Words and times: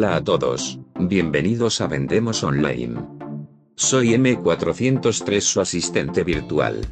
Hola 0.00 0.16
a 0.16 0.24
todos, 0.24 0.78
bienvenidos 0.98 1.82
a 1.82 1.86
Vendemos 1.86 2.42
Online. 2.42 3.02
Soy 3.76 4.14
M403 4.14 5.40
su 5.42 5.60
asistente 5.60 6.24
virtual. 6.24 6.86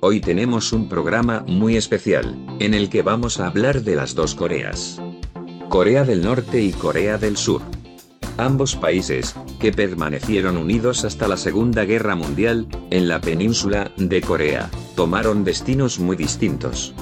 Hoy 0.00 0.20
tenemos 0.20 0.72
un 0.72 0.88
programa 0.88 1.44
muy 1.46 1.76
especial, 1.76 2.34
en 2.58 2.72
el 2.72 2.88
que 2.88 3.02
vamos 3.02 3.40
a 3.40 3.48
hablar 3.48 3.82
de 3.82 3.94
las 3.94 4.14
dos 4.14 4.34
Coreas. 4.34 5.02
Corea 5.68 6.04
del 6.04 6.24
Norte 6.24 6.62
y 6.62 6.72
Corea 6.72 7.18
del 7.18 7.36
Sur. 7.36 7.60
Ambos 8.38 8.74
países, 8.74 9.36
que 9.60 9.70
permanecieron 9.70 10.56
unidos 10.56 11.04
hasta 11.04 11.28
la 11.28 11.36
Segunda 11.36 11.84
Guerra 11.84 12.14
Mundial, 12.14 12.66
en 12.88 13.06
la 13.06 13.20
península 13.20 13.92
de 13.98 14.22
Corea, 14.22 14.70
tomaron 14.96 15.44
destinos 15.44 15.98
muy 15.98 16.16
distintos 16.16 16.94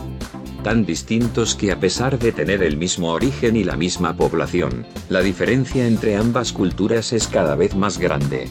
tan 0.62 0.84
distintos 0.84 1.54
que 1.54 1.72
a 1.72 1.80
pesar 1.80 2.18
de 2.18 2.32
tener 2.32 2.62
el 2.62 2.76
mismo 2.76 3.12
origen 3.12 3.56
y 3.56 3.64
la 3.64 3.76
misma 3.76 4.16
población, 4.16 4.86
la 5.08 5.20
diferencia 5.20 5.86
entre 5.86 6.16
ambas 6.16 6.52
culturas 6.52 7.12
es 7.12 7.28
cada 7.28 7.54
vez 7.54 7.74
más 7.74 7.98
grande. 7.98 8.48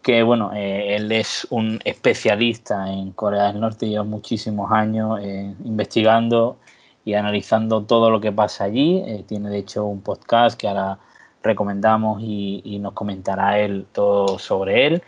que 0.00 0.22
bueno, 0.22 0.50
eh, 0.54 0.96
él 0.96 1.12
es 1.12 1.46
un 1.50 1.78
especialista 1.84 2.90
en 2.90 3.12
Corea 3.12 3.48
del 3.48 3.60
Norte, 3.60 3.86
lleva 3.86 4.04
muchísimos 4.04 4.72
años 4.72 5.20
eh, 5.20 5.54
investigando 5.62 6.56
y 7.04 7.12
analizando 7.12 7.82
todo 7.82 8.10
lo 8.10 8.18
que 8.18 8.32
pasa 8.32 8.64
allí. 8.64 9.02
Eh, 9.04 9.24
tiene 9.28 9.50
de 9.50 9.58
hecho 9.58 9.84
un 9.84 10.00
podcast 10.00 10.58
que 10.58 10.66
ahora 10.66 10.98
recomendamos 11.42 12.22
y, 12.22 12.62
y 12.64 12.78
nos 12.78 12.94
comentará 12.94 13.58
él 13.58 13.84
todo 13.92 14.38
sobre 14.38 14.86
él. 14.86 15.02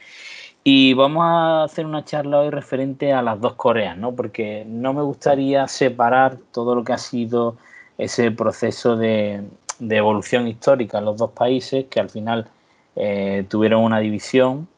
Y 0.62 0.92
vamos 0.92 1.24
a 1.24 1.64
hacer 1.64 1.86
una 1.86 2.04
charla 2.04 2.40
hoy 2.40 2.50
referente 2.50 3.14
a 3.14 3.22
las 3.22 3.40
dos 3.40 3.54
Coreas, 3.54 3.96
¿no? 3.96 4.14
Porque 4.14 4.66
no 4.68 4.92
me 4.92 5.00
gustaría 5.00 5.66
separar 5.68 6.36
todo 6.52 6.74
lo 6.74 6.84
que 6.84 6.92
ha 6.92 6.98
sido 6.98 7.56
ese 8.00 8.30
proceso 8.30 8.96
de, 8.96 9.42
evolución 9.78 10.48
histórica 10.48 10.98
en 10.98 11.04
los 11.04 11.16
dos 11.16 11.30
países 11.30 11.86
que 11.90 12.00
al 12.00 12.10
final 12.10 12.48
eh, 12.96 13.44
tuvieron 13.48 13.82
una 13.82 13.98
división, 13.98 14.68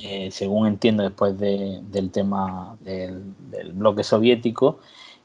eh, 0.00 0.30
según 0.30 0.66
entiendo 0.66 1.02
después 1.02 1.38
del 1.38 2.10
tema 2.10 2.76
del, 2.80 3.22
bloque 3.72 4.04
soviético. 4.04 4.80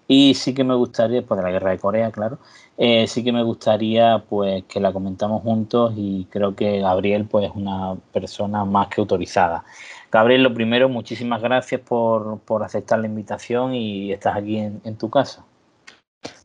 Y 0.10 0.36
sí 0.36 0.54
que 0.54 0.64
me 0.64 0.74
gustaría, 0.74 1.18
después 1.18 1.38
de 1.38 1.44
la 1.44 1.52
guerra 1.52 1.72
de 1.72 1.80
Corea, 1.80 2.12
claro, 2.12 2.40
eh, 2.78 3.08
sí 3.08 3.26
que 3.26 3.34
me 3.34 3.44
gustaría 3.44 4.24
pues 4.30 4.64
que 4.64 4.80
la 4.80 4.94
comentamos 4.94 5.42
juntos 5.44 5.94
y 5.98 6.28
creo 6.30 6.56
que 6.56 6.80
Gabriel 6.80 7.26
pues 7.26 7.50
es 7.50 7.56
una 7.56 7.96
persona 8.14 8.64
más 8.64 8.88
que 8.88 9.02
autorizada. 9.02 9.66
Gabriel, 10.10 10.44
lo 10.44 10.54
primero, 10.54 10.88
muchísimas 10.88 11.42
gracias 11.42 11.82
por, 11.82 12.40
aceptar 12.64 13.00
la 13.00 13.08
invitación 13.08 13.76
y 13.76 14.14
estás 14.14 14.38
aquí 14.38 14.60
en 14.60 14.98
tu 14.98 15.10
casa. 15.10 15.46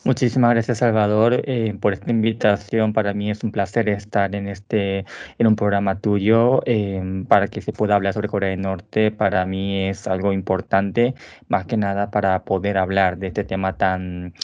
Muchísimas 0.05 0.51
gracias, 0.51 0.79
Salvador, 0.79 1.43
eh, 1.47 1.77
por 1.81 1.93
esta 1.93 2.11
invitación. 2.11 2.93
Para 2.93 3.15
mí 3.15 3.31
es 3.31 3.45
un 3.45 3.53
placer 3.53 3.89
estar 3.89 4.35
en 4.35 4.49
este, 4.49 5.05
en 5.39 5.47
un 5.47 5.55
programa 5.55 6.01
tuyo 6.01 6.61
em, 6.67 7.25
para 7.25 7.47
que 7.47 7.61
se 7.61 7.73
pueda 7.73 7.95
hablar 7.95 8.13
sobre 8.13 8.29
Corea 8.29 8.51
del 8.51 8.63
Norte. 8.63 9.13
Para 9.13 9.47
mí 9.47 9.89
es 9.89 10.09
algo 10.09 10.33
importante, 10.33 11.15
más 11.49 11.67
que 11.67 11.77
nada 11.77 12.11
para 12.11 12.43
poder 12.45 12.79
hablar 12.79 13.19
de 13.19 13.29
este 13.29 13.45
tema 13.45 13.77
tan, 13.77 14.35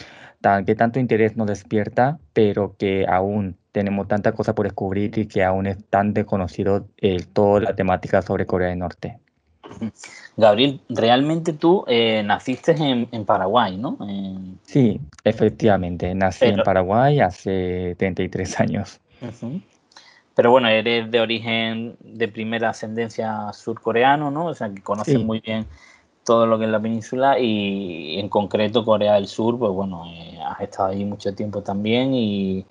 tan 0.40 0.64
que 0.64 0.76
tanto 0.76 1.00
interés 1.00 1.36
nos 1.36 1.48
despierta, 1.48 2.20
pero 2.32 2.76
que 2.78 3.06
aún 3.08 3.58
tenemos 3.72 4.06
tanta 4.06 4.32
cosa 4.32 4.54
por 4.54 4.66
descubrir 4.66 5.18
y 5.18 5.26
que 5.26 5.42
aún 5.42 5.66
es 5.66 5.84
tan 5.90 6.14
desconocido 6.14 6.88
eh, 6.98 7.18
toda 7.32 7.60
la 7.60 7.74
temática 7.74 8.22
sobre 8.22 8.46
Corea 8.46 8.68
del 8.68 8.78
Norte. 8.78 9.18
Gabriel, 10.36 10.80
realmente 10.88 11.52
tú 11.52 11.84
eh, 11.86 12.22
naciste 12.24 12.72
en, 12.72 13.24
Paraguay, 13.24 13.76
¿no? 13.76 13.98
Sí, 14.62 15.00
efectivamente, 15.24 16.14
nací 16.14 16.46
en 16.46 16.62
Paraguay 16.62 17.20
hace 17.20 17.94
33 17.98 18.60
años. 18.60 19.00
Pero 20.34 20.52
bueno, 20.52 20.68
eres 20.68 21.10
de 21.10 21.20
origen 21.20 21.96
de 22.00 22.28
primera 22.28 22.70
ascendencia 22.70 23.52
surcoreano, 23.52 24.30
¿no? 24.30 24.46
O 24.46 24.54
sea, 24.54 24.70
que 24.70 24.82
conoces 24.82 25.18
muy 25.18 25.40
bien 25.40 25.66
todo 26.24 26.46
lo 26.46 26.58
que 26.58 26.66
es 26.66 26.70
la 26.70 26.80
península 26.80 27.38
y 27.38 28.18
en 28.20 28.28
concreto 28.28 28.84
Corea 28.84 29.14
del 29.14 29.26
Sur, 29.26 29.58
pues 29.58 29.72
bueno, 29.72 30.04
eh, 30.06 30.38
has 30.46 30.60
estado 30.60 30.90
ahí 30.90 31.04
mucho 31.04 31.34
tiempo 31.34 31.62
también 31.62 32.14
y, 32.14 32.64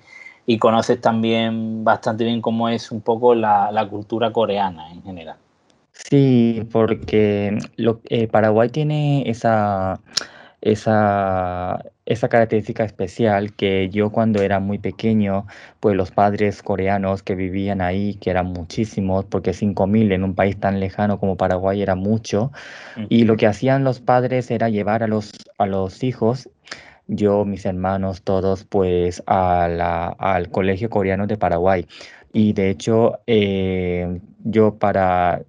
conoces 0.59 1.01
también 1.01 1.83
bastante 1.83 2.23
bien 2.23 2.41
cómo 2.41 2.69
es 2.69 2.89
un 2.91 3.01
poco 3.01 3.35
la 3.35 3.87
cultura 3.89 4.31
coreana 4.31 4.89
en 4.91 5.03
general. 5.03 5.37
Sí, 6.09 6.67
porque 6.71 7.57
lo, 7.75 8.01
eh, 8.09 8.27
Paraguay 8.27 8.69
tiene 8.69 9.29
esa, 9.29 9.99
esa, 10.61 11.83
esa 12.05 12.29
característica 12.29 12.83
especial 12.85 13.53
que 13.55 13.89
yo 13.89 14.11
cuando 14.11 14.41
era 14.41 14.59
muy 14.59 14.77
pequeño, 14.79 15.47
pues 15.79 15.95
los 15.95 16.11
padres 16.11 16.63
coreanos 16.63 17.23
que 17.23 17.35
vivían 17.35 17.81
ahí, 17.81 18.15
que 18.15 18.29
eran 18.29 18.47
muchísimos, 18.47 19.25
porque 19.25 19.53
5.000 19.53 20.11
en 20.13 20.23
un 20.23 20.35
país 20.35 20.57
tan 20.59 20.79
lejano 20.79 21.19
como 21.19 21.35
Paraguay 21.35 21.81
era 21.81 21.95
mucho, 21.95 22.51
y 23.09 23.25
lo 23.25 23.35
que 23.35 23.47
hacían 23.47 23.83
los 23.83 24.00
padres 24.00 24.50
era 24.51 24.69
llevar 24.69 25.03
a 25.03 25.07
los, 25.07 25.31
a 25.57 25.65
los 25.65 26.03
hijos 26.03 26.50
yo, 27.07 27.45
mis 27.45 27.65
hermanos, 27.65 28.21
todos, 28.23 28.65
pues 28.65 29.23
a 29.27 29.67
la, 29.69 30.07
al 30.09 30.50
Colegio 30.51 30.89
Coreano 30.89 31.25
de 31.27 31.38
Paraguay. 31.38 31.88
Y 32.33 32.53
de 32.53 32.69
hecho, 32.69 33.19
eh, 33.27 34.19
yo 34.43 34.75
para 34.77 35.43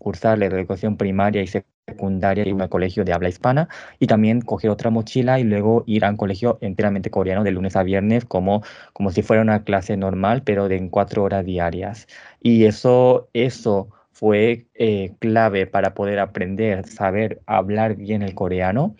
cursar 0.00 0.38
la 0.38 0.46
educación 0.46 0.96
primaria 0.96 1.42
y 1.42 1.46
secundaria 1.46 2.44
en 2.44 2.60
un 2.60 2.66
colegio 2.68 3.04
de 3.04 3.12
habla 3.12 3.28
hispana 3.28 3.68
y 3.98 4.06
también 4.06 4.40
coger 4.40 4.70
otra 4.70 4.90
mochila 4.90 5.38
y 5.38 5.44
luego 5.44 5.84
ir 5.86 6.04
a 6.04 6.10
un 6.10 6.16
colegio 6.16 6.58
enteramente 6.60 7.10
coreano 7.10 7.44
de 7.44 7.52
lunes 7.52 7.76
a 7.76 7.82
viernes 7.84 8.24
como, 8.24 8.62
como 8.92 9.10
si 9.12 9.22
fuera 9.22 9.42
una 9.42 9.62
clase 9.64 9.96
normal, 9.96 10.42
pero 10.44 10.68
de 10.68 10.76
en 10.76 10.88
cuatro 10.88 11.22
horas 11.22 11.44
diarias. 11.44 12.08
Y 12.40 12.64
eso, 12.64 13.28
eso 13.34 13.90
fue 14.12 14.66
eh, 14.74 15.14
clave 15.18 15.66
para 15.66 15.94
poder 15.94 16.18
aprender, 16.18 16.86
saber 16.86 17.40
hablar 17.46 17.96
bien 17.96 18.22
el 18.22 18.34
coreano. 18.34 18.96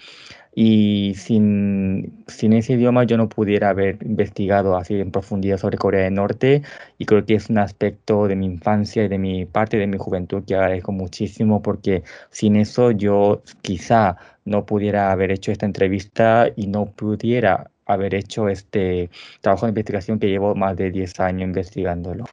Y 0.55 1.15
sin, 1.17 2.25
sin 2.27 2.53
ese 2.53 2.73
idioma 2.73 3.05
yo 3.05 3.17
no 3.17 3.29
pudiera 3.29 3.71
haber 3.71 3.99
investigado 4.03 4.77
así 4.77 5.01
en 5.01 5.13
profundidad 5.13 5.59
sobre 5.59 5.79
Corea 5.79 6.05
del 6.05 6.15
Norte 6.15 6.63
y 6.99 7.07
creo 7.07 7.25
que 7.25 7.35
es 7.35 7.49
un 7.51 7.59
aspecto 7.59 8.27
de 8.27 8.37
mi 8.37 8.47
infancia 8.47 9.05
y 9.05 9.09
de 9.09 9.19
mi 9.19 9.47
parte 9.47 9.77
de 9.77 9.87
mi 9.87 9.99
juventud 9.99 10.43
que 10.45 10.57
agradezco 10.57 10.93
muchísimo 10.93 11.63
porque 11.63 12.03
sin 12.31 12.57
eso 12.57 12.91
yo 12.91 13.43
quizá 13.63 14.17
no 14.45 14.67
pudiera 14.67 15.13
haber 15.13 15.31
hecho 15.31 15.53
esta 15.53 15.67
entrevista 15.67 16.49
y 16.57 16.67
no 16.67 16.87
pudiera 16.87 17.71
haber 17.87 18.15
hecho 18.15 18.49
este 18.49 19.11
trabajo 19.41 19.67
de 19.67 19.71
investigación 19.71 20.19
que 20.19 20.29
llevo 20.29 20.55
más 20.55 20.77
de 20.77 20.91
10 20.91 21.21
años 21.21 21.43
investigándolo. 21.43 22.25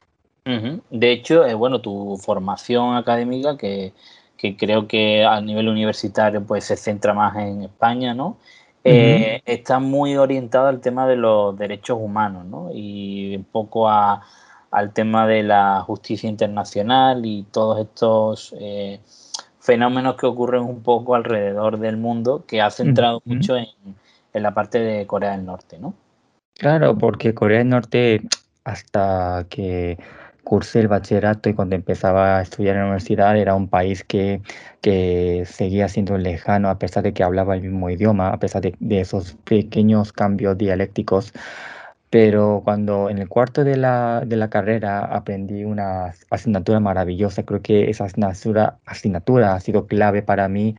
De 0.90 1.12
hecho, 1.12 1.44
eh, 1.44 1.52
bueno, 1.52 1.82
tu 1.82 2.16
formación 2.16 2.96
académica, 2.96 3.58
que, 3.58 3.92
creo 4.38 4.86
que 4.86 5.24
a 5.24 5.40
nivel 5.40 5.68
universitario 5.68 6.42
pues 6.44 6.64
se 6.64 6.76
centra 6.76 7.12
más 7.12 7.36
en 7.36 7.62
España, 7.62 8.14
¿no? 8.14 8.38
Eh, 8.84 9.42
está 9.44 9.80
muy 9.80 10.16
orientada 10.16 10.68
al 10.70 10.80
tema 10.80 11.06
de 11.06 11.16
los 11.16 11.58
derechos 11.58 11.98
humanos, 12.00 12.46
¿no? 12.46 12.70
Y 12.72 13.36
un 13.36 13.44
poco 13.44 13.88
al 13.88 14.92
tema 14.94 15.26
de 15.26 15.42
la 15.42 15.82
justicia 15.82 16.28
internacional 16.30 17.26
y 17.26 17.44
todos 17.50 17.80
estos 17.80 18.54
eh, 18.58 19.00
fenómenos 19.60 20.16
que 20.16 20.26
ocurren 20.26 20.62
un 20.62 20.82
poco 20.82 21.14
alrededor 21.14 21.78
del 21.78 21.96
mundo, 21.96 22.44
que 22.46 22.62
ha 22.62 22.70
centrado 22.70 23.20
mucho 23.24 23.56
en, 23.56 23.66
en 24.32 24.42
la 24.42 24.54
parte 24.54 24.78
de 24.78 25.06
Corea 25.06 25.32
del 25.32 25.44
Norte, 25.44 25.78
¿no? 25.78 25.92
Claro, 26.54 26.96
porque 26.96 27.34
Corea 27.34 27.58
del 27.58 27.68
Norte, 27.68 28.22
hasta 28.64 29.46
que 29.50 29.98
cursé 30.48 30.80
el 30.80 30.88
bachillerato 30.88 31.50
y 31.50 31.54
cuando 31.54 31.76
empezaba 31.76 32.38
a 32.38 32.42
estudiar 32.42 32.74
en 32.76 32.80
la 32.80 32.86
universidad 32.86 33.36
era 33.36 33.54
un 33.54 33.68
país 33.68 34.02
que, 34.02 34.40
que 34.80 35.44
seguía 35.46 35.88
siendo 35.88 36.16
lejano 36.16 36.70
a 36.70 36.78
pesar 36.78 37.02
de 37.02 37.12
que 37.12 37.22
hablaba 37.22 37.54
el 37.54 37.60
mismo 37.62 37.90
idioma, 37.90 38.30
a 38.30 38.38
pesar 38.38 38.62
de, 38.62 39.00
esos 39.00 39.34
pequeños 39.44 40.12
cambios 40.12 40.56
dialécticos. 40.56 41.34
Pero 42.10 42.62
cuando 42.64 43.10
en 43.10 43.18
el 43.18 43.28
cuarto 43.28 43.64
de 43.64 43.76
la, 43.76 44.22
de 44.24 44.36
la 44.36 44.48
carrera 44.48 45.00
aprendí 45.04 45.64
una 45.64 46.14
asignatura 46.30 46.80
maravillosa, 46.80 47.42
creo 47.42 47.60
que 47.60 47.90
esa 47.90 48.04
asignatura, 48.06 48.78
asignatura 48.86 49.54
ha 49.54 49.60
sido 49.60 49.86
clave 49.86 50.22
para 50.22 50.48
mí 50.48 50.76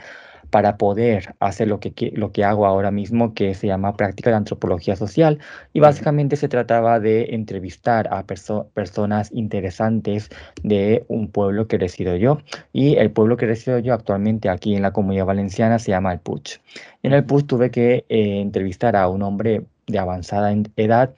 para 0.49 0.77
poder 0.77 1.35
hacer 1.39 1.67
lo 1.67 1.79
que, 1.79 2.11
lo 2.15 2.31
que 2.31 2.43
hago 2.43 2.65
ahora 2.65 2.91
mismo, 2.91 3.33
que 3.33 3.53
se 3.53 3.67
llama 3.67 3.95
práctica 3.95 4.29
de 4.29 4.37
antropología 4.37 4.95
social. 4.95 5.39
Y 5.73 5.79
básicamente 5.79 6.35
se 6.35 6.47
trataba 6.47 6.99
de 6.99 7.35
entrevistar 7.35 8.07
a 8.11 8.25
personas 8.25 9.31
interesantes 9.31 10.29
de 10.63 11.05
un 11.07 11.29
pueblo 11.29 11.67
que 11.67 11.77
resido 11.77 12.15
yo. 12.15 12.39
Y 12.73 12.95
el 12.97 13.11
pueblo 13.11 13.37
que 13.37 13.45
resido 13.45 13.79
yo 13.79 13.93
actualmente 13.93 14.49
aquí 14.49 14.75
en 14.75 14.81
la 14.81 14.93
comunidad 14.93 15.25
valenciana 15.25 15.79
se 15.79 15.91
llama 15.91 16.13
el 16.13 16.19
Puig. 16.19 16.61
En 17.03 17.13
el 17.13 17.23
Puig 17.23 17.45
tuve 17.45 17.71
que 17.71 18.05
eh, 18.09 18.41
entrevistar 18.41 18.95
a 18.95 19.07
un 19.07 19.21
hombre 19.23 19.63
de 19.89 19.99
avanzada 19.99 20.55
edad 20.75 21.13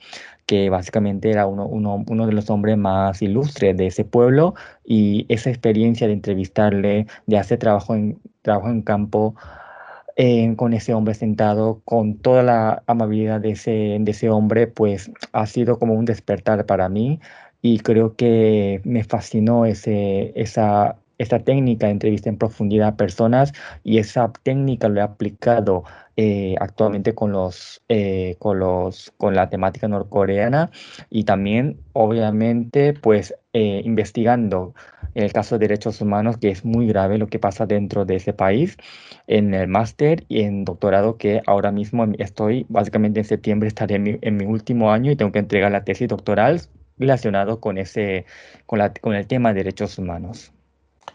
que 0.51 0.69
básicamente 0.69 1.31
era 1.31 1.48
uno, 1.48 1.65
uno, 1.65 2.03
uno, 2.09 2.27
de 2.27 2.33
los 2.33 2.50
hombres 2.50 2.77
más 2.77 3.21
ilustres 3.21 3.77
de 3.77 3.88
ese 3.88 4.03
pueblo 4.03 4.53
y 4.83 5.25
esa 5.30 5.50
experiencia 5.50 6.07
de 6.07 6.13
entrevistarle, 6.13 7.07
de 7.25 7.38
hacer 7.38 7.57
trabajo 7.57 7.95
en, 7.95 8.19
trabajo 8.42 8.68
en 8.68 8.81
campo 8.81 9.33
eh, 10.18 10.53
con 10.57 10.74
ese 10.74 10.94
hombre 10.94 11.13
sentado, 11.13 11.81
con 11.86 12.18
toda 12.18 12.44
la 12.44 12.83
amabilidad 12.86 13.39
de 13.39 13.51
ese, 13.51 13.98
de 13.98 14.12
ese 14.12 14.30
hombre, 14.30 14.68
pues 14.68 15.09
ha 15.31 15.45
sido 15.45 15.80
como 15.80 15.94
un 15.94 16.03
despertar 16.03 16.65
para 16.65 16.89
mí 16.89 17.21
y 17.62 17.80
creo 17.80 18.18
que 18.18 18.81
me 18.83 19.06
fascinó 19.06 19.65
ese, 19.65 20.33
esa, 20.36 20.98
esta 21.18 21.39
técnica 21.39 21.86
de 21.86 21.94
entrevista 21.94 22.27
en 22.27 22.38
profundidad 22.38 22.89
a 22.89 22.98
personas 22.98 23.53
y 23.86 24.00
esa 24.00 24.33
técnica 24.44 24.89
lo 24.89 25.00
he 25.00 25.03
aplicado 25.03 25.86
eh, 26.17 26.55
actualmente 26.59 27.15
con 27.15 27.31
los, 27.31 27.81
eh, 27.87 28.35
con 28.39 28.59
los 28.59 29.13
con 29.17 29.33
la 29.33 29.49
temática 29.49 29.87
norcoreana 29.87 30.69
y 31.09 31.23
también 31.23 31.79
obviamente 31.93 32.93
pues 32.93 33.33
eh, 33.53 33.81
investigando 33.85 34.73
el 35.15 35.31
caso 35.31 35.55
de 35.55 35.67
derechos 35.67 36.01
humanos 36.01 36.37
que 36.37 36.49
es 36.49 36.65
muy 36.65 36.87
grave 36.87 37.17
lo 37.17 37.27
que 37.27 37.39
pasa 37.39 37.65
dentro 37.65 38.03
de 38.05 38.17
ese 38.17 38.33
país 38.33 38.77
en 39.27 39.53
el 39.53 39.67
máster 39.69 40.25
y 40.27 40.41
en 40.41 40.65
doctorado 40.65 41.17
que 41.17 41.41
ahora 41.47 41.71
mismo 41.71 42.05
estoy 42.19 42.65
básicamente 42.67 43.21
en 43.21 43.25
septiembre 43.25 43.69
estaré 43.69 43.95
en 43.95 44.03
mi, 44.03 44.17
en 44.21 44.37
mi 44.37 44.45
último 44.45 44.91
año 44.91 45.11
y 45.11 45.15
tengo 45.15 45.31
que 45.31 45.39
entregar 45.39 45.71
la 45.71 45.85
tesis 45.85 46.09
doctoral 46.09 46.61
relacionado 46.97 47.61
con 47.61 47.77
ese 47.77 48.25
con, 48.65 48.79
la, 48.79 48.93
con 48.93 49.15
el 49.15 49.27
tema 49.27 49.49
de 49.53 49.63
derechos 49.63 49.97
humanos 49.97 50.51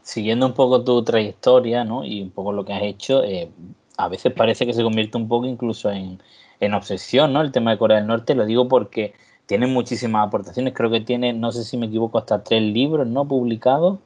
siguiendo 0.06 0.46
un 0.46 0.54
poco 0.54 0.84
tu 0.84 1.02
trayectoria 1.02 1.84
¿no? 1.84 2.04
y 2.04 2.22
un 2.22 2.31
poco 2.31 2.52
lo 2.52 2.64
que 2.64 2.72
has 2.72 2.82
hecho, 2.82 3.25
eh, 3.25 3.50
a 3.96 4.08
veces 4.08 4.32
parece 4.32 4.66
que 4.66 4.72
se 4.72 4.82
convierte 4.82 5.16
un 5.16 5.28
poco 5.28 5.46
incluso 5.46 5.90
en, 5.90 6.20
en, 6.60 6.75
obsesión, 6.75 7.32
¿no? 7.32 7.40
El 7.40 7.52
tema 7.52 7.70
de 7.70 7.78
Corea 7.78 7.98
del 7.98 8.06
Norte, 8.06 8.34
lo 8.34 8.46
digo 8.46 8.69
porque 8.69 9.14
tiene 9.46 9.66
muchísimas 9.66 10.26
aportaciones, 10.26 10.75
creo 10.75 10.90
que 10.90 11.00
tiene, 11.00 11.32
no 11.32 11.52
sé 11.52 11.64
si 11.64 11.76
me 11.76 11.87
equivoco, 11.87 12.19
hasta 12.19 12.43
tres 12.43 12.62
libros, 12.62 13.06
¿no? 13.06 13.26
Publicados. 13.26 13.98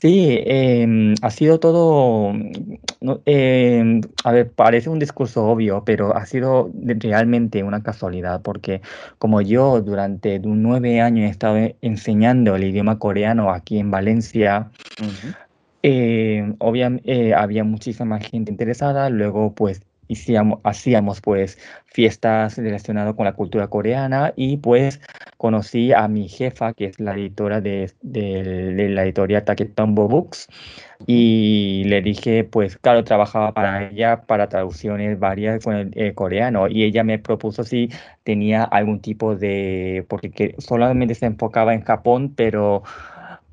Sí, 0.00 0.38
em, 0.44 1.14
ha 1.22 1.30
sido 1.30 1.58
todo, 1.58 2.32
em, 3.24 4.00
a 4.24 4.32
ver, 4.32 4.50
parece 4.50 4.90
un 4.90 4.98
discurso 4.98 5.44
obvio, 5.46 5.84
pero 5.86 6.14
ha 6.14 6.26
sido 6.26 6.70
realmente 6.82 7.62
una 7.62 7.82
casualidad, 7.82 8.42
porque 8.42 8.82
como 9.18 9.40
yo 9.40 9.80
durante 9.80 10.38
nueve 10.40 11.00
años 11.00 11.28
he 11.28 11.30
estado 11.30 11.56
enseñando 11.80 12.56
el 12.56 12.64
idioma 12.64 12.98
coreano 12.98 13.50
aquí 13.50 13.78
en 13.78 13.90
Valencia, 13.90 14.70
em, 15.82 16.56
obviamente 16.58 17.28
eh, 17.28 17.34
había 17.34 17.64
muchísima 17.64 18.20
gente 18.20 18.50
interesada, 18.50 19.10
luego 19.10 19.54
pues 19.54 19.82
hacíamos, 20.10 20.60
hacíamos 20.64 21.20
pues 21.20 21.58
fiestas 21.86 22.58
relacionadas 22.58 23.14
con 23.14 23.24
la 23.24 23.32
cultura 23.32 23.68
coreana 23.68 24.32
y 24.36 24.58
pues 24.58 25.00
conocí 25.36 25.92
a 25.92 26.08
mi 26.08 26.28
jefa, 26.28 26.72
que 26.72 26.86
es 26.86 27.00
la 27.00 27.14
editora 27.14 27.60
de, 27.60 27.92
la 28.02 29.04
editorial 29.04 29.44
Taketombo 29.44 30.08
Books, 30.08 30.48
y 31.06 31.84
le 31.86 32.00
dije, 32.02 32.44
pues 32.44 32.76
claro, 32.78 33.04
trabajaba 33.04 33.52
para 33.52 33.88
ella 33.90 34.22
para 34.22 34.48
traducciones 34.48 35.18
varias 35.18 35.62
con 35.64 35.76
el, 35.76 35.90
eh, 35.94 36.14
coreano, 36.14 36.68
y 36.68 36.84
ella 36.84 37.04
me 37.04 37.18
propuso 37.18 37.64
si 37.64 37.90
tenía 38.24 38.64
algún 38.64 39.00
tipo 39.00 39.36
de, 39.36 40.04
porque 40.08 40.54
solamente 40.58 41.14
se 41.14 41.26
enfocaba 41.26 41.74
en 41.74 41.82
Japón, 41.82 42.32
pero 42.34 42.82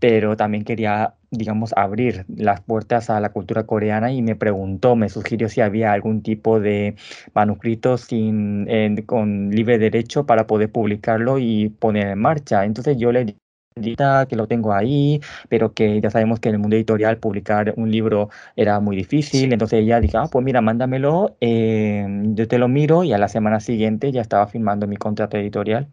pero 0.03 0.35
también 0.35 0.65
quería, 0.65 1.13
digamos, 1.31 1.71
abrir 1.77 2.25
las 2.27 2.59
puertas 2.59 3.09
a 3.09 3.21
la 3.21 3.31
cultura 3.31 3.65
coreana 3.65 4.11
y 4.11 4.21
me 4.21 4.35
preguntó, 4.35 4.97
me 4.97 5.07
sugirió 5.07 5.47
si 5.47 5.61
había 5.61 5.93
algún 5.93 6.21
tipo 6.21 6.59
de 6.59 6.95
manuscrito 7.33 7.97
sin, 7.97 8.67
con 9.05 9.49
libre 9.51 9.77
derecho 9.77 10.25
para 10.25 10.45
poder 10.45 10.69
publicarlo 10.69 11.39
y 11.39 11.69
poner 11.69 12.07
en 12.07 12.19
marcha. 12.19 12.65
Entonces 12.65 12.97
yo 12.97 13.13
le 13.13 13.23
dije 13.23 13.95
que 14.27 14.35
lo 14.35 14.45
tengo 14.47 14.73
ahí, 14.73 15.21
pero 15.47 15.73
que 15.73 16.01
ya 16.01 16.09
sabemos 16.09 16.41
que 16.41 16.49
en 16.49 16.55
el 16.55 16.59
mundo 16.59 16.75
editorial 16.75 17.17
publicar 17.17 17.73
un 17.77 17.89
libro 17.89 18.29
era 18.57 18.81
muy 18.81 18.97
difícil. 18.97 19.53
Entonces 19.53 19.83
ella 19.83 20.01
dijo, 20.01 20.17
ah, 20.17 20.27
pues 20.29 20.43
mira, 20.43 20.59
mándamelo, 20.59 21.37
eh, 21.39 22.05
yo 22.33 22.45
te 22.49 22.57
lo 22.57 22.67
miro 22.67 23.05
y 23.05 23.13
a 23.13 23.17
la 23.17 23.29
semana 23.29 23.61
siguiente 23.61 24.11
ya 24.11 24.19
estaba 24.19 24.47
firmando 24.47 24.85
mi 24.85 24.97
contrato 24.97 25.37
editorial. 25.37 25.87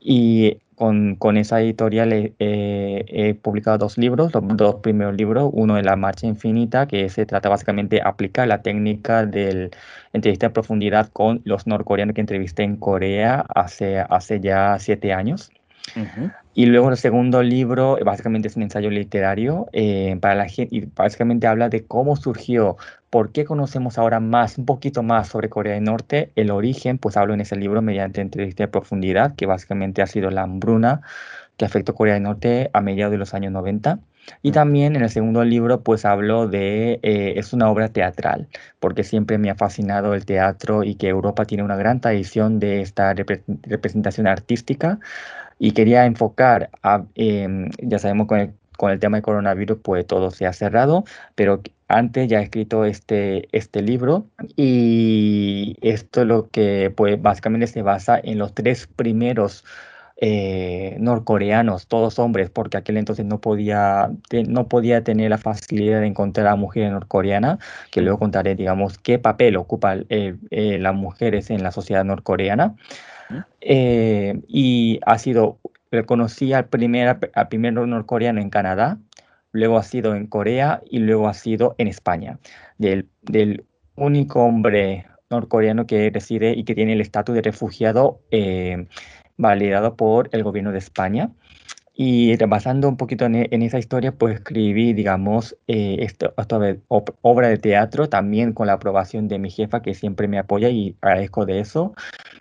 Y 0.00 0.58
con, 0.74 1.16
con, 1.16 1.36
esa 1.36 1.60
editorial 1.60 2.34
he, 2.38 3.34
publicado 3.42 3.78
dos 3.78 3.98
libros, 3.98 4.32
los 4.34 4.56
dos 4.56 4.76
primeros 4.76 5.14
libros, 5.14 5.50
uno 5.52 5.76
de 5.76 5.82
La 5.82 5.96
Marcha 5.96 6.26
Infinita, 6.26 6.86
que 6.86 7.08
se 7.08 7.26
trata 7.26 7.48
básicamente 7.48 7.96
de 7.96 8.02
aplicar 8.02 8.48
la 8.48 8.62
técnica 8.62 9.26
del 9.26 9.70
entrevista 10.12 10.46
en 10.46 10.52
profundidad 10.52 11.08
con 11.08 11.42
los 11.44 11.66
norcoreanos 11.66 12.14
que 12.14 12.20
entrevisté 12.20 12.62
en 12.62 12.76
Corea 12.76 13.44
hace, 13.54 13.98
hace 13.98 14.40
ya 14.40 14.78
siete 14.78 15.12
años. 15.12 15.50
Y 16.54 16.66
luego 16.66 16.90
el 16.90 16.96
segundo 16.96 17.42
libro 17.42 17.98
básicamente 18.04 18.48
es 18.48 18.56
un 18.56 18.62
ensayo 18.62 18.90
literario 18.90 19.68
eh, 19.72 20.16
para 20.20 20.34
la 20.34 20.48
gente 20.48 20.74
y 20.76 20.86
básicamente 20.86 21.46
habla 21.46 21.68
de 21.68 21.84
cómo 21.84 22.16
surgió, 22.16 22.76
por 23.10 23.32
qué 23.32 23.44
conocemos 23.44 23.98
ahora 23.98 24.20
más, 24.20 24.58
un 24.58 24.66
poquito 24.66 25.02
más 25.02 25.28
sobre 25.28 25.48
Corea 25.48 25.74
del 25.74 25.84
Norte, 25.84 26.30
el 26.36 26.50
origen, 26.50 26.98
pues 26.98 27.16
hablo 27.16 27.34
en 27.34 27.40
ese 27.40 27.56
libro 27.56 27.82
mediante 27.82 28.20
entrevista 28.20 28.64
de 28.64 28.68
profundidad, 28.68 29.34
que 29.34 29.46
básicamente 29.46 30.02
ha 30.02 30.06
sido 30.06 30.30
la 30.30 30.42
hambruna 30.42 31.02
que 31.56 31.64
afectó 31.64 31.94
Corea 31.94 32.14
del 32.14 32.24
Norte 32.24 32.70
a 32.72 32.80
mediados 32.80 33.12
de 33.12 33.18
los 33.18 33.34
años 33.34 33.52
90. 33.52 33.98
Y 34.42 34.52
también 34.52 34.96
en 34.96 35.02
el 35.02 35.10
segundo 35.10 35.44
libro, 35.44 35.82
pues 35.82 36.04
hablo 36.04 36.48
de, 36.48 37.00
eh, 37.02 37.34
es 37.36 37.52
una 37.52 37.70
obra 37.70 37.88
teatral, 37.88 38.48
porque 38.80 39.04
siempre 39.04 39.38
me 39.38 39.50
ha 39.50 39.54
fascinado 39.54 40.14
el 40.14 40.24
teatro 40.24 40.84
y 40.84 40.94
que 40.96 41.08
Europa 41.08 41.44
tiene 41.44 41.64
una 41.64 41.76
gran 41.76 42.00
tradición 42.00 42.58
de 42.58 42.80
esta 42.80 43.14
representación 43.14 44.26
artística. 44.26 44.98
Y 45.58 45.72
quería 45.72 46.06
enfocar, 46.06 46.70
a, 46.82 47.04
em, 47.14 47.70
ya 47.78 47.98
sabemos 47.98 48.26
con 48.26 48.40
el, 48.40 48.52
con 48.76 48.90
el 48.90 48.98
tema 48.98 49.18
de 49.18 49.22
coronavirus, 49.22 49.78
pues 49.82 50.06
todo 50.06 50.30
se 50.30 50.46
ha 50.46 50.52
cerrado, 50.52 51.04
pero 51.34 51.62
antes 51.88 52.28
ya 52.28 52.40
he 52.40 52.44
escrito 52.44 52.84
este, 52.84 53.48
este 53.56 53.82
libro 53.82 54.26
y 54.56 55.76
esto 55.82 56.24
lo 56.24 56.48
que 56.48 56.92
pues 56.96 57.20
básicamente 57.20 57.66
se 57.66 57.82
basa 57.82 58.18
en 58.22 58.38
los 58.38 58.54
tres 58.54 58.86
primeros 58.86 59.64
eh, 60.24 60.96
norcoreanos, 61.00 61.88
todos 61.88 62.20
hombres, 62.20 62.48
porque 62.48 62.76
aquel 62.76 62.96
entonces 62.96 63.26
no 63.26 63.40
podía, 63.40 64.08
no 64.46 64.68
podía 64.68 65.02
tener 65.02 65.30
la 65.30 65.38
facilidad 65.38 66.00
de 66.00 66.06
encontrar 66.06 66.46
a 66.46 66.54
mujer 66.54 66.92
norcoreana, 66.92 67.58
que 67.90 68.02
luego 68.02 68.20
contaré, 68.20 68.54
digamos, 68.54 68.98
qué 68.98 69.18
papel 69.18 69.56
ocupan 69.56 70.06
eh, 70.10 70.36
las 70.78 70.94
mujeres 70.94 71.50
en 71.50 71.64
la 71.64 71.72
sociedad 71.72 72.04
norcoreana. 72.04 72.76
y 73.60 75.00
ha 75.04 75.18
sido, 75.18 75.58
reconocí 75.90 76.52
al 76.52 76.66
primer, 76.66 77.18
al 77.34 77.48
primer 77.48 77.72
norcoreano 77.72 78.40
en 78.40 78.48
Canadá, 78.48 78.98
luego 79.50 79.76
ha 79.76 79.82
sido 79.82 80.14
en 80.14 80.28
Corea 80.28 80.82
y 80.88 81.00
luego 81.00 81.26
ha 81.26 81.34
sido 81.34 81.74
en 81.78 81.88
España. 81.88 82.38
Del, 82.78 83.08
del 83.22 83.64
único 83.96 84.44
hombre 84.44 85.06
norcoreano 85.32 85.86
que 85.86 86.10
reside 86.10 86.52
y 86.56 86.62
que 86.62 86.76
tiene 86.76 86.92
el 86.92 87.00
estatus 87.00 87.34
de 87.34 87.42
refugiado 87.42 88.20
eh, 88.30 88.86
validado 89.36 89.96
por 89.96 90.28
el 90.32 90.42
gobierno 90.42 90.72
de 90.72 90.78
España. 90.78 91.30
Y 91.94 92.34
basando 92.46 92.88
un 92.88 92.96
poquito 92.96 93.26
en, 93.26 93.62
esa 93.62 93.78
historia, 93.78 94.12
pues 94.12 94.36
escribí, 94.36 94.94
digamos, 94.94 95.56
eh, 95.66 95.98
esto, 96.00 96.34
obra 97.20 97.48
de 97.48 97.58
teatro, 97.58 98.08
también 98.08 98.54
con 98.54 98.66
la 98.66 98.74
aprobación 98.74 99.28
de 99.28 99.38
mi 99.38 99.50
jefa, 99.50 99.82
que 99.82 99.94
siempre 99.94 100.26
me 100.26 100.38
apoya 100.38 100.70
y 100.70 100.96
agradezco 101.02 101.44
de 101.44 101.60
eso. 101.60 101.94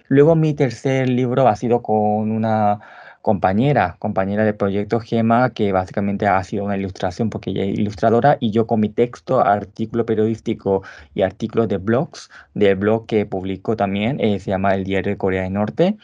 Luego 0.07 0.35
mi 0.35 0.53
tercer 0.53 1.09
libro 1.09 1.47
ha 1.47 1.55
sido 1.57 1.81
con 1.81 2.31
una 2.31 2.79
compañera, 3.21 3.95
compañera 3.99 4.43
de 4.43 4.53
proyecto 4.53 4.99
Gema, 4.99 5.51
que 5.51 5.71
básicamente 5.71 6.27
ha 6.27 6.43
sido 6.43 6.65
una 6.65 6.77
ilustración 6.77 7.29
porque 7.29 7.51
ella 7.51 7.63
es 7.63 7.79
ilustradora 7.79 8.37
y 8.39 8.51
yo 8.51 8.67
con 8.67 8.79
mi 8.79 8.89
texto, 8.89 9.39
artículo 9.39 10.05
periodístico 10.05 10.83
y 11.13 11.21
artículo 11.21 11.67
de 11.67 11.77
blogs, 11.77 12.29
del 12.53 12.75
blog 12.75 13.05
que 13.05 13.25
publicó 13.25 13.75
también, 13.75 14.19
eh, 14.19 14.39
se 14.39 14.51
llama 14.51 14.75
El 14.75 14.83
Diario 14.83 15.11
de 15.11 15.17
Corea 15.17 15.43
del 15.43 15.53
Norte, 15.53 15.97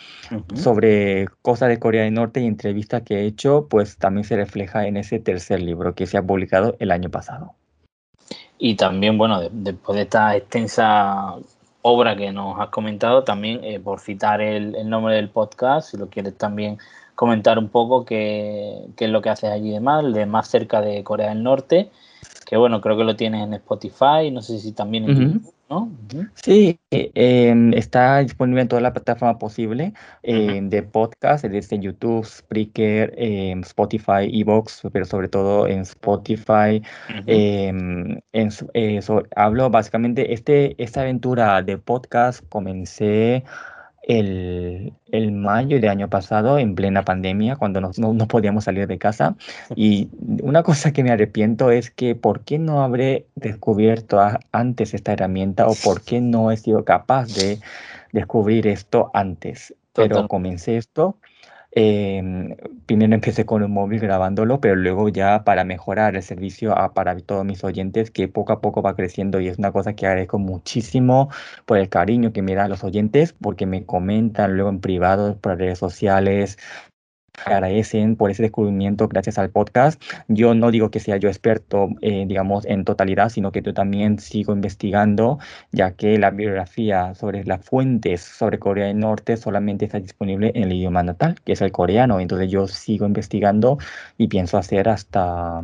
sobre 0.56 1.28
cosas 1.42 1.70
de 1.70 1.80
Corea 1.80 2.04
del 2.04 2.14
Norte 2.14 2.42
y 2.42 2.46
entrevistas 2.46 3.02
que 3.02 3.22
he 3.22 3.26
hecho, 3.26 3.68
pues 3.70 3.98
también 3.98 4.24
se 4.24 4.36
refleja 4.36 4.88
en 4.88 4.98
ese 4.98 5.20
tercer 5.20 5.62
libro 5.62 5.96
que 5.96 6.06
se 6.06 6.18
ha 6.18 6.24
publicado 6.24 6.76
el 6.80 6.92
año 6.92 7.10
pasado. 7.10 7.54
Y 8.60 8.76
también, 8.76 9.18
bueno, 9.18 9.42
después 9.52 9.96
de 9.96 10.04
esta 10.04 10.36
extensa 10.36 11.36
obra 11.82 12.16
que 12.16 12.32
nos 12.32 12.60
has 12.60 12.70
comentado, 12.70 13.24
también 13.24 13.64
eh, 13.64 13.80
por 13.80 14.00
citar 14.00 14.42
el, 14.42 14.76
el, 14.76 14.90
nombre 14.90 15.16
del 15.16 15.30
podcast, 15.30 15.92
si 15.92 15.98
lo 15.98 16.10
quieres 16.10 16.38
también 16.38 16.78
comentar 17.18 17.58
un 17.58 17.70
poco 17.70 18.06
qué, 18.06 18.86
es 18.96 19.10
lo 19.10 19.24
que 19.24 19.30
haces 19.30 19.50
allí 19.50 19.72
de 19.72 19.80
más, 19.80 20.14
de 20.14 20.28
más 20.28 20.48
cerca 20.48 20.82
de 20.82 21.04
Corea 21.04 21.30
del 21.30 21.42
Norte, 21.42 21.90
que 22.46 22.58
bueno, 22.58 22.80
creo 22.80 22.96
que 22.96 23.04
lo 23.04 23.16
tienes 23.16 23.44
en 23.44 23.56
Spotify, 23.56 24.30
no 24.32 24.44
sé 24.44 24.60
si 24.60 24.72
también 24.72 25.10
en 25.10 25.20
YouTube, 25.20 25.54
¿no? 25.68 25.90
Sí, 26.36 26.80
em, 26.92 27.74
está 27.74 28.20
disponible 28.20 28.62
en 28.62 28.68
toda 28.68 28.84
la 28.84 28.94
plataforma 28.94 29.40
posible 29.40 29.94
em, 30.22 30.70
de 30.70 30.84
podcast, 30.84 31.44
desde 31.44 31.80
YouTube, 31.80 32.24
Spreaker, 32.24 33.16
em, 33.18 33.62
Spotify, 33.62 34.30
Evox, 34.32 34.84
pero 34.94 35.06
sobre 35.06 35.28
todo 35.28 35.68
en 35.68 35.80
Spotify. 35.80 36.84
en, 37.26 38.22
eh, 38.32 39.00
hablo 39.36 39.72
básicamente, 39.72 40.34
este, 40.34 40.76
esta 40.82 41.02
aventura 41.02 41.64
de 41.64 41.80
podcast 41.80 42.48
comencé 42.48 43.44
el, 44.08 44.94
el, 45.12 45.32
mayo 45.34 45.82
de 45.82 45.90
año 45.90 46.10
pasado, 46.10 46.58
en 46.60 46.76
plena 46.76 47.04
pandemia, 47.04 47.58
cuando 47.58 47.82
no, 47.82 47.92
no, 47.98 48.28
podíamos 48.28 48.64
salir 48.64 48.88
de 48.88 48.98
casa. 48.98 49.36
Y 49.76 50.08
una 50.42 50.64
cosa 50.64 50.94
que 50.94 51.04
me 51.04 51.12
arrepiento 51.12 51.72
es 51.72 51.92
que 51.92 52.16
¿por 52.16 52.46
qué 52.46 52.58
no 52.58 52.84
habré 52.84 53.28
descubierto 53.36 54.20
antes 54.54 54.94
esta 54.94 55.12
herramienta 55.12 55.68
o 55.68 55.76
por 55.84 56.02
qué 56.04 56.22
no 56.22 56.52
he 56.52 56.58
sido 56.58 56.86
capaz 56.86 57.36
de 57.36 57.60
descubrir 58.14 58.66
esto 58.68 59.12
antes? 59.14 59.76
Pero 59.92 60.28
comencé 60.30 60.78
esto 60.78 61.18
Em, 61.80 62.56
primero 62.88 63.14
empecé 63.14 63.46
con 63.46 63.62
un 63.62 63.72
móvil 63.72 64.00
grabándolo, 64.00 64.60
pero 64.60 64.76
luego 64.76 65.10
ya 65.10 65.44
para 65.44 65.64
mejorar 65.64 66.16
el 66.16 66.24
servicio 66.24 66.76
a, 66.76 66.96
para 66.96 67.16
todos 67.20 67.46
mis 67.46 67.64
oyentes, 67.64 68.10
que 68.10 68.28
poco 68.28 68.52
a 68.52 68.62
poco 68.62 68.82
va 68.82 68.96
creciendo 68.96 69.40
y 69.40 69.48
es 69.48 69.60
una 69.60 69.72
cosa 69.72 69.94
que 69.94 70.08
agradezco 70.08 70.40
muchísimo 70.40 71.30
por 71.66 71.78
el 71.78 71.88
cariño 71.88 72.34
que 72.34 72.42
me 72.42 72.56
dan 72.56 72.72
los 72.72 72.84
oyentes, 72.84 73.34
porque 73.34 73.68
me 73.68 73.86
comentan 73.86 74.56
luego 74.56 74.72
en 74.72 74.82
privado, 74.82 75.40
por 75.40 75.60
redes 75.60 75.78
sociales, 75.78 76.58
agradecen 77.46 78.16
por 78.16 78.32
ese 78.32 78.44
descubrimiento 78.44 79.08
gracias 79.08 79.38
al 79.38 79.50
podcast. 79.50 80.02
Yo 80.28 80.54
no 80.54 80.72
digo 80.72 80.92
que 80.92 81.00
sea 81.00 81.18
yo 81.18 81.30
experto, 81.30 81.90
eh, 82.02 82.26
digamos, 82.28 82.66
en 82.66 82.86
totalidad, 82.86 83.30
sino 83.30 83.52
que 83.52 83.62
yo 83.62 83.74
también 83.74 84.20
sigo 84.20 84.54
investigando, 84.54 85.40
ya 85.72 85.92
que 85.92 86.18
la 86.18 86.32
bibliografía 86.32 87.14
sobre 87.16 87.44
las 87.46 87.64
fuentes 87.66 88.22
sobre 88.22 88.60
Corea 88.60 88.88
del 88.88 89.00
Norte 89.00 89.38
solamente 89.38 89.86
está 89.86 90.00
disponible 90.00 90.52
en 90.56 90.64
el 90.64 90.74
idioma 90.74 91.04
natal, 91.04 91.36
que 91.44 91.54
es 91.54 91.62
el 91.62 91.72
coreano. 91.72 92.20
Entonces 92.20 92.50
yo 92.52 92.68
sigo 92.68 93.06
investigando 93.06 93.78
y 94.18 94.28
pienso 94.28 94.58
hacer 94.58 94.90
hasta 94.90 95.64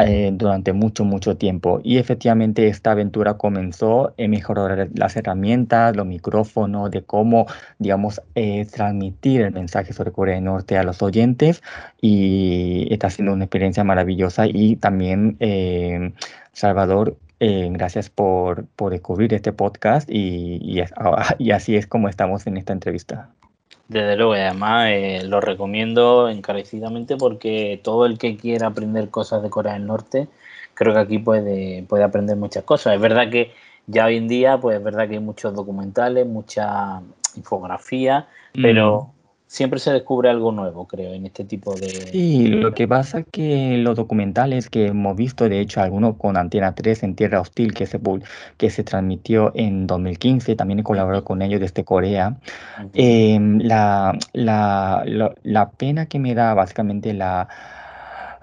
eh, 0.00 0.30
durante 0.32 0.72
mucho, 0.72 1.04
mucho 1.04 1.36
tiempo. 1.36 1.80
Y 1.84 1.98
efectivamente 1.98 2.68
esta 2.68 2.92
aventura 2.92 3.34
comenzó 3.34 4.14
en 4.16 4.30
mejorar 4.30 4.88
las 4.94 5.16
herramientas, 5.16 5.96
los 5.96 6.06
micrófonos, 6.06 6.90
de 6.90 7.02
cómo, 7.02 7.46
digamos, 7.78 8.22
eh, 8.34 8.66
transmitir 8.66 9.42
el 9.42 9.52
mensaje 9.52 9.92
sobre 9.92 10.12
Corea 10.12 10.36
del 10.36 10.44
Norte 10.44 10.78
a 10.78 10.82
los 10.82 11.02
oyentes. 11.02 11.62
Y 12.00 12.88
está 12.90 13.10
siendo 13.10 13.32
una 13.34 13.44
experiencia 13.44 13.84
maravillosa. 13.84 14.46
Y 14.46 14.76
también, 14.76 15.36
eh, 15.40 16.12
Salvador, 16.52 17.16
gracias 17.40 18.08
por, 18.08 18.66
por, 18.76 18.92
descubrir 18.92 19.34
este 19.34 19.52
podcast 19.52 20.08
y, 20.08 20.60
y 21.38 21.50
así 21.50 21.76
es 21.76 21.86
como 21.88 22.08
estamos 22.08 22.46
en 22.46 22.56
esta 22.56 22.72
entrevista. 22.72 23.30
Desde 23.92 24.16
luego, 24.16 24.32
además 24.32 24.88
eh, 24.90 25.22
lo 25.24 25.40
recomiendo 25.40 26.28
encarecidamente 26.28 27.16
porque 27.16 27.80
todo 27.82 28.06
el 28.06 28.18
que 28.18 28.36
quiera 28.36 28.68
aprender 28.68 29.10
cosas 29.10 29.42
de 29.42 29.50
Corea 29.50 29.74
del 29.74 29.86
Norte, 29.86 30.28
creo 30.74 30.94
que 30.94 31.00
aquí 31.00 31.18
puede, 31.18 31.84
puede 31.88 32.04
aprender 32.04 32.36
muchas 32.36 32.64
cosas. 32.64 32.94
Es 32.94 33.00
verdad 33.00 33.30
que 33.30 33.52
ya 33.86 34.06
hoy 34.06 34.16
en 34.16 34.28
día, 34.28 34.58
pues 34.58 34.78
es 34.78 34.82
verdad 34.82 35.08
que 35.08 35.14
hay 35.14 35.20
muchos 35.20 35.54
documentales, 35.54 36.26
mucha 36.26 37.02
infografía, 37.36 38.28
pero 38.52 39.02
mm 39.02 39.21
siempre 39.52 39.78
se 39.78 39.92
descubre 39.92 40.30
algo 40.30 40.50
nuevo, 40.50 40.86
creo, 40.86 41.12
en 41.12 41.26
este 41.26 41.44
tipo 41.44 41.74
de... 41.74 41.90
Sí, 41.90 42.46
lo 42.46 42.72
que 42.72 42.88
pasa 42.88 43.18
es 43.18 43.26
que 43.30 43.76
los 43.76 43.96
documentales 43.96 44.70
que 44.70 44.86
hemos 44.86 45.14
visto, 45.14 45.46
de 45.46 45.60
hecho, 45.60 45.82
algunos 45.82 46.16
con 46.16 46.38
Antena 46.38 46.74
3 46.74 47.02
en 47.02 47.14
Tierra 47.14 47.38
Hostil, 47.38 47.74
que 47.74 47.84
se, 47.84 48.00
que 48.56 48.70
se 48.70 48.82
transmitió 48.82 49.52
en 49.54 49.86
2015, 49.86 50.56
también 50.56 50.78
he 50.78 50.82
colaborado 50.82 51.22
con 51.22 51.42
ellos 51.42 51.60
desde 51.60 51.84
Corea, 51.84 52.38
em, 52.94 53.58
la, 53.58 54.18
la, 54.32 55.04
la 55.42 55.70
pena 55.70 56.06
que 56.06 56.18
me 56.18 56.34
da 56.34 56.54
básicamente 56.54 57.12
la 57.12 57.46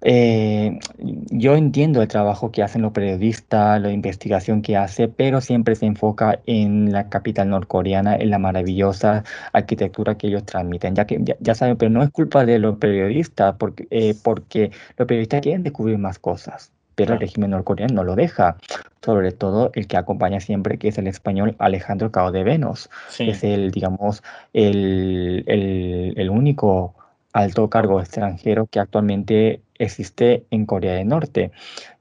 eh, 0.01 0.79
yo 0.98 1.56
entiendo 1.56 2.01
el 2.01 2.08
trabajo 2.08 2.51
que 2.51 2.63
hacen 2.63 2.82
los 2.82 2.91
periodistas, 2.91 3.82
la 3.82 3.91
investigación 3.91 4.62
que 4.62 4.77
hace, 4.77 5.08
pero 5.08 5.41
siempre 5.41 5.75
se 5.75 5.86
enfoca 5.86 6.39
en 6.46 6.91
la 6.91 7.10
capital 7.10 7.50
norcoreana, 7.50 8.15
en 8.15 8.29
la 8.29 8.39
maravillosa 8.39 9.24
arquitectura 9.53 10.18
que 10.18 10.27
ellos 10.27 10.46
transmiten. 10.46 10.96
Ya 10.96 11.06
que 11.06 11.24
ya, 11.39 11.56
saben, 11.56 11.77
pero 11.77 11.91
no 11.91 12.03
es 12.03 12.10
culpa 12.12 12.46
de 12.46 12.60
los 12.60 12.77
periodistas, 12.77 13.56
porque, 13.58 13.88
eh, 13.91 14.15
porque 14.24 14.72
los 14.98 15.08
periodistas 15.08 15.41
quieren 15.41 15.63
descubrir 15.63 15.98
más 15.98 16.20
cosas, 16.20 16.72
pero 16.96 17.13
el 17.13 17.20
régimen 17.20 17.51
norcoreano 17.51 17.96
no 17.96 18.03
lo 18.03 18.15
deja. 18.15 18.58
Sobre 19.01 19.32
todo 19.32 19.72
el 19.75 19.88
que 19.88 19.98
acompaña 19.98 20.39
siempre, 20.41 20.77
que 20.77 20.89
es 20.89 20.98
el 20.98 21.08
español 21.08 21.56
Alejandro 21.60 22.12
Cao 22.12 22.32
de 22.32 22.44
Venos, 22.44 22.89
es 23.18 23.44
el, 23.44 23.72
digamos, 23.72 24.24
el, 24.53 25.44
el, 25.48 26.13
el 26.18 26.29
único 26.29 26.96
alto 27.32 27.70
cargo 27.70 28.01
extranjero 28.01 28.68
que 28.68 28.79
actualmente 28.79 29.62
existe 29.79 30.45
en 30.51 30.65
Corea 30.65 30.93
del 30.93 31.07
Norte. 31.07 31.51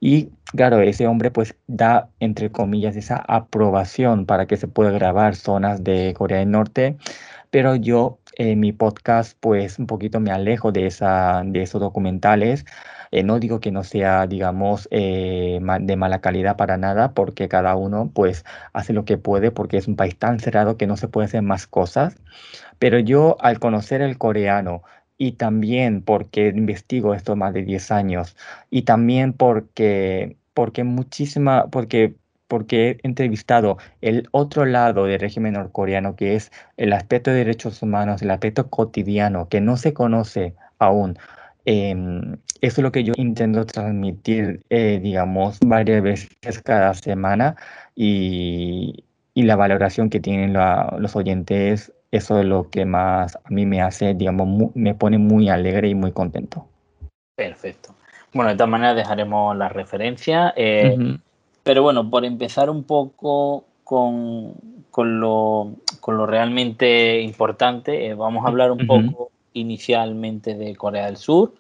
Y 0.01 0.31
claro, 0.55 0.81
ese 0.81 1.07
hombre 1.07 1.31
pues 1.31 1.57
da, 1.67 2.11
entre 2.21 2.51
comillas, 2.51 2.97
esa 2.97 3.17
aprobación 3.17 4.27
para 4.27 4.47
que 4.47 4.57
se 4.57 4.69
pueda 4.69 4.91
grabar 4.91 5.37
zonas 5.37 5.83
de 5.83 6.15
Corea 6.17 6.39
del 6.39 6.51
Norte, 6.51 6.97
pero 7.51 7.77
yo 7.77 8.19
en 8.37 8.61
mi 8.61 8.73
podcast 8.73 9.37
pues 9.41 9.79
un 9.79 9.87
poquito 9.87 10.21
me 10.21 10.31
alejo 10.31 10.73
de, 10.73 10.87
esa, 10.87 11.43
de 11.45 11.63
esos 11.63 11.81
documentales. 11.81 12.65
Eh, 13.11 13.23
no 13.23 13.39
digo 13.41 13.59
que 13.61 13.73
no 13.73 13.85
sea, 13.85 14.27
digamos, 14.27 14.87
eh, 14.91 15.61
de 15.81 15.97
mala 15.97 16.21
calidad 16.21 16.57
para 16.57 16.77
nada, 16.77 17.15
porque 17.15 17.49
cada 17.49 17.75
uno 17.75 18.11
pues 18.15 18.45
hace 18.73 18.93
lo 18.93 19.05
que 19.05 19.17
puede, 19.19 19.51
porque 19.51 19.79
es 19.79 19.89
un 19.89 19.97
país 19.97 20.19
tan 20.19 20.41
cerrado 20.41 20.77
que 20.77 20.87
no 20.87 20.97
se 20.97 21.09
puede 21.09 21.27
hacer 21.27 21.43
más 21.43 21.67
cosas. 21.67 22.17
Pero 22.79 22.99
yo 22.99 23.37
al 23.41 23.59
conocer 23.59 24.03
el 24.03 24.19
coreano, 24.19 24.83
y 25.19 25.33
también 25.33 26.03
porque 26.03 26.49
investigo 26.49 27.15
esto 27.15 27.37
más 27.37 27.53
de 27.53 27.63
10 27.65 27.91
años 27.91 28.37
y 28.71 28.83
también 28.83 29.33
porque, 29.33 30.37
porque 30.55 30.85
muchísima, 30.85 31.67
porque, 31.71 32.15
porque 32.47 32.91
he 32.91 32.99
entrevistado 33.03 33.79
el 34.01 34.29
otro 34.31 34.65
lado 34.65 35.05
del 35.05 35.21
régimen 35.21 35.55
norcoreano, 35.55 36.17
que 36.17 36.37
es 36.37 36.53
el 36.77 36.93
aspecto 36.93 37.31
de 37.31 37.39
derechos 37.39 37.83
humanos, 37.83 38.23
el 38.23 38.31
aspecto 38.31 38.71
cotidiano, 38.71 39.49
que 39.49 39.61
no 39.61 39.77
se 39.77 39.93
conoce 39.93 40.55
aún. 40.79 41.19
Em, 41.65 42.37
eso 42.61 42.81
es 42.81 42.83
lo 42.83 42.93
que 42.93 43.05
yo 43.05 43.13
intento 43.17 43.67
transmitir, 43.67 44.63
eh, 44.71 45.01
digamos, 45.03 45.59
varias 45.61 46.03
veces 46.03 46.63
cada 46.65 46.95
semana 46.95 47.57
y, 47.95 49.05
y 49.35 49.43
la 49.43 49.57
valoración 49.57 50.11
que 50.11 50.21
tienen 50.21 50.55
los 50.55 51.17
oyentes 51.17 51.93
eso 52.11 52.39
es 52.39 52.47
lo 52.47 52.71
que 52.71 52.85
más 52.85 53.37
a 53.37 53.51
mí 53.51 53.67
me 53.67 53.83
hace, 53.83 54.15
digamos, 54.15 54.75
me 54.75 54.95
pone 54.95 55.19
muy 55.19 55.49
alegre 55.49 55.89
y 55.89 55.95
muy 55.95 56.13
contento. 56.13 56.67
Perfecto. 57.35 57.95
Bueno, 58.33 58.51
de 58.51 58.57
todas 58.57 58.71
maneras 58.71 58.97
dejaremos 58.97 59.57
la 59.57 59.69
referencia. 59.69 60.53
Eh, 60.57 61.19
pero 61.63 61.83
bueno, 61.83 62.09
por 62.09 62.25
empezar 62.25 62.71
un 62.71 62.85
poco 62.85 63.65
con, 63.85 64.55
lo, 65.21 65.77
realmente 66.27 67.21
importante, 67.21 68.07
eh, 68.07 68.15
vamos 68.15 68.45
a 68.45 68.49
hablar 68.49 68.71
un 68.71 68.87
poco 68.87 69.31
inicialmente 69.53 70.55
de 70.55 70.77
Corea 70.77 71.07
del 71.07 71.17
Sur, 71.17 71.55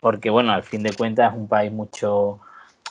porque 0.00 0.30
bueno, 0.30 0.52
al 0.52 0.62
fin 0.62 0.82
de 0.82 0.92
cuentas 0.92 1.32
es 1.32 1.38
un 1.38 1.48
país 1.48 1.70
mucho 1.70 2.40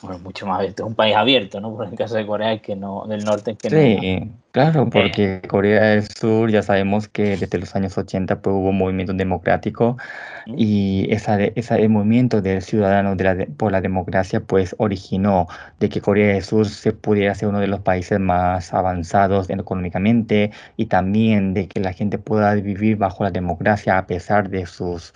bueno, 0.02 0.18
mucho 0.20 0.46
más 0.46 0.58
abierto, 0.58 0.84
es 0.84 0.88
un 0.88 0.94
país 0.94 1.14
abierto, 1.14 1.60
¿no? 1.60 1.74
Por 1.74 1.86
el 1.86 1.94
caso 1.94 2.14
de 2.14 2.26
Corea 2.26 2.58
que 2.58 2.74
no, 2.74 3.04
del 3.06 3.24
Norte 3.24 3.54
que 3.54 3.68
sí, 3.68 4.30
claro, 4.52 4.88
porque 4.88 5.42
Corea 5.46 5.82
del 5.82 6.08
Sur 6.08 6.50
ya 6.50 6.62
sabemos 6.62 7.08
que 7.08 7.36
desde 7.36 7.58
los 7.58 7.74
años 7.76 7.96
80 7.98 8.40
pues, 8.40 8.54
hubo 8.54 8.70
un 8.70 8.78
movimiento 8.78 9.12
democrático 9.12 9.98
y 10.46 11.06
esa, 11.10 11.42
ese 11.42 11.88
movimiento 11.88 12.40
del 12.40 12.62
ciudadano 12.62 13.14
de 13.14 13.24
la, 13.24 13.46
por 13.56 13.72
la 13.72 13.80
democracia 13.80 14.40
pues 14.40 14.74
originó 14.78 15.46
de 15.78 15.88
que 15.88 16.00
Corea 16.00 16.34
del 16.34 16.42
Sur 16.42 16.66
se 16.66 16.92
pudiera 16.92 17.34
ser 17.34 17.48
uno 17.48 17.60
de 17.60 17.66
los 17.66 17.80
países 17.80 18.18
más 18.18 18.72
avanzados 18.72 19.50
económicamente 19.50 20.50
y 20.76 20.86
también 20.86 21.52
de 21.52 21.68
que 21.68 21.80
la 21.80 21.92
gente 21.92 22.18
pueda 22.18 22.54
vivir 22.54 22.96
bajo 22.96 23.24
la 23.24 23.30
democracia 23.30 23.98
a 23.98 24.06
pesar 24.06 24.48
de 24.48 24.66
sus 24.66 25.12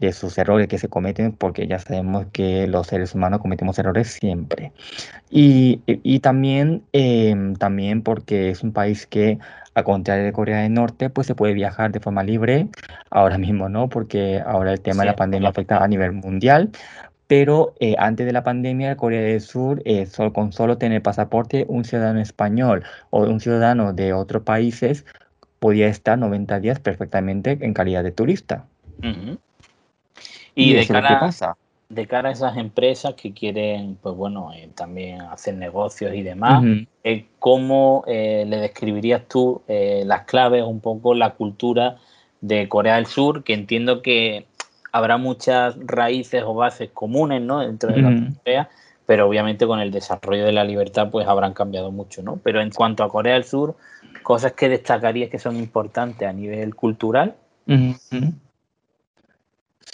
de 0.00 0.12
sus 0.12 0.36
errores 0.38 0.66
que 0.66 0.78
se 0.78 0.88
cometen, 0.88 1.32
porque 1.32 1.66
ya 1.66 1.78
sabemos 1.78 2.26
que 2.32 2.66
los 2.66 2.86
seres 2.86 3.14
humanos 3.14 3.40
cometemos 3.40 3.78
errores 3.78 4.08
siempre. 4.08 4.72
Y, 5.30 5.82
y 5.86 6.20
también, 6.20 6.82
em, 6.92 7.54
también 7.54 8.02
porque 8.02 8.50
es 8.50 8.62
un 8.62 8.72
país 8.72 9.06
que, 9.06 9.38
a 9.74 9.84
contrario 9.84 10.24
de 10.24 10.32
Corea 10.32 10.62
del 10.62 10.74
Norte, 10.74 11.10
pues 11.10 11.26
se 11.26 11.34
puede 11.34 11.52
viajar 11.52 11.92
de 11.92 12.00
forma 12.00 12.22
libre. 12.22 12.68
Ahora 13.10 13.38
mismo 13.38 13.68
no, 13.68 13.88
porque 13.88 14.42
ahora 14.44 14.72
el 14.72 14.80
tema 14.80 15.02
de 15.02 15.10
la 15.10 15.16
pandemia 15.16 15.50
afecta 15.50 15.84
a 15.84 15.88
nivel 15.88 16.12
mundial. 16.12 16.70
Pero 17.26 17.74
eh, 17.78 17.94
antes 17.98 18.26
de 18.26 18.32
la 18.32 18.42
pandemia, 18.42 18.96
Corea 18.96 19.20
del 19.20 19.40
Sur, 19.40 19.82
eh, 19.84 20.06
solo, 20.06 20.32
con 20.32 20.52
solo 20.52 20.78
tener 20.78 21.00
pasaporte, 21.02 21.64
un 21.68 21.84
ciudadano 21.84 22.20
español 22.20 22.82
o 23.10 23.20
un 23.22 23.38
ciudadano 23.38 23.92
de 23.92 24.12
otros 24.12 24.42
países 24.42 25.04
podía 25.60 25.86
estar 25.86 26.18
90 26.18 26.58
días 26.58 26.80
perfectamente 26.80 27.58
en 27.60 27.74
calidad 27.74 28.02
de 28.02 28.10
turista. 28.10 28.64
Y, 30.60 30.74
de, 30.74 30.86
cara, 30.86 31.30
de 31.88 32.06
cara 32.06 32.28
a 32.28 32.32
esas 32.32 32.56
empresas 32.56 33.14
que 33.14 33.32
quieren, 33.32 33.96
pues 34.00 34.14
bueno, 34.14 34.52
eh, 34.52 34.68
también 34.74 35.22
hacer 35.22 35.54
negocios 35.54 36.14
y 36.14 36.22
demás, 36.22 36.62
eh, 37.02 37.26
¿cómo 37.38 38.04
eh, 38.06 38.44
le 38.46 38.58
describirías 38.58 39.26
tú 39.26 39.62
las 39.66 40.22
claves, 40.22 40.64
un 40.64 40.80
poco 40.80 41.14
la 41.14 41.30
cultura 41.30 41.96
de 42.40 42.68
Corea 42.68 42.96
del 42.96 43.06
Sur? 43.06 43.42
Que 43.42 43.54
entiendo 43.54 44.02
que 44.02 44.46
habrá 44.92 45.16
muchas 45.16 45.76
raíces 45.78 46.42
o 46.44 46.54
bases 46.54 46.90
comunes, 46.92 47.40
¿no? 47.42 47.60
Dentro 47.60 47.92
de 47.92 48.02
la 48.02 48.34
Corea, 48.38 48.68
pero 49.06 49.28
obviamente 49.28 49.66
con 49.66 49.80
el 49.80 49.90
desarrollo 49.90 50.44
de 50.44 50.52
la 50.52 50.64
libertad, 50.64 51.10
pues 51.10 51.26
habrán 51.26 51.54
cambiado 51.54 51.90
mucho, 51.90 52.22
¿no? 52.22 52.38
Pero 52.42 52.60
en 52.60 52.70
cuanto 52.70 53.02
a 53.02 53.08
Corea 53.08 53.34
del 53.34 53.44
Sur, 53.44 53.76
cosas 54.22 54.52
que 54.52 54.68
destacarías 54.68 55.30
que 55.30 55.38
son 55.38 55.56
importantes 55.56 56.28
a 56.28 56.32
nivel 56.32 56.74
cultural. 56.74 57.34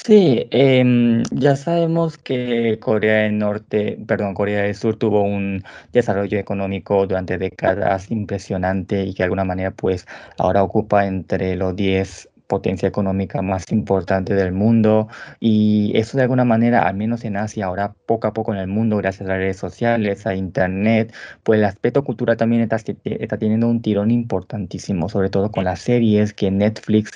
Sí, 0.06 0.46
em, 0.52 1.22
ya 1.32 1.56
sabemos 1.56 2.16
que 2.16 2.78
Corea 2.80 3.22
del 3.24 3.38
Norte, 3.38 3.98
perdón, 4.06 4.34
Corea 4.34 4.62
del 4.62 4.74
Sur 4.76 4.96
tuvo 4.96 5.22
un 5.22 5.64
desarrollo 5.92 6.38
económico 6.38 7.06
durante 7.08 7.38
décadas 7.38 8.08
impresionante 8.12 9.02
y 9.02 9.14
que 9.14 9.18
de 9.18 9.24
alguna 9.24 9.44
manera 9.44 9.72
pues 9.72 10.06
ahora 10.38 10.62
ocupa 10.62 11.06
entre 11.06 11.56
los 11.56 11.74
10 11.74 12.30
potencia 12.46 12.88
económica 12.88 13.42
más 13.42 13.70
importante 13.72 14.34
del 14.34 14.52
mundo 14.52 15.08
y 15.40 15.92
eso 15.96 16.16
de 16.16 16.22
alguna 16.22 16.44
manera, 16.44 16.82
al 16.82 16.96
menos 16.96 17.24
en 17.24 17.36
Asia, 17.36 17.66
ahora 17.66 17.94
poco 18.06 18.26
a 18.28 18.32
poco 18.32 18.52
en 18.52 18.60
el 18.60 18.68
mundo, 18.68 18.96
gracias 18.96 19.28
a 19.28 19.32
las 19.32 19.38
redes 19.38 19.56
sociales, 19.56 20.26
a 20.26 20.34
Internet, 20.34 21.14
pues 21.42 21.58
el 21.58 21.64
aspecto 21.64 22.04
cultural 22.04 22.36
también 22.36 22.62
está, 22.62 22.76
está 23.04 23.38
teniendo 23.38 23.68
un 23.68 23.82
tirón 23.82 24.10
importantísimo, 24.10 25.08
sobre 25.08 25.30
todo 25.30 25.50
con 25.50 25.64
las 25.64 25.80
series 25.80 26.32
que 26.32 26.50
Netflix, 26.50 27.10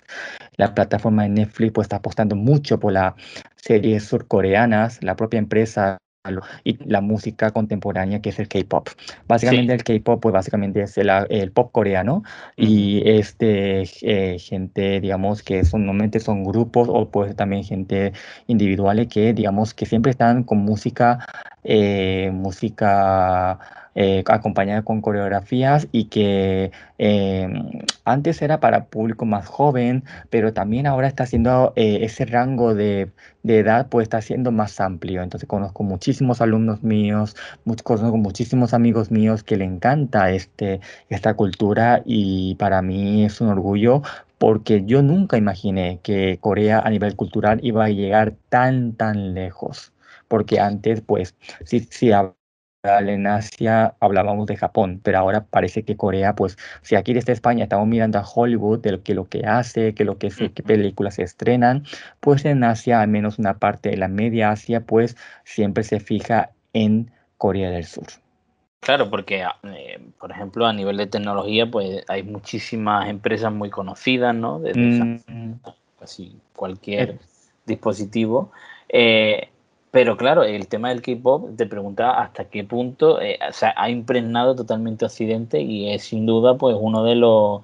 la 0.57 0.75
plataforma 0.75 1.25
de 1.25 1.31
Netflix, 1.31 1.73
pues 1.73 1.87
está 1.87 1.97
apostando 1.97 2.37
mucho 2.37 2.81
por 2.81 2.93
las 2.93 3.15
series 3.57 4.05
surcoreanas, 4.05 5.03
la 5.03 5.17
propia 5.17 5.39
empresa 5.39 5.99
y 6.65 6.77
la 6.85 7.01
música 7.01 7.51
contemporánea 7.51 8.21
que 8.21 8.29
es 8.29 8.39
el 8.39 8.49
K-pop. 8.49 8.89
Básicamente 9.27 9.73
el 9.73 9.83
K-pop 9.83 10.21
pues 10.21 10.33
básicamente 10.33 10.83
es 10.83 10.99
el, 10.99 11.53
pop 11.53 11.73
coreano 11.73 12.23
y 12.57 13.03
este 13.09 13.85
eh, 14.03 14.39
gente 14.39 15.01
digamos 15.01 15.43
que 15.43 15.65
son 15.65 15.87
normalmente 15.87 16.21
son 16.21 16.45
grupos 16.45 16.89
o 16.91 17.09
pues 17.11 17.35
también 17.37 17.65
gente 17.65 18.13
individuales 18.49 19.09
que 19.09 19.33
digamos 19.33 19.73
que 19.73 19.87
siempre 19.87 20.11
están 20.11 20.45
con 20.45 20.59
música 20.59 21.27
eh, 21.65 22.31
música 22.33 23.59
eh, 23.97 24.23
acompañada 24.29 24.83
con 24.83 25.01
coreografías 25.01 25.89
y 25.91 26.05
que 26.05 26.71
eh, 26.99 27.49
antes 28.05 28.41
era 28.41 28.61
para 28.61 28.85
público 28.87 29.27
más 29.27 29.47
joven, 29.49 30.05
pero 30.31 30.53
también 30.53 30.87
ahora 30.87 31.09
está 31.09 31.25
haciendo 31.25 31.73
eh, 31.75 31.99
ese 32.03 32.25
rango 32.25 32.75
de, 32.75 33.11
edad, 33.43 33.89
pues 33.89 34.05
está 34.05 34.23
siendo 34.23 34.53
más 34.53 34.81
amplio. 34.81 35.23
Entonces 35.23 35.49
conozco 35.49 35.83
muchísimos 35.83 36.41
alumnos 36.41 36.83
míos, 36.85 37.37
conozco 37.83 38.17
muchísimos 38.17 38.75
amigos 38.75 39.11
míos 39.11 39.43
que 39.43 39.57
le 39.57 39.65
encanta 39.65 40.31
este, 40.31 40.81
esta 41.09 41.35
cultura 41.35 42.03
y 42.05 42.55
para 42.57 42.83
mí 42.83 43.25
es 43.25 43.41
un 43.41 43.49
orgullo 43.49 44.03
porque 44.39 44.85
yo 44.87 45.03
nunca 45.03 45.37
imaginé 45.37 45.99
que 46.03 46.39
Corea 46.41 46.81
a 46.81 46.91
nivel 46.91 47.17
cultural 47.17 47.59
iba 47.63 47.85
a 47.85 47.91
llegar 47.91 48.35
tan, 48.49 48.93
tan 48.95 49.35
lejos 49.35 49.93
porque 50.31 50.61
antes, 50.61 51.01
pues, 51.01 51.35
sí, 51.65 51.81
sí 51.91 52.13
en 52.85 53.27
Asia 53.27 53.95
hablábamos 53.99 54.47
de 54.47 54.57
Japón, 54.57 55.01
pero 55.03 55.19
ahora 55.19 55.45
parece 55.45 55.83
que 55.83 55.97
Corea, 55.97 56.35
pues 56.35 56.57
si 56.83 56.95
aquí 56.95 57.13
desde 57.13 57.33
España 57.33 57.65
estamos 57.65 57.89
mirando 57.89 58.19
a 58.19 58.25
Hollywood, 58.25 58.79
de 58.79 58.93
lo 58.93 59.03
que, 59.03 59.13
lo 59.13 59.29
que 59.29 59.45
hace, 59.45 59.93
que 59.93 60.05
lo 60.05 60.19
que 60.19 60.31
qué 60.31 60.63
películas 60.63 61.17
se 61.17 61.25
estrenan, 61.25 61.85
pues 62.21 62.45
en 62.45 62.63
Asia, 62.63 63.01
al 63.01 63.09
menos 63.09 63.41
una 63.41 63.59
parte 63.59 63.91
de 63.91 63.97
la 63.97 64.07
media 64.07 64.53
Asia, 64.53 64.81
pues 64.81 65.17
siempre 65.45 65.83
se 65.83 65.99
fija 65.99 66.53
en 66.73 67.11
Corea 67.37 67.71
del 67.71 67.85
Sur. 67.85 68.07
Claro, 68.79 69.11
porque, 69.11 69.45
eh, 69.65 70.01
por 70.19 70.31
ejemplo, 70.31 70.65
a 70.65 70.73
nivel 70.73 70.97
de 70.97 71.09
tecnología, 71.09 71.69
pues 71.69 72.05
hay 72.09 72.23
muchísimas 72.23 73.11
empresas 73.11 73.53
muy 73.53 73.69
conocidas, 73.69 74.35
¿no? 74.35 74.61
De 74.61 74.73
mm. 75.27 75.61
casi 75.99 76.39
cualquier 76.55 77.11
eh. 77.11 77.19
dispositivo. 77.67 78.53
Eh, 78.89 79.51
pero 79.91 80.17
claro, 80.17 80.45
el 80.45 80.69
tema 80.69 80.91
del 80.91 81.03
K-pop 81.03 81.57
te 81.57 81.67
preguntaba 81.67 82.23
hasta 82.23 82.45
qué 82.45 82.65
punto 82.65 83.21
eh, 83.21 83.39
ha 83.77 83.91
impregnado 83.91 84.55
totalmente 84.55 85.05
Occidente 85.05 85.61
y 85.61 85.93
es 85.93 86.05
sin 86.05 86.27
duda 86.27 86.57
pues 86.57 86.77
uno 86.79 87.03
de 87.03 87.17
los 87.17 87.63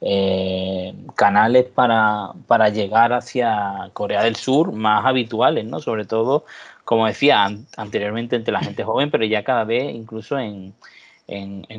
eh, 0.00 0.94
canales 1.16 1.66
para, 1.66 2.34
llegar 2.72 3.12
hacia 3.12 3.90
Corea 3.92 4.22
del 4.22 4.36
Sur 4.36 4.72
más 4.72 5.04
habituales, 5.06 5.64
¿no? 5.64 5.80
Sobre 5.80 6.04
todo, 6.04 6.44
como 6.84 7.06
decía 7.06 7.48
anteriormente, 7.76 8.36
entre 8.36 8.52
la 8.52 8.60
gente 8.60 8.84
joven, 8.84 9.10
pero 9.10 9.24
ya 9.24 9.44
cada 9.44 9.64
vez 9.64 9.94
incluso 9.94 10.38
en, 10.38 10.74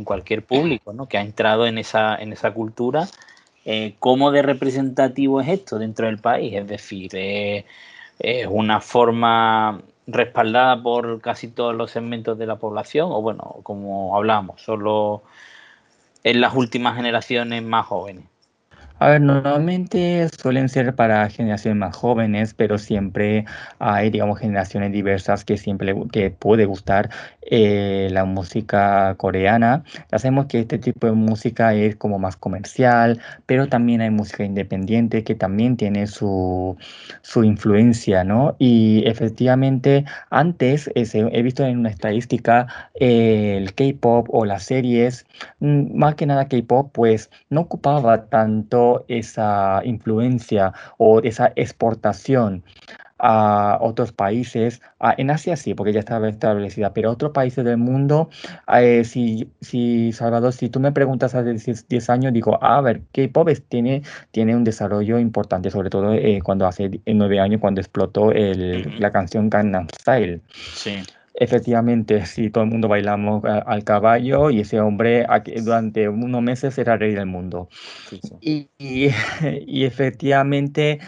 cualquier 0.06 0.44
público, 0.46 0.94
¿no? 0.94 1.08
Que 1.08 1.18
ha 1.18 1.22
entrado 1.22 1.66
en 1.68 1.78
esa, 1.78 2.16
en 2.16 2.34
esa 2.34 2.54
cultura. 2.54 3.08
Eh, 3.66 3.96
¿Cómo 4.00 4.32
de 4.32 4.42
representativo 4.42 5.42
es 5.42 5.50
esto 5.50 5.78
dentro 5.80 6.08
del 6.08 6.20
país? 6.20 6.54
Es 6.56 6.68
decir, 6.68 7.12
es 8.20 8.48
una 8.50 8.82
forma 8.82 9.82
respaldada 10.08 10.82
por 10.82 11.22
casi 11.22 11.48
todos 11.48 11.76
los 11.76 11.92
segmentos 11.92 12.38
de 12.38 12.46
la 12.46 12.58
población, 12.58 13.10
o 13.12 13.22
bueno, 13.22 13.58
como 13.64 14.16
hablábamos, 14.16 14.62
solo 14.62 15.24
en 16.24 16.42
las 16.42 16.56
últimas 16.56 16.96
generaciones 16.96 17.64
más 17.64 17.86
jóvenes. 17.86 18.26
A 19.02 19.08
ver, 19.10 19.22
normalmente 19.22 20.28
suelen 20.38 20.68
ser 20.68 20.94
para 20.94 21.30
generaciones 21.30 21.78
más 21.80 21.96
jóvenes, 21.96 22.54
pero 22.54 22.78
siempre 22.78 23.46
hay, 23.80 24.10
digamos, 24.10 24.40
generaciones 24.40 24.92
diversas 24.92 25.46
que 25.46 25.58
siempre 25.58 25.96
que 26.12 26.32
puede 26.32 26.66
gustar 26.66 27.10
eh, 27.42 28.10
la 28.12 28.26
música 28.26 29.16
coreana. 29.18 29.84
Hacemos 30.12 30.48
que 30.48 30.60
este 30.60 30.80
tipo 30.80 31.08
de 31.08 31.14
música 31.14 31.74
es 31.74 31.96
como 31.96 32.20
más 32.20 32.36
comercial, 32.36 33.22
pero 33.46 33.68
también 33.70 34.02
hay 34.02 34.10
música 34.10 34.44
independiente 34.44 35.24
que 35.24 35.36
también 35.36 35.78
tiene 35.78 36.06
su, 36.08 36.78
su 37.22 37.44
influencia, 37.44 38.24
¿no? 38.24 38.56
Y 38.60 39.04
efectivamente, 39.08 40.06
antes 40.30 40.90
he 40.96 41.42
visto 41.42 41.64
en 41.66 41.80
una 41.80 41.90
estadística 41.90 42.68
el 42.96 43.74
K-pop 43.74 44.28
o 44.30 44.46
las 44.46 44.64
series, 44.64 45.26
mm, 45.60 45.98
más 45.98 46.16
que 46.16 46.26
nada 46.26 46.48
K-pop, 46.48 46.92
pues 46.94 47.30
no 47.50 47.62
ocupaba 47.62 48.26
tanto 48.30 48.89
esa 49.08 49.82
influencia 49.84 50.74
o 50.98 51.22
esa 51.22 51.52
exportación 51.56 52.64
a 53.20 53.78
otros 53.82 54.14
países, 54.14 54.82
en 55.18 55.30
Asia 55.30 55.58
sí, 55.58 55.74
porque 55.74 55.92
ya 55.92 56.00
estaba 56.00 56.30
establecida, 56.30 56.94
pero 56.94 57.12
otros 57.12 57.32
países 57.32 57.66
del 57.66 57.78
mundo, 57.78 58.30
eh, 58.74 59.04
si, 59.04 59.52
si, 59.60 60.14
Salvador, 60.14 60.54
si 60.54 60.70
tú 60.70 60.80
me 60.80 60.94
preguntas 60.94 61.36
hace 61.36 61.54
10 61.90 62.10
años, 62.10 62.34
digo, 62.34 62.58
a 62.64 62.80
ver, 62.82 63.02
K-pop 63.14 63.50
tiene, 63.68 64.04
tiene 64.32 64.56
un 64.56 64.64
desarrollo 64.64 65.20
importante, 65.20 65.70
sobre 65.70 65.90
todo 65.90 66.14
eh, 66.14 66.40
cuando 66.42 66.66
hace 66.66 66.90
9 67.06 67.40
años, 67.40 67.60
cuando 67.60 67.82
explotó 67.82 68.32
el, 68.32 69.00
la 69.00 69.12
canción 69.12 69.50
Gangnam 69.50 69.88
Style. 70.00 70.42
Sí. 70.74 71.04
Efectivamente, 71.40 72.26
sí, 72.26 72.50
todo 72.50 72.66
el 72.66 72.70
mundo 72.70 72.90
bailamos 72.90 73.44
al 73.46 73.84
caballo 73.86 74.50
y 74.50 74.60
ese 74.60 74.82
hombre 74.82 75.26
durante 75.64 76.10
unos 76.10 76.42
meses 76.42 76.78
era 76.78 76.98
rey 76.98 77.16
del 77.16 77.28
mundo. 77.28 77.70
Y, 78.42 78.70
y, 78.78 79.86
efectivamente, 79.86 81.00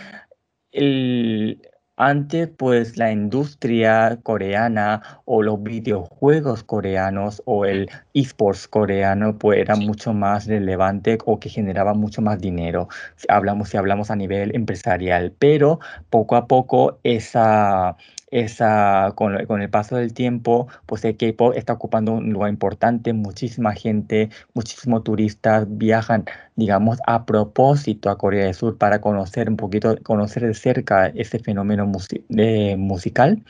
el, 0.71 1.61
antes, 1.97 2.47
pues 2.47 2.97
la 2.97 3.11
industria 3.11 4.19
coreana 4.23 5.21
o 5.25 5.43
los 5.43 5.61
videojuegos 5.61 6.63
coreanos 6.63 7.43
o 7.45 7.65
el 7.65 7.89
esports 8.13 8.69
coreano, 8.69 9.37
pues 9.37 9.59
era 9.59 9.75
mucho 9.75 10.13
más 10.13 10.47
relevante 10.47 11.17
o 11.25 11.41
que 11.41 11.49
generaba 11.49 11.93
mucho 11.93 12.21
más 12.21 12.39
dinero. 12.39 12.87
hablamos, 13.27 13.67
si 13.67 13.77
hablamos 13.77 14.09
a 14.09 14.15
nivel 14.15 14.55
empresarial, 14.55 15.33
pero 15.37 15.79
poco 16.09 16.37
a 16.37 16.47
poco 16.47 16.99
esa, 17.03 17.97
esa, 18.31 19.13
con, 19.15 19.35
el 19.35 19.69
paso 19.69 19.97
del 19.97 20.13
tiempo, 20.13 20.67
pues 20.85 21.03
el 21.05 21.17
K-pop 21.17 21.53
está 21.55 21.73
ocupando 21.73 22.13
un 22.13 22.31
lugar 22.31 22.49
importante, 22.49 23.13
muchísima 23.13 23.73
gente, 23.73 24.29
muchísimos 24.53 25.03
turistas 25.03 25.65
viajan, 25.69 26.25
digamos, 26.55 26.99
a 27.05 27.25
propósito 27.25 28.09
a 28.09 28.17
Corea 28.17 28.45
del 28.45 28.55
Sur 28.55 28.77
para 28.77 29.01
conocer 29.01 29.49
un 29.49 29.57
poquito, 29.57 29.97
conocer 30.03 30.47
de 30.47 30.53
cerca 30.53 31.07
ese 31.07 31.39
fenómeno 31.39 31.85
musical. 31.85 33.43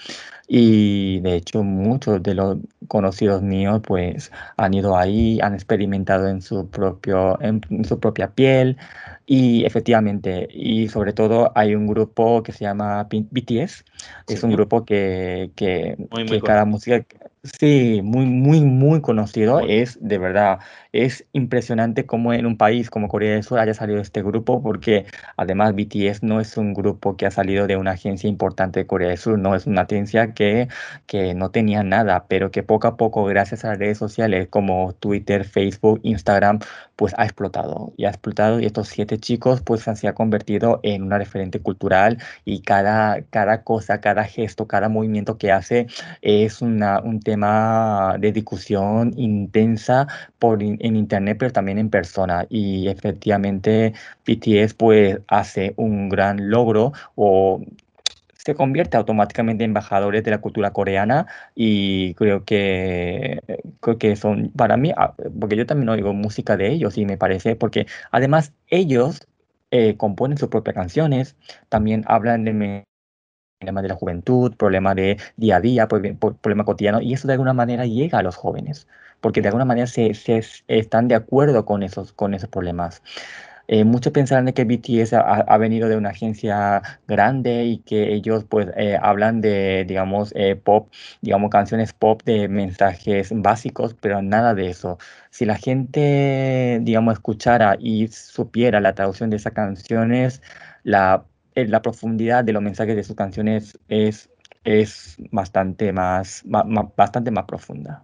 Y 0.54 1.22
de 1.22 1.36
hecho 1.36 1.63
muchos 1.63 2.22
de 2.22 2.36
los 2.36 2.58
conocidos 2.89 3.41
míos 3.41 3.80
pues 3.88 4.34
han 4.58 4.74
ido 4.74 4.98
ahí, 4.98 5.39
han 5.41 5.54
experimentado 5.54 6.28
en 6.28 6.41
su, 6.41 6.67
propio, 6.67 7.39
en 7.41 7.62
su 7.86 8.00
propia 8.00 8.32
piel, 8.32 8.78
y 9.34 9.63
efectivamente, 9.65 10.48
y 10.52 10.89
sobre 10.89 11.13
todo 11.13 11.52
hay 11.56 11.74
un 11.74 11.88
grupo 11.88 12.44
que 12.44 12.52
se 12.52 12.65
llama 12.65 13.08
BTS, 13.10 13.86
es 14.28 14.44
un 14.44 14.52
grupo 14.52 14.71
que, 14.86 15.52
que, 15.56 15.98
que 16.28 16.42
cada 16.42 16.66
música, 16.66 17.06
Sí, 17.44 18.02
muy, 18.04 18.26
muy, 18.28 18.62
muy 18.62 19.02
conocido. 19.02 19.62
Es 19.62 19.98
de 20.00 20.20
verdad, 20.20 20.60
es 20.92 21.26
impresionante 21.34 22.06
cómo 22.06 22.34
en 22.34 22.46
un 22.46 22.58
país 22.58 22.90
como 22.90 23.08
Corea 23.08 23.34
del 23.34 23.44
Sur 23.44 23.60
haya 23.60 23.74
salido 23.74 24.00
este 24.00 24.22
grupo, 24.24 24.62
porque 24.62 25.06
además 25.38 25.74
BTS 25.76 26.24
no 26.24 26.40
es 26.42 26.58
un 26.58 26.74
grupo 26.74 27.16
que 27.16 27.26
ha 27.26 27.32
salido 27.32 27.68
de 27.68 27.78
una 27.78 27.92
agencia 27.92 28.30
importante 28.30 28.82
de 28.82 28.88
Corea 28.88 29.10
del 29.10 29.18
Sur, 29.18 29.40
no 29.40 29.56
es 29.56 29.68
una 29.68 29.82
agencia 29.82 30.34
que, 30.34 30.68
que 31.08 31.34
no 31.34 31.52
tenía 31.52 31.84
nada, 31.84 32.26
pero 32.28 32.52
que 32.52 32.64
poco 32.64 32.88
a 32.88 32.98
poco, 32.98 33.26
gracias 33.26 33.64
a 33.66 33.70
las 33.70 33.80
redes 33.80 33.98
sociales 33.98 34.48
como 34.50 34.94
Twitter, 34.94 35.46
Facebook, 35.46 36.00
Instagram, 36.04 36.60
pues 36.96 37.14
ha 37.18 37.24
explotado 37.24 37.94
y 37.98 38.06
ha 38.06 38.10
explotado. 38.10 38.60
Y 38.60 38.66
estos 38.66 38.88
siete 38.90 39.18
chicos, 39.18 39.62
pues 39.62 39.82
se 39.82 40.08
han 40.08 40.14
convertido 40.14 40.80
en 40.84 41.04
una 41.04 41.18
referente 41.18 41.60
cultural 41.60 42.18
y 42.46 42.62
cada, 42.62 43.24
cada 43.24 43.64
cosa, 43.64 44.02
cada 44.02 44.24
gesto, 44.26 44.68
cada 44.68 44.90
movimiento 44.90 45.38
que 45.38 45.52
hace 45.52 45.88
es 46.22 46.62
una, 46.62 47.00
un 47.02 47.20
tema 47.20 48.18
de 48.20 48.32
discusión 48.32 49.14
intensa 49.18 50.08
por 50.38 50.62
en 50.82 50.96
internet, 50.96 51.38
pero 51.39 51.52
también 51.52 51.78
en 51.80 51.89
persona. 51.89 52.46
Y 52.50 52.88
efectivamente 52.88 53.94
BTS 54.26 54.74
pues 54.76 55.20
hace 55.28 55.74
un 55.78 56.10
gran 56.10 56.50
logro 56.50 56.94
o 57.15 57.62
se 58.44 58.56
convierte 58.56 58.98
automáticamente 58.98 59.63
en 59.63 59.72
embajadores 59.72 60.24
de 60.24 60.32
la 60.32 60.39
cultura 60.41 60.72
coreana 60.74 61.28
y 61.56 62.15
creo 62.15 62.44
que, 62.44 63.39
creo 63.82 63.98
que 64.00 64.15
son 64.15 64.52
para 64.56 64.78
mí, 64.78 64.91
ah, 64.98 65.13
porque 65.39 65.56
yo 65.56 65.65
también 65.67 65.89
oigo 65.89 66.13
música 66.13 66.58
de 66.58 66.70
ellos 66.72 66.98
y 66.98 67.06
me 67.06 67.17
parece, 67.17 67.56
porque 67.56 67.86
además 68.12 68.54
ellos 68.67 69.28
eh, 69.72 69.96
componen 69.98 70.38
sus 70.38 70.50
propias 70.50 70.76
canciones, 70.76 71.36
también 71.70 72.04
hablan 72.08 72.44
de 72.46 72.86
problema 73.62 73.82
de 73.82 73.89
la 73.89 73.95
juventud, 73.95 74.56
problema 74.56 74.95
de 74.95 75.17
día 75.38 75.58
a 75.58 75.62
día, 75.62 75.88
problema 75.88 76.65
cotidiano, 76.65 77.00
y 77.02 77.13
eso 77.13 77.28
de 77.28 77.34
alguna 77.34 77.54
manera 77.54 77.86
llega 77.86 78.19
a 78.19 78.24
los 78.24 78.36
jóvenes, 78.36 78.88
porque 79.21 79.41
de 79.41 79.50
alguna 79.50 79.65
manera 79.65 79.88
se, 79.88 80.12
están 80.67 81.08
de 81.08 81.15
acuerdo 81.15 81.65
con 81.65 81.84
esos, 81.84 82.12
con 82.13 82.34
esos 82.34 82.50
problemas. 82.50 83.04
Eh, 83.67 83.86
muchos 83.86 84.12
pensarán 84.12 84.45
de 84.45 84.54
que 84.54 84.65
BTS 84.65 85.13
ha, 85.13 85.58
venido 85.58 85.88
de 85.88 85.95
una 85.95 86.10
agencia 86.10 86.82
grande 87.08 87.63
y 87.65 87.78
que 87.78 88.13
ellos 88.13 88.43
pues 88.43 88.67
eh, 88.76 88.97
hablan 89.02 89.39
de, 89.39 89.86
digamos, 89.88 90.34
eh, 90.36 90.56
pop, 90.58 90.89
digamos, 91.21 91.52
canciones 91.52 91.93
pop 91.93 92.21
de 92.26 92.50
mensajes 92.50 93.30
básicos, 93.34 93.95
pero 94.02 94.21
nada 94.21 94.56
de 94.56 94.69
eso. 94.69 94.97
Si 95.30 95.45
la 95.45 95.56
gente, 95.56 96.80
digamos, 96.82 97.13
escuchara 97.13 97.78
y 97.80 98.08
supiera 98.10 98.82
la 98.82 98.93
traducción 98.93 99.30
de 99.30 99.38
esas 99.38 99.54
canciones, 99.54 100.41
la 100.84 101.24
la 101.56 101.82
profundidad 101.82 102.44
de 102.44 102.54
los 102.54 102.62
mensajes 102.62 102.96
de 102.96 103.04
sus 103.04 103.16
canciones 103.16 103.78
es, 103.88 104.30
es 104.64 105.18
bastante, 105.32 105.92
más, 105.92 106.44
bastante 106.46 107.32
más 107.32 107.46
profunda. 107.46 108.04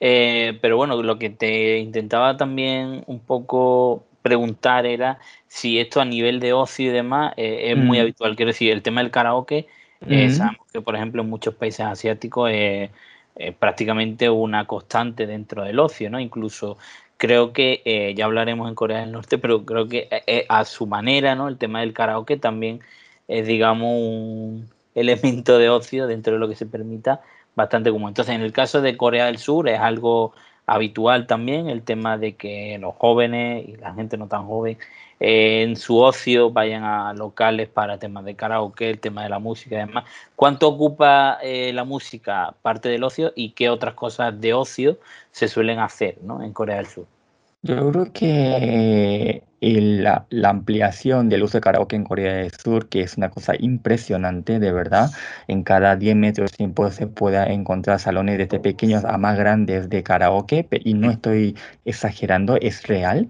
Eh, 0.00 0.58
pero 0.60 0.76
bueno, 0.76 1.02
lo 1.02 1.18
que 1.18 1.30
te 1.30 1.78
intentaba 1.78 2.36
también 2.36 3.02
un 3.06 3.20
poco 3.20 4.04
preguntar 4.22 4.86
era 4.86 5.18
si 5.46 5.78
esto 5.78 6.00
a 6.00 6.04
nivel 6.04 6.40
de 6.40 6.52
ocio 6.52 6.90
y 6.90 6.92
demás 6.92 7.32
eh, 7.36 7.70
es 7.72 7.76
muy 7.76 7.98
mm. 7.98 8.00
habitual. 8.02 8.36
Quiero 8.36 8.50
decir, 8.50 8.72
el 8.72 8.82
tema 8.82 9.02
del 9.02 9.10
karaoke, 9.10 9.66
eh, 10.06 10.30
sabemos 10.30 10.66
que 10.72 10.80
por 10.80 10.94
ejemplo 10.94 11.22
en 11.22 11.30
muchos 11.30 11.54
países 11.54 11.80
asiáticos 11.80 12.50
es 12.52 12.90
prácticamente 13.58 14.28
una 14.30 14.66
constante 14.66 15.26
dentro 15.26 15.64
del 15.64 15.78
ocio, 15.78 16.10
¿no? 16.10 16.18
Incluso 16.20 16.76
creo 17.18 17.52
que 17.52 17.82
eh, 17.84 18.14
ya 18.16 18.24
hablaremos 18.24 18.68
en 18.68 18.74
Corea 18.74 19.00
del 19.00 19.12
Norte, 19.12 19.38
pero 19.38 19.64
creo 19.66 19.88
que 19.88 20.08
eh, 20.10 20.22
eh, 20.26 20.46
a 20.48 20.64
su 20.64 20.86
manera, 20.86 21.34
¿no? 21.34 21.48
El 21.48 21.58
tema 21.58 21.80
del 21.80 21.92
karaoke 21.92 22.38
también 22.38 22.80
es, 23.28 23.46
digamos, 23.46 23.90
un 23.92 24.70
elemento 24.94 25.58
de 25.58 25.68
ocio 25.68 26.06
dentro 26.06 26.34
de 26.34 26.38
lo 26.40 26.48
que 26.48 26.56
se 26.56 26.66
permita 26.66 27.20
bastante 27.54 27.90
común. 27.90 28.08
Entonces, 28.10 28.34
en 28.34 28.42
el 28.42 28.52
caso 28.52 28.80
de 28.80 28.96
Corea 28.96 29.26
del 29.26 29.38
Sur 29.38 29.68
es 29.68 29.80
algo 29.80 30.32
habitual 30.68 31.26
también 31.26 31.68
el 31.68 31.82
tema 31.82 32.18
de 32.18 32.36
que 32.36 32.78
los 32.78 32.94
jóvenes 32.94 33.66
y 33.68 33.76
la 33.76 33.94
gente 33.94 34.16
no 34.16 34.28
tan 34.28 34.46
joven 34.46 34.78
en 35.20 35.76
su 35.76 35.98
ocio 35.98 36.50
vayan 36.50 36.84
a 36.84 37.12
locales 37.14 37.68
para 37.68 37.98
temas 37.98 38.24
de 38.24 38.36
karaoke, 38.36 38.88
el 38.90 39.00
tema 39.00 39.24
de 39.24 39.30
la 39.30 39.40
música 39.40 39.74
y 39.74 39.78
demás. 39.78 40.04
¿Cuánto 40.36 40.68
ocupa 40.68 41.38
la 41.42 41.84
música 41.84 42.54
parte 42.62 42.88
del 42.88 43.02
ocio 43.02 43.32
y 43.34 43.50
qué 43.50 43.68
otras 43.70 43.94
cosas 43.94 44.40
de 44.40 44.54
ocio 44.54 44.98
se 45.32 45.48
suelen 45.48 45.80
hacer 45.80 46.18
¿no? 46.22 46.42
en 46.42 46.52
Corea 46.52 46.76
del 46.76 46.86
Sur. 46.86 47.17
Yo 47.62 47.90
creo 47.90 48.12
que 48.12 49.42
la, 49.60 50.26
ampliación 50.44 51.28
del 51.28 51.42
uso 51.42 51.58
de 51.58 51.62
karaoke 51.62 51.96
en 51.96 52.04
Corea 52.04 52.34
del 52.34 52.52
Sur, 52.52 52.88
que 52.88 53.00
es 53.00 53.16
una 53.16 53.30
cosa 53.30 53.54
impresionante, 53.58 54.60
de 54.60 54.72
verdad, 54.72 55.10
en 55.48 55.64
cada 55.64 55.96
10 55.96 56.14
metros 56.16 56.52
tiempo 56.52 56.88
se 56.90 57.08
puede 57.08 57.52
encontrar 57.52 57.98
salones 57.98 58.38
desde 58.38 58.60
pequeños 58.60 59.04
a 59.04 59.18
más 59.18 59.36
grandes 59.36 59.88
de 59.88 60.02
karaoke, 60.04 60.68
y 60.84 60.94
no 60.94 61.10
estoy 61.10 61.56
exagerando, 61.84 62.56
es 62.60 62.86
real. 62.86 63.28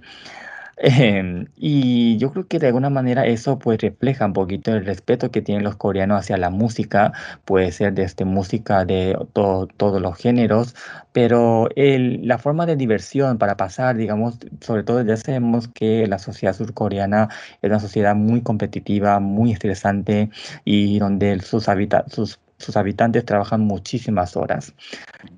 Em, 0.80 1.46
y 1.56 2.18
yo 2.18 2.30
creo 2.32 2.46
que 2.46 2.58
de 2.60 2.68
alguna 2.68 2.88
manera 2.88 3.26
eso 3.26 3.58
pues 3.58 3.80
refleja 3.80 4.26
un 4.26 4.32
poquito 4.32 4.72
el 4.72 4.84
respeto 4.86 5.30
que 5.32 5.42
tienen 5.42 5.64
los 5.64 5.76
coreanos 5.76 6.20
hacia 6.20 6.36
la 6.36 6.50
música, 6.50 7.12
puede 7.44 7.72
ser 7.72 7.94
desde 7.94 8.24
música 8.24 8.84
de 8.84 9.16
todos 9.32 10.00
los 10.00 10.16
géneros, 10.16 10.76
pero 11.12 11.68
el, 11.74 12.26
la 12.28 12.38
forma 12.38 12.64
de 12.66 12.76
diversión 12.76 13.38
para 13.38 13.56
pasar, 13.56 13.96
digamos, 13.96 14.38
sobre 14.60 14.84
todo 14.84 15.02
ya 15.02 15.16
sabemos 15.16 15.66
que 15.68 16.06
la 16.06 16.18
sociedad 16.20 16.54
surcoreana 16.54 17.28
es 17.60 17.68
una 17.70 17.80
sociedad 17.80 18.14
muy 18.14 18.42
competitiva, 18.42 19.18
muy 19.18 19.52
estresante 19.52 20.30
y 20.64 20.98
donde 21.00 21.40
sus, 21.40 21.66
sus 22.08 22.38
sus 22.58 22.76
habitantes 22.76 23.24
trabajan 23.24 23.60
muchísimas 23.62 24.36
horas. 24.36 24.74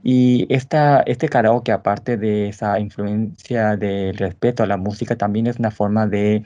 Y 0.02 0.46
esta, 0.54 1.00
este 1.02 1.28
karaoke, 1.28 1.72
aparte 1.72 2.16
de 2.16 2.48
esa 2.48 2.78
influencia 2.80 3.76
del 3.76 4.16
respeto 4.16 4.62
a 4.62 4.66
la 4.66 4.76
música, 4.76 5.16
también 5.16 5.46
es 5.46 5.58
una 5.58 5.70
forma 5.70 6.06
de, 6.06 6.42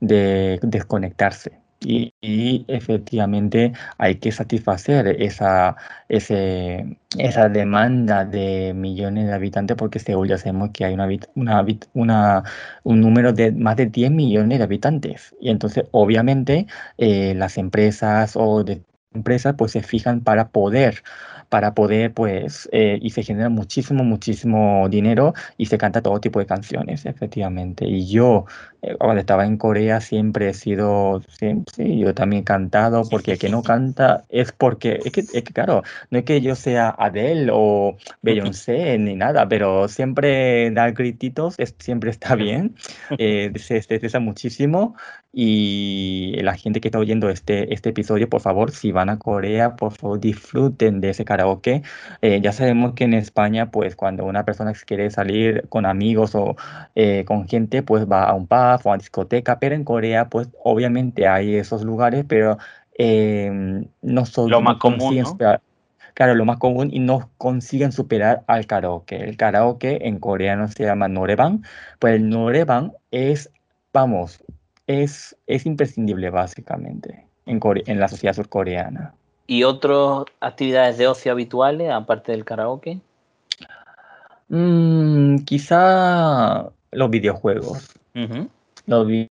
desconectarse. 0.00 1.52
Y, 1.82 2.12
efectivamente 2.68 3.72
hay 3.96 4.16
que 4.16 4.32
satisfacer 4.32 5.06
esa, 5.22 5.76
ese, 6.10 6.98
esa 7.18 7.48
demanda 7.48 8.26
de 8.26 8.74
millones 8.74 9.26
de 9.28 9.32
habitantes 9.32 9.76
porque 9.78 9.98
según 9.98 10.28
ya 10.28 10.36
sabemos 10.36 10.70
que 10.72 10.84
hay 10.84 10.94
una, 10.94 11.08
una, 11.94 12.44
un 12.84 13.00
número 13.00 13.32
de 13.32 13.52
más 13.52 13.76
de 13.76 13.86
10 13.86 14.10
millones 14.10 14.58
de 14.58 14.64
habitantes. 14.64 15.34
Y 15.40 15.48
entonces 15.50 15.84
obviamente 15.92 16.66
eh, 16.98 17.34
las 17.34 17.56
empresas 17.56 18.36
o 18.36 18.62
de 18.62 18.82
empresas 19.14 19.54
pues 19.58 19.72
se 19.72 19.82
fijan 19.82 20.20
para 20.22 20.48
poder 20.50 21.02
para 21.48 21.74
poder, 21.74 22.14
pues, 22.14 22.68
eh, 22.72 22.98
y 23.02 23.10
se 23.10 23.24
genera 23.24 23.48
muchísimo, 23.48 24.04
muchísimo 24.04 24.88
dinero 24.88 25.34
y 25.56 25.66
se 25.66 25.78
canta 25.78 26.00
todo 26.00 26.20
tipo 26.20 26.38
de 26.38 26.46
canciones, 26.46 27.06
efectivamente. 27.06 27.86
Y 27.88 28.06
yo, 28.06 28.44
cuando 28.98 29.20
estaba 29.20 29.46
en 29.46 29.56
Corea, 29.56 30.00
siempre 30.00 30.50
he 30.50 30.54
sido, 30.54 31.22
sí, 31.28 31.98
yo 31.98 32.14
también 32.14 32.42
he 32.42 32.44
cantado, 32.44 33.02
porque 33.08 33.32
el 33.32 33.38
que 33.38 33.48
no 33.48 33.62
canta 33.62 34.24
es 34.28 34.52
porque, 34.52 35.00
es 35.04 35.12
que, 35.12 35.20
es 35.20 35.42
que, 35.42 35.52
claro, 35.52 35.82
no 36.10 36.18
es 36.18 36.24
que 36.24 36.40
yo 36.40 36.54
sea 36.54 36.94
Adele 36.98 37.50
o 37.52 37.96
Beyoncé 38.22 38.98
ni 38.98 39.14
nada, 39.16 39.48
pero 39.48 39.88
siempre 39.88 40.70
dar 40.70 40.92
grititos 40.92 41.54
es, 41.58 41.74
siempre 41.78 42.10
está 42.10 42.34
bien, 42.36 42.74
eh, 43.18 43.52
se 43.56 43.76
estresa 43.76 44.20
muchísimo 44.20 44.96
y 45.32 46.36
la 46.42 46.56
gente 46.56 46.80
que 46.80 46.88
está 46.88 46.98
oyendo 46.98 47.28
este, 47.30 47.72
este 47.72 47.90
episodio, 47.90 48.28
por 48.28 48.40
favor, 48.40 48.72
si 48.72 48.90
van 48.90 49.10
a 49.10 49.18
Corea, 49.18 49.76
por 49.76 49.92
favor, 49.92 50.18
disfruten 50.18 51.00
de 51.00 51.10
ese 51.10 51.24
karaoke. 51.24 51.82
Eh, 52.20 52.40
ya 52.42 52.52
sabemos 52.52 52.94
que 52.94 53.04
en 53.04 53.14
España, 53.14 53.70
pues 53.70 53.94
cuando 53.94 54.24
una 54.24 54.44
persona 54.44 54.72
quiere 54.86 55.10
salir 55.10 55.68
con 55.68 55.86
amigos 55.86 56.34
o 56.34 56.56
eh, 56.96 57.24
con 57.26 57.46
gente, 57.46 57.82
pues 57.82 58.10
va 58.10 58.24
a 58.24 58.34
un 58.34 58.46
pub 58.48 58.69
o 58.84 58.92
a 58.92 58.98
discoteca, 58.98 59.58
pero 59.58 59.74
en 59.74 59.84
Corea, 59.84 60.28
pues 60.28 60.48
obviamente 60.62 61.26
hay 61.26 61.56
esos 61.56 61.82
lugares, 61.82 62.24
pero 62.28 62.58
em, 62.94 63.86
no 64.02 64.26
son 64.26 64.50
lo 64.50 64.60
más 64.60 64.76
común. 64.76 65.24
claro, 66.14 66.34
lo 66.34 66.44
más 66.44 66.58
común 66.58 66.90
y 66.92 66.98
no 66.98 67.30
consiguen 67.38 67.92
superar 67.92 68.42
al 68.46 68.66
karaoke. 68.66 69.16
El 69.16 69.36
karaoke 69.36 70.06
en 70.06 70.18
coreano 70.18 70.68
se 70.68 70.84
llama 70.84 71.08
noreban, 71.08 71.62
pues 71.98 72.14
el 72.14 72.28
noreban 72.28 72.92
es, 73.10 73.50
vamos, 73.92 74.42
es, 74.86 75.36
es 75.46 75.66
imprescindible 75.66 76.30
básicamente 76.30 77.26
en, 77.46 77.60
en 77.86 78.00
la 78.00 78.08
sociedad 78.08 78.34
surcoreana. 78.34 79.14
¿Y 79.46 79.64
otras 79.64 80.26
actividades 80.40 80.96
de 80.98 81.08
ocio 81.08 81.32
habituales 81.32 81.90
aparte 81.90 82.32
del 82.32 82.44
karaoke? 82.44 83.00
Mm, 84.48 85.38
quizá 85.44 86.70
los 86.92 87.10
videojuegos. 87.10 87.88
Los 88.86 89.06
videojuegos, 89.06 89.30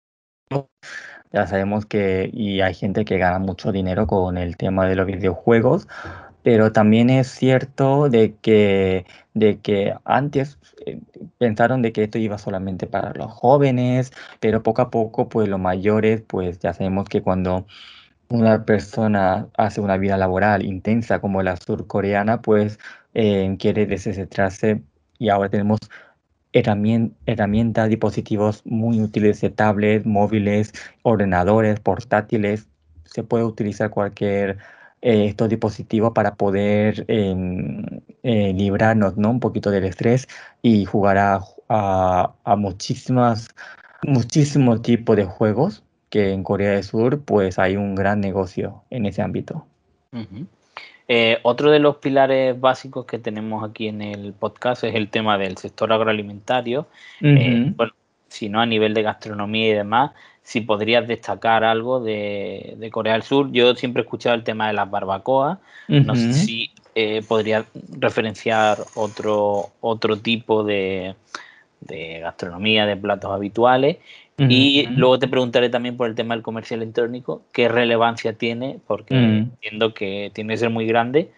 ya 1.32 1.46
sabemos 1.46 1.86
que 1.86 2.30
y 2.32 2.60
hay 2.60 2.74
gente 2.74 3.04
que 3.04 3.18
gana 3.18 3.38
mucho 3.38 3.72
dinero 3.72 4.06
con 4.06 4.38
el 4.38 4.56
tema 4.56 4.86
de 4.86 4.96
los 4.96 5.06
videojuegos, 5.06 5.88
pero 6.42 6.72
también 6.72 7.10
es 7.10 7.28
cierto 7.28 8.08
de 8.08 8.36
que, 8.42 9.06
de 9.34 9.60
que 9.60 9.94
antes 10.04 10.58
eh, 10.86 11.00
pensaron 11.38 11.82
de 11.82 11.92
que 11.92 12.04
esto 12.04 12.18
iba 12.18 12.38
solamente 12.38 12.86
para 12.86 13.12
los 13.14 13.30
jóvenes, 13.32 14.12
pero 14.40 14.62
poco 14.62 14.82
a 14.82 14.90
poco, 14.90 15.28
pues 15.28 15.48
los 15.48 15.60
mayores, 15.60 16.22
pues 16.22 16.58
ya 16.60 16.72
sabemos 16.74 17.08
que 17.08 17.22
cuando 17.22 17.66
una 18.30 18.64
persona 18.64 19.48
hace 19.56 19.80
una 19.80 19.96
vida 19.98 20.16
laboral 20.16 20.64
intensa 20.64 21.20
como 21.20 21.42
la 21.42 21.56
surcoreana, 21.56 22.42
pues 22.42 22.78
eh, 23.14 23.56
quiere 23.58 23.86
descentrarse 23.86 24.82
y 25.18 25.28
ahora 25.30 25.50
tenemos 25.50 25.80
herramientas, 26.52 27.88
dispositivos 27.88 28.62
muy 28.64 29.00
útiles 29.00 29.40
de 29.40 29.50
tablets, 29.50 30.06
móviles, 30.06 30.72
ordenadores, 31.02 31.80
portátiles. 31.80 32.68
Se 33.04 33.22
puede 33.22 33.44
utilizar 33.44 33.90
cualquier 33.90 34.58
eh, 35.02 35.26
estos 35.26 35.48
dispositivos 35.48 36.12
para 36.12 36.34
poder 36.34 37.04
em, 37.08 37.84
eh, 38.22 38.52
librarnos 38.52 39.16
¿no? 39.16 39.30
un 39.30 39.40
poquito 39.40 39.70
del 39.70 39.84
estrés 39.84 40.28
y 40.62 40.84
jugar 40.84 41.18
a, 41.18 41.40
a, 41.68 42.56
muchísimas, 42.56 43.48
muchísimos 44.02 44.82
tipos 44.82 45.16
de 45.16 45.24
juegos 45.24 45.82
que 46.10 46.32
en 46.32 46.42
Corea 46.42 46.72
del 46.72 46.84
Sur 46.84 47.20
pues 47.22 47.58
hay 47.58 47.76
un 47.76 47.94
gran 47.94 48.20
negocio 48.20 48.84
en 48.90 49.06
ese 49.06 49.22
ámbito. 49.22 49.66
Eh, 51.12 51.40
otro 51.42 51.72
de 51.72 51.80
los 51.80 51.96
pilares 51.96 52.60
básicos 52.60 53.04
que 53.04 53.18
tenemos 53.18 53.68
aquí 53.68 53.88
en 53.88 54.00
el 54.00 54.32
podcast 54.32 54.84
es 54.84 54.94
el 54.94 55.08
tema 55.08 55.38
del 55.38 55.56
sector 55.56 55.92
agroalimentario. 55.92 56.86
bueno, 57.20 57.92
si 58.28 58.48
no 58.48 58.60
a 58.60 58.66
nivel 58.66 58.94
de 58.94 59.02
gastronomía 59.02 59.70
y 59.70 59.72
demás, 59.72 60.12
si 60.44 60.60
podrías 60.60 61.08
destacar 61.08 61.64
algo 61.64 61.98
de, 61.98 62.88
Corea 62.92 63.14
del 63.14 63.24
Sur. 63.24 63.50
Yo 63.50 63.74
siempre 63.74 64.02
he 64.02 64.04
escuchado 64.04 64.36
el 64.36 64.44
tema 64.44 64.68
de 64.68 64.74
las 64.74 64.88
barbacoas. 64.88 65.58
No 65.88 66.14
sé 66.14 66.32
si 66.32 66.70
eh, 66.94 67.22
podrías 67.26 67.64
referenciar 67.98 68.78
otro, 68.94 69.70
otro 69.80 70.16
tipo 70.16 70.62
de, 70.62 71.16
gastronomía, 72.20 72.86
de 72.86 72.96
platos 72.96 73.32
habituales. 73.32 73.96
Y 74.48 74.86
luego 74.96 75.18
te 75.18 75.28
preguntaré 75.28 75.68
también 75.68 75.96
por 75.96 76.08
el 76.08 76.14
tema 76.14 76.34
del 76.34 76.42
comercio 76.42 76.74
electrónico, 76.74 77.42
qué 77.52 77.68
relevancia 77.68 78.32
tiene, 78.32 78.78
porque 78.86 79.14
entiendo 79.14 79.92
que 79.92 80.30
tiene 80.32 80.54
que 80.54 80.58
ser 80.58 80.70
muy 80.70 80.86
grande 80.86 81.30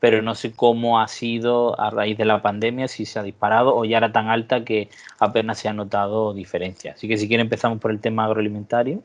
pero 0.00 0.22
no 0.22 0.34
sé 0.34 0.52
cómo 0.52 0.98
ha 0.98 1.06
sido 1.06 1.78
a 1.78 1.90
raíz 1.90 2.16
de 2.16 2.24
la 2.24 2.42
pandemia, 2.42 2.88
si 2.88 3.04
se 3.04 3.18
ha 3.18 3.22
disparado 3.22 3.76
o 3.76 3.84
ya 3.84 3.98
era 3.98 4.10
tan 4.10 4.28
alta 4.28 4.64
que 4.64 4.88
apenas 5.18 5.58
se 5.58 5.68
ha 5.68 5.74
notado 5.74 6.32
diferencia. 6.32 6.94
Así 6.94 7.06
que 7.06 7.18
si 7.18 7.28
quieren 7.28 7.46
empezamos 7.46 7.78
por 7.78 7.90
el 7.90 8.00
tema 8.00 8.24
agroalimentario. 8.24 9.02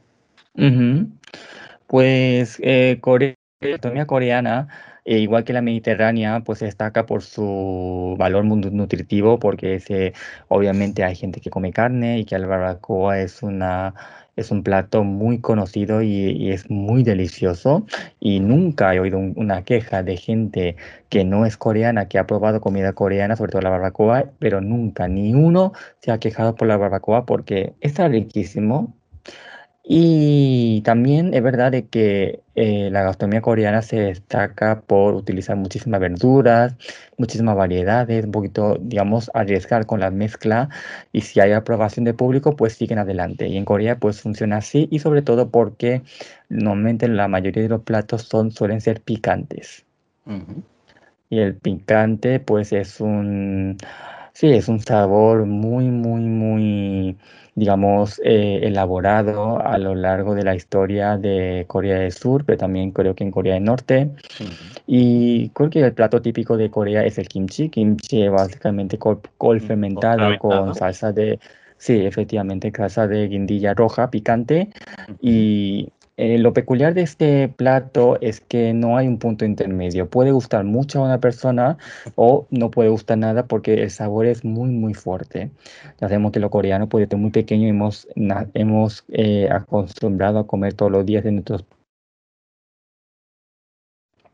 Pues 1.85 2.57
eh, 2.63 2.97
Corea, 3.01 3.35
la 3.59 3.75
economía 3.75 4.07
coreana, 4.07 4.69
eh, 5.05 5.19
igual 5.19 5.43
que 5.43 5.53
la 5.53 5.61
mediterránea, 5.61 6.41
pues 6.41 6.59
se 6.59 6.65
destaca 6.65 7.05
por 7.05 7.21
su 7.23 8.15
valor 8.17 8.45
nutritivo, 8.45 9.39
porque 9.39 9.75
ese, 9.75 10.13
obviamente 10.47 11.03
hay 11.03 11.15
gente 11.15 11.41
que 11.41 11.49
come 11.49 11.71
carne 11.71 12.19
y 12.19 12.25
que 12.25 12.35
el 12.35 12.45
barbacoa 12.47 13.19
es 13.19 13.43
una 13.43 13.93
es 14.35 14.51
un 14.51 14.63
plato 14.63 15.03
muy 15.03 15.39
conocido 15.39 16.01
y, 16.01 16.51
es 16.51 16.69
muy 16.69 17.03
delicioso. 17.03 17.85
Y 18.19 18.39
nunca 18.39 18.93
he 18.93 18.99
oído 18.99 19.17
una 19.19 19.63
queja 19.63 20.03
de 20.03 20.17
gente 20.17 20.75
que 21.09 21.23
no 21.23 21.45
es 21.45 21.57
coreana, 21.57 22.07
que 22.07 22.19
ha 22.19 22.27
probado 22.27 22.61
comida 22.61 22.93
coreana, 22.93 23.35
sobre 23.35 23.51
todo 23.51 23.61
la 23.61 23.69
barbacoa, 23.69 24.25
pero 24.39 24.61
nunca 24.61 25.07
ni 25.07 25.33
uno 25.33 25.73
se 26.01 26.11
ha 26.11 26.19
quejado 26.19 26.55
por 26.55 26.67
la 26.67 26.77
barbacoa 26.77 27.25
porque 27.25 27.73
está 27.81 28.07
riquísimo, 28.07 28.93
y 29.87 30.81
también 30.81 31.35
es 31.35 31.43
verdad 31.43 31.71
de 31.71 31.85
que 31.87 32.41
eh, 32.55 32.89
la 32.91 33.03
gastronomía 33.03 33.41
coreana 33.41 33.83
se 33.83 33.97
destaca 33.97 34.81
por 34.81 35.13
utilizar 35.13 35.57
muchísimas 35.57 35.99
verduras, 35.99 36.75
muchísimas 37.17 37.55
variedades, 37.55 38.25
un 38.25 38.31
poquito, 38.31 38.77
digamos, 38.81 39.29
arriesgar 39.35 39.85
con 39.85 39.99
la 39.99 40.09
mezcla 40.09 40.69
y 41.11 41.21
si 41.21 41.39
hay 41.39 41.51
aprobación 41.51 42.03
de 42.03 42.15
público, 42.15 42.55
pues 42.55 42.73
siguen 42.73 42.97
adelante. 42.97 43.47
Y 43.47 43.57
en 43.57 43.65
Corea 43.65 43.99
pues 43.99 44.21
funciona 44.21 44.57
así 44.57 44.87
y 44.89 44.97
sobre 44.99 45.21
todo 45.21 45.49
porque 45.49 46.01
normalmente 46.49 47.07
la 47.07 47.27
mayoría 47.27 47.61
de 47.61 47.69
los 47.69 47.81
platos 47.81 48.23
son, 48.23 48.51
suelen 48.51 48.81
ser 48.81 49.01
picantes. 49.01 49.85
Y 51.29 51.39
el 51.39 51.55
picante 51.55 52.39
pues 52.39 52.73
es 52.73 52.99
un, 52.99 53.77
sí, 54.35 54.51
es 54.51 54.67
un 54.67 54.79
sabor 54.79 55.45
muy, 55.45 55.85
muy, 55.85 56.21
muy 56.21 57.17
digamos, 57.55 58.19
eh, 58.23 58.59
elaborado 58.63 59.65
a 59.65 59.77
lo 59.77 59.95
largo 59.95 60.35
de 60.35 60.43
la 60.43 60.55
historia 60.55 61.17
de 61.17 61.63
Corea 61.67 61.99
del 61.99 62.11
Sur, 62.11 62.43
pero 62.43 62.57
también 62.57 62.91
creo 62.91 63.15
que 63.15 63.23
en 63.23 63.31
Corea 63.31 63.53
del 63.53 63.63
Norte. 63.63 64.09
Y 64.85 65.49
creo 65.49 65.69
que 65.69 65.79
el 65.79 65.93
plato 65.93 66.21
típico 66.21 66.57
de 66.57 66.69
Corea 66.69 67.05
es 67.05 67.17
el 67.17 67.29
kimchi. 67.29 67.69
Kimchi 67.69 68.23
es 68.23 68.31
básicamente 68.31 68.97
col, 68.97 69.21
col 69.37 69.61
fermentada 69.61 70.37
con 70.37 70.75
salsa 70.75 71.13
de, 71.13 71.39
sí, 71.77 72.05
efectivamente, 72.05 72.73
salsa 72.75 73.07
de 73.07 73.29
guindilla 73.29 73.73
roja 73.73 74.11
picante. 74.11 74.69
Y 75.21 75.87
eh, 76.17 76.37
lo 76.37 76.53
peculiar 76.53 76.93
de 76.93 77.01
este 77.01 77.49
plato 77.49 78.17
es 78.21 78.39
que 78.39 78.73
no 78.73 78.95
hay 78.97 79.07
un 79.07 79.19
punto 79.19 79.43
intermedio. 79.43 80.09
Puede 80.09 80.31
gustar 80.31 80.63
mucho 80.63 80.99
a 80.99 81.05
una 81.05 81.19
persona 81.19 81.77
o 82.15 82.47
no 82.51 82.71
puede 82.71 82.89
gustar 82.89 83.17
nada 83.17 83.47
porque 83.47 83.83
el 83.83 83.91
sabor 83.91 84.25
es 84.25 84.45
muy, 84.45 84.69
muy 84.69 84.93
fuerte. 84.93 85.51
Ya 85.99 86.07
sabemos 86.07 86.31
que 86.31 86.39
lo 86.39 86.49
coreano, 86.49 86.87
pues 86.87 87.07
desde 87.07 87.17
muy 87.21 87.31
pequeño 87.31 87.67
hemos, 87.67 88.07
hemos 88.53 89.03
eh, 89.09 89.49
acostumbrado 89.51 90.39
a 90.39 90.47
comer 90.47 90.73
todos 90.73 90.91
los 90.91 91.05
días 91.05 91.23
de 91.25 91.31
nuestros 91.33 91.65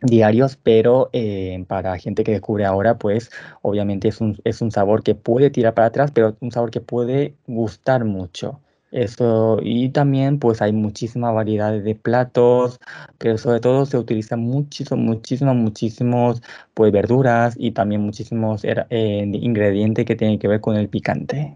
diarios, 0.02 0.58
pero 0.62 1.10
eh, 1.14 1.64
para 1.68 1.98
gente 1.98 2.24
que 2.24 2.32
descubre 2.32 2.66
ahora, 2.66 2.98
pues 2.98 3.32
obviamente 3.62 4.08
es 4.08 4.22
un, 4.22 4.38
es 4.44 4.62
un 4.62 4.72
sabor 4.72 5.04
que 5.04 5.16
puede 5.16 5.50
tirar 5.50 5.74
para 5.74 5.88
atrás, 5.88 6.12
pero 6.12 6.36
un 6.42 6.52
sabor 6.52 6.72
que 6.72 6.82
puede 6.82 7.36
gustar 7.48 8.06
mucho. 8.06 8.60
Eso, 8.92 9.60
y 9.64 9.88
también 9.90 10.38
pues 10.38 10.62
hay 10.62 10.74
muchísimas 10.74 11.34
variedades 11.34 11.86
de 11.86 11.96
platos, 11.96 12.78
pero 13.18 13.38
sobre 13.38 13.62
todo 13.62 13.86
se 13.86 13.98
utilizan 13.98 14.42
muchísimos, 14.42 15.00
muchísimos, 15.00 15.56
muchísimos 15.56 16.42
pues 16.74 16.92
verduras 16.92 17.56
y 17.58 17.72
también 17.72 18.02
muchísimos 18.02 18.64
eh, 18.66 19.32
ingredientes 19.34 20.06
que 20.06 20.18
tienen 20.18 20.40
que 20.40 20.50
ver 20.50 20.60
con 20.60 20.76
el 20.76 20.90
picante. 20.90 21.56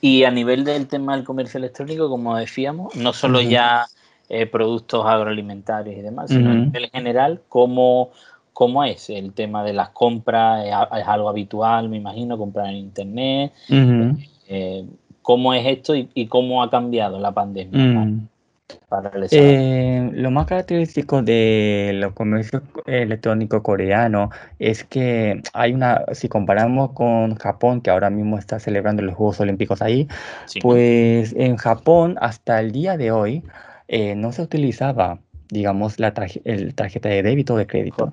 Y 0.00 0.24
a 0.24 0.32
nivel 0.32 0.64
del 0.64 0.88
tema 0.88 1.14
del 1.14 1.24
comercio 1.24 1.58
electrónico, 1.58 2.08
como 2.08 2.36
decíamos, 2.36 2.96
no 2.96 3.12
solo 3.12 3.40
ya 3.40 3.86
eh, 4.28 4.46
productos 4.46 5.06
agroalimentarios 5.06 5.96
y 5.96 6.00
demás, 6.00 6.30
sino 6.30 6.50
en 6.50 6.72
general, 6.90 7.42
¿cómo, 7.48 8.10
¿cómo, 8.52 8.82
es 8.82 9.08
el 9.08 9.32
tema 9.32 9.62
de 9.62 9.72
las 9.72 9.90
compras? 9.90 10.66
¿Es, 10.66 11.06
algo 11.06 11.28
habitual, 11.28 11.88
me 11.88 11.98
imagino, 11.98 12.36
comprar 12.36 12.66
en 12.70 12.76
internet? 12.76 13.52
Cómo 15.22 15.54
es 15.54 15.66
esto 15.66 15.94
y, 15.94 16.26
cómo 16.26 16.62
ha 16.62 16.70
cambiado 16.70 17.18
la 17.18 17.32
pandemia. 17.32 18.04
Mm. 18.04 18.28
Eh, 19.30 20.10
lo 20.12 20.30
más 20.30 20.46
característico 20.46 21.22
de 21.22 21.92
los 21.94 22.12
comercios 22.12 22.62
electrónicos 22.86 23.62
coreanos 23.62 24.30
es 24.58 24.84
que 24.84 25.42
hay 25.52 25.72
una, 25.72 26.02
si 26.12 26.28
comparamos 26.28 26.92
con 26.92 27.34
Japón, 27.36 27.80
que 27.80 27.90
ahora 27.90 28.10
mismo 28.10 28.38
está 28.38 28.58
celebrando 28.60 29.02
los 29.02 29.14
Juegos 29.14 29.40
Olímpicos 29.40 29.82
ahí, 29.82 30.08
pues 30.60 31.34
en 31.36 31.56
Japón 31.56 32.16
hasta 32.20 32.60
el 32.60 32.72
día 32.72 32.96
de 32.96 33.12
hoy 33.12 33.42
eh, 33.88 34.14
no 34.14 34.32
se 34.32 34.42
utilizaba 34.42 35.18
digamos, 35.52 36.00
la 36.00 36.14
el 36.44 36.74
tarjeta 36.74 37.10
de 37.10 37.22
débito 37.22 37.52
o 37.52 37.56
de 37.58 37.66
crédito. 37.66 38.10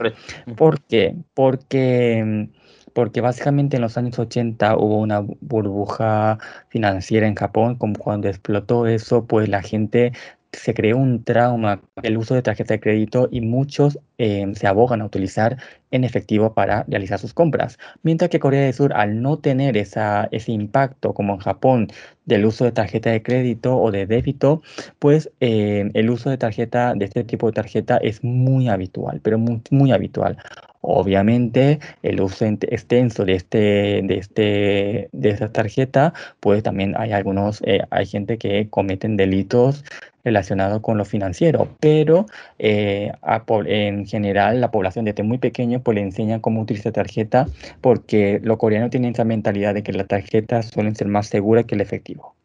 ¿Por 0.58 0.82
qué? 0.82 1.16
Porque, 1.34 2.50
porque 2.94 3.22
básicamente 3.22 3.78
en 3.78 3.82
los 3.82 3.98
años 3.98 4.20
80 4.20 4.78
hubo 4.78 5.00
una 5.00 5.22
burbuja 5.42 6.38
financiera 6.70 7.28
en 7.28 7.36
Japón, 7.36 7.76
como 7.76 7.96
cuando 7.96 8.28
explotó 8.28 8.88
eso, 8.88 9.26
pues 9.26 9.50
la 9.50 9.62
gente 9.62 10.14
se 10.52 10.74
creó 10.74 10.98
un 10.98 11.24
trauma 11.24 11.82
el 12.02 12.18
uso 12.18 12.34
de 12.34 12.42
tarjeta 12.42 12.74
de 12.74 12.80
crédito 12.80 13.28
y 13.32 13.42
muchos 13.42 14.00
eh, 14.18 14.52
se 14.56 14.68
abogan 14.68 15.02
a 15.02 15.06
utilizar 15.06 15.58
en 15.92 16.04
efectivo 16.04 16.54
para 16.54 16.86
realizar 16.88 17.20
sus 17.20 17.34
compras. 17.34 17.78
Mientras 18.04 18.30
que 18.30 18.40
Corea 18.40 18.64
del 18.64 18.74
Sur, 18.74 18.94
al 18.94 19.22
no 19.22 19.38
tener 19.40 19.78
esa, 19.78 20.28
ese 20.32 20.52
impacto 20.52 21.14
como 21.14 21.34
en 21.34 21.40
Japón 21.40 21.88
del 22.26 22.46
uso 22.46 22.66
de 22.66 22.72
tarjeta 22.72 23.12
de 23.12 23.22
crédito 23.22 23.78
o 23.78 23.92
de 23.92 24.06
débito, 24.08 24.62
pues 25.00 25.32
eh, 25.40 25.90
el 25.94 26.10
uso 26.10 26.30
de 26.30 26.38
tarjeta, 26.38 26.94
de 26.96 27.06
este 27.06 27.24
tipo 27.24 27.48
de 27.48 27.54
tarjeta 27.54 27.98
es 27.98 28.24
muy 28.24 28.70
habitual, 28.70 29.20
pero 29.22 29.38
muy 29.38 29.92
habitual. 29.92 30.38
Obviamente, 30.82 31.80
el 32.04 32.22
uso 32.22 32.46
extenso 32.46 33.26
de, 33.26 33.34
este, 33.34 33.58
de, 34.04 34.18
este, 34.18 35.10
de 35.12 35.30
esta 35.30 35.52
tarjeta, 35.52 36.14
pues 36.40 36.64
también 36.64 36.96
hay 36.98 37.12
algunos, 37.12 37.62
eh, 37.66 37.82
hay 37.90 38.06
gente 38.06 38.38
que 38.38 38.70
cometen 38.70 39.18
delitos 39.18 39.84
relacionados 40.24 40.82
con 40.82 40.98
lo 40.98 41.06
financiero, 41.06 41.68
pero 41.80 42.26
eh, 42.60 43.12
en 43.66 44.06
general 44.06 44.62
la 44.62 44.72
población 44.72 45.06
desde 45.06 45.24
muy 45.24 45.38
pequeño 45.38 45.82
pues 45.82 45.96
le 45.96 46.02
enseñan 46.02 46.40
cómo 46.40 46.62
utilizar 46.62 46.92
tarjeta 46.92 47.48
porque 47.82 48.40
los 48.44 48.58
coreanos 48.58 48.90
tienen 48.90 49.14
esa 49.14 49.24
mentalidad 49.24 49.74
de 49.74 49.84
que 49.84 49.94
las 49.94 50.08
tarjetas 50.08 50.68
suelen 50.68 50.96
ser 50.96 51.08
más 51.08 51.28
seguras 51.28 51.66
que 51.66 51.76
el 51.76 51.82
efectivo. 51.82 52.36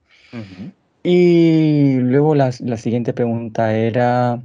Y 1.04 1.98
luego 2.00 2.34
la, 2.34 2.50
la 2.60 2.76
siguiente 2.76 3.12
pregunta 3.12 3.76
era... 3.76 4.40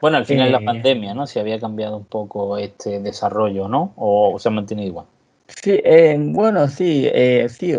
Bueno, 0.00 0.18
al 0.18 0.26
final 0.26 0.52
la 0.52 0.58
eh, 0.58 0.64
pandemia, 0.64 1.14
¿no? 1.14 1.26
Si 1.26 1.38
había 1.38 1.58
cambiado 1.58 1.96
un 1.96 2.04
poco 2.04 2.58
este 2.58 3.00
desarrollo, 3.00 3.68
¿no? 3.68 3.92
O, 3.96 4.38
se 4.38 4.48
ha 4.48 4.52
mantenido 4.52 4.88
igual. 4.88 5.06
Sí, 5.46 5.80
eh, 5.84 6.16
bueno, 6.18 6.68
sí, 6.68 7.08
eh, 7.12 7.48
sí, 7.50 7.74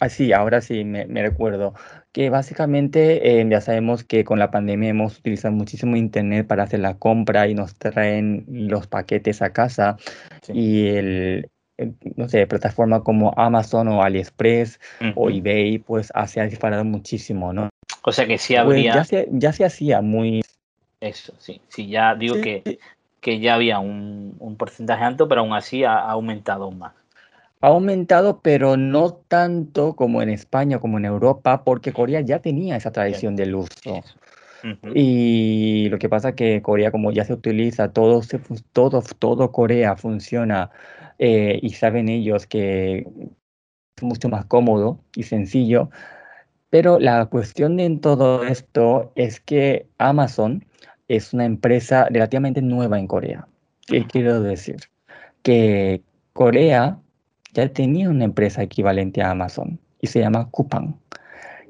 así, 0.00 0.32
ahora 0.32 0.60
sí 0.60 0.84
me, 0.84 1.04
recuerdo 1.06 1.74
que 2.12 2.30
básicamente 2.30 3.46
ya 3.48 3.60
sabemos 3.60 4.04
que 4.04 4.24
con 4.24 4.38
la 4.38 4.50
pandemia 4.50 4.88
hemos 4.88 5.18
utilizado 5.18 5.54
muchísimo 5.54 5.96
internet 5.96 6.46
para 6.46 6.64
hacer 6.64 6.80
la 6.80 6.94
compra 6.94 7.46
y 7.46 7.54
nos 7.54 7.74
traen 7.76 8.44
los 8.48 8.86
paquetes 8.86 9.42
a 9.42 9.52
casa 9.52 9.96
y 10.48 10.88
el, 10.88 11.50
no 12.16 12.28
sé, 12.28 12.46
plataforma 12.46 13.02
como 13.02 13.32
Amazon 13.36 13.88
o 13.88 14.02
AliExpress 14.02 14.80
o 15.14 15.30
eBay, 15.30 15.78
pues 15.78 16.10
se 16.26 16.40
ha 16.40 16.44
disparado 16.44 16.84
muchísimo, 16.84 17.52
¿no? 17.52 17.68
O 18.02 18.12
sea 18.12 18.26
que 18.26 18.38
sí 18.38 18.54
pues 18.54 18.60
habría... 18.60 18.94
ya, 18.94 19.04
se, 19.04 19.28
ya 19.30 19.52
se 19.52 19.64
hacía 19.64 20.00
muy 20.00 20.42
eso, 21.00 21.34
sí. 21.38 21.60
Sí, 21.68 21.88
ya 21.88 22.14
digo 22.14 22.36
que, 22.40 22.78
que 23.20 23.40
ya 23.40 23.54
había 23.54 23.78
un, 23.78 24.36
un, 24.38 24.56
porcentaje 24.56 25.02
alto, 25.02 25.28
pero 25.28 25.40
aún 25.40 25.54
así 25.54 25.84
ha, 25.84 25.98
aumentado 25.98 26.70
más. 26.70 26.92
Ha 27.62 27.68
aumentado, 27.68 28.40
pero 28.40 28.76
no 28.76 29.12
tanto 29.12 29.94
como 29.94 30.22
en 30.22 30.30
España, 30.30 30.78
como 30.78 30.98
en 30.98 31.04
Europa, 31.04 31.64
porque 31.64 31.92
Corea 31.92 32.20
ya 32.20 32.40
tenía 32.40 32.76
esa 32.76 32.92
tradición 32.92 33.36
del 33.36 33.54
uso. 33.54 34.02
Y 34.94 35.88
lo 35.88 35.98
que 35.98 36.08
pasa 36.08 36.30
es 36.30 36.34
que 36.34 36.62
Corea, 36.62 36.90
como 36.90 37.12
ya 37.12 37.24
se 37.24 37.32
utiliza, 37.32 37.92
todo, 37.92 38.20
todo, 38.72 39.02
todo 39.18 39.52
Corea 39.52 39.96
funciona 39.96 40.70
eh, 41.18 41.58
y 41.62 41.70
saben 41.70 42.08
ellos 42.08 42.46
que 42.46 43.06
es 43.96 44.02
mucho 44.02 44.28
más 44.28 44.44
cómodo 44.46 45.00
y 45.14 45.22
sencillo. 45.22 45.90
Pero 46.70 46.98
la 46.98 47.26
cuestión 47.26 47.80
en 47.80 48.00
todo 48.00 48.44
esto 48.44 49.12
es 49.16 49.40
que 49.40 49.86
Amazon 49.98 50.64
es 51.10 51.34
una 51.34 51.44
empresa 51.44 52.06
relativamente 52.08 52.62
nueva 52.62 52.98
en 52.98 53.08
Corea. 53.08 53.48
¿Qué 53.86 54.06
quiero 54.06 54.40
decir? 54.40 54.76
Que 55.42 56.02
Corea 56.32 56.98
ya 57.52 57.68
tenía 57.68 58.08
una 58.08 58.24
empresa 58.24 58.62
equivalente 58.62 59.20
a 59.20 59.32
Amazon 59.32 59.80
y 60.00 60.06
se 60.06 60.20
llama 60.20 60.48
Coupang. 60.52 60.94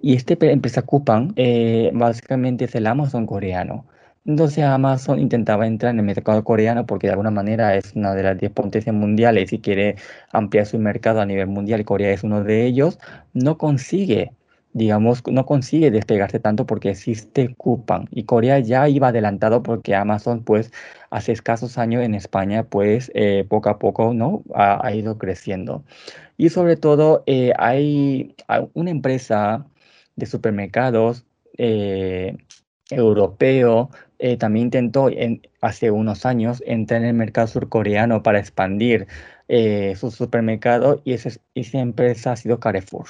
Y 0.02 0.14
esta 0.14 0.34
empresa 0.40 0.82
Coupang 0.82 1.32
eh, 1.36 1.90
básicamente 1.94 2.66
es 2.66 2.74
el 2.74 2.86
Amazon 2.86 3.26
coreano. 3.26 3.86
Entonces 4.26 4.62
Amazon 4.62 5.18
intentaba 5.18 5.66
entrar 5.66 5.94
en 5.94 6.00
el 6.00 6.04
mercado 6.04 6.44
coreano 6.44 6.84
porque 6.84 7.06
de 7.06 7.12
alguna 7.12 7.30
manera 7.30 7.74
es 7.76 7.94
una 7.94 8.14
de 8.14 8.22
las 8.22 8.38
10 8.38 8.52
potencias 8.52 8.94
mundiales 8.94 9.54
y 9.54 9.60
quiere 9.60 9.96
ampliar 10.32 10.66
su 10.66 10.78
mercado 10.78 11.22
a 11.22 11.26
nivel 11.26 11.46
mundial. 11.46 11.86
Corea 11.86 12.12
es 12.12 12.24
uno 12.24 12.44
de 12.44 12.66
ellos. 12.66 12.98
No 13.32 13.56
consigue 13.56 14.32
digamos, 14.72 15.22
no 15.26 15.46
consigue 15.46 15.90
despegarse 15.90 16.38
tanto 16.38 16.66
porque 16.66 16.90
existe 16.90 17.54
Coupang 17.56 18.06
y 18.10 18.24
Corea 18.24 18.60
ya 18.60 18.88
iba 18.88 19.08
adelantado 19.08 19.62
porque 19.62 19.94
Amazon, 19.94 20.44
pues, 20.44 20.72
hace 21.10 21.32
escasos 21.32 21.78
años 21.78 22.02
en 22.04 22.14
España, 22.14 22.64
pues, 22.64 23.10
eh, 23.14 23.44
poco 23.48 23.68
a 23.68 23.78
poco, 23.78 24.14
¿no? 24.14 24.44
Ha, 24.54 24.94
ido 24.94 25.18
creciendo. 25.18 25.84
Y 26.36 26.50
sobre 26.50 26.76
todo, 26.76 27.24
eh, 27.26 27.52
hay, 27.58 28.34
una 28.74 28.90
empresa 28.90 29.66
de 30.16 30.26
supermercados 30.26 31.24
eh, 31.58 32.36
europeo, 32.90 33.90
también 34.38 34.66
intentó 34.66 35.08
en, 35.08 35.42
hace 35.62 35.90
unos 35.90 36.26
años 36.26 36.62
entrar 36.66 37.00
en 37.02 37.08
el 37.08 37.14
mercado 37.14 37.46
surcoreano 37.46 38.22
para 38.22 38.38
expandir 38.38 39.06
su 39.96 40.10
supermercado 40.10 41.00
y 41.04 41.14
esa, 41.14 41.30
esa 41.54 41.80
empresa 41.80 42.32
ha 42.32 42.36
sido 42.36 42.60
Carrefour. 42.60 43.06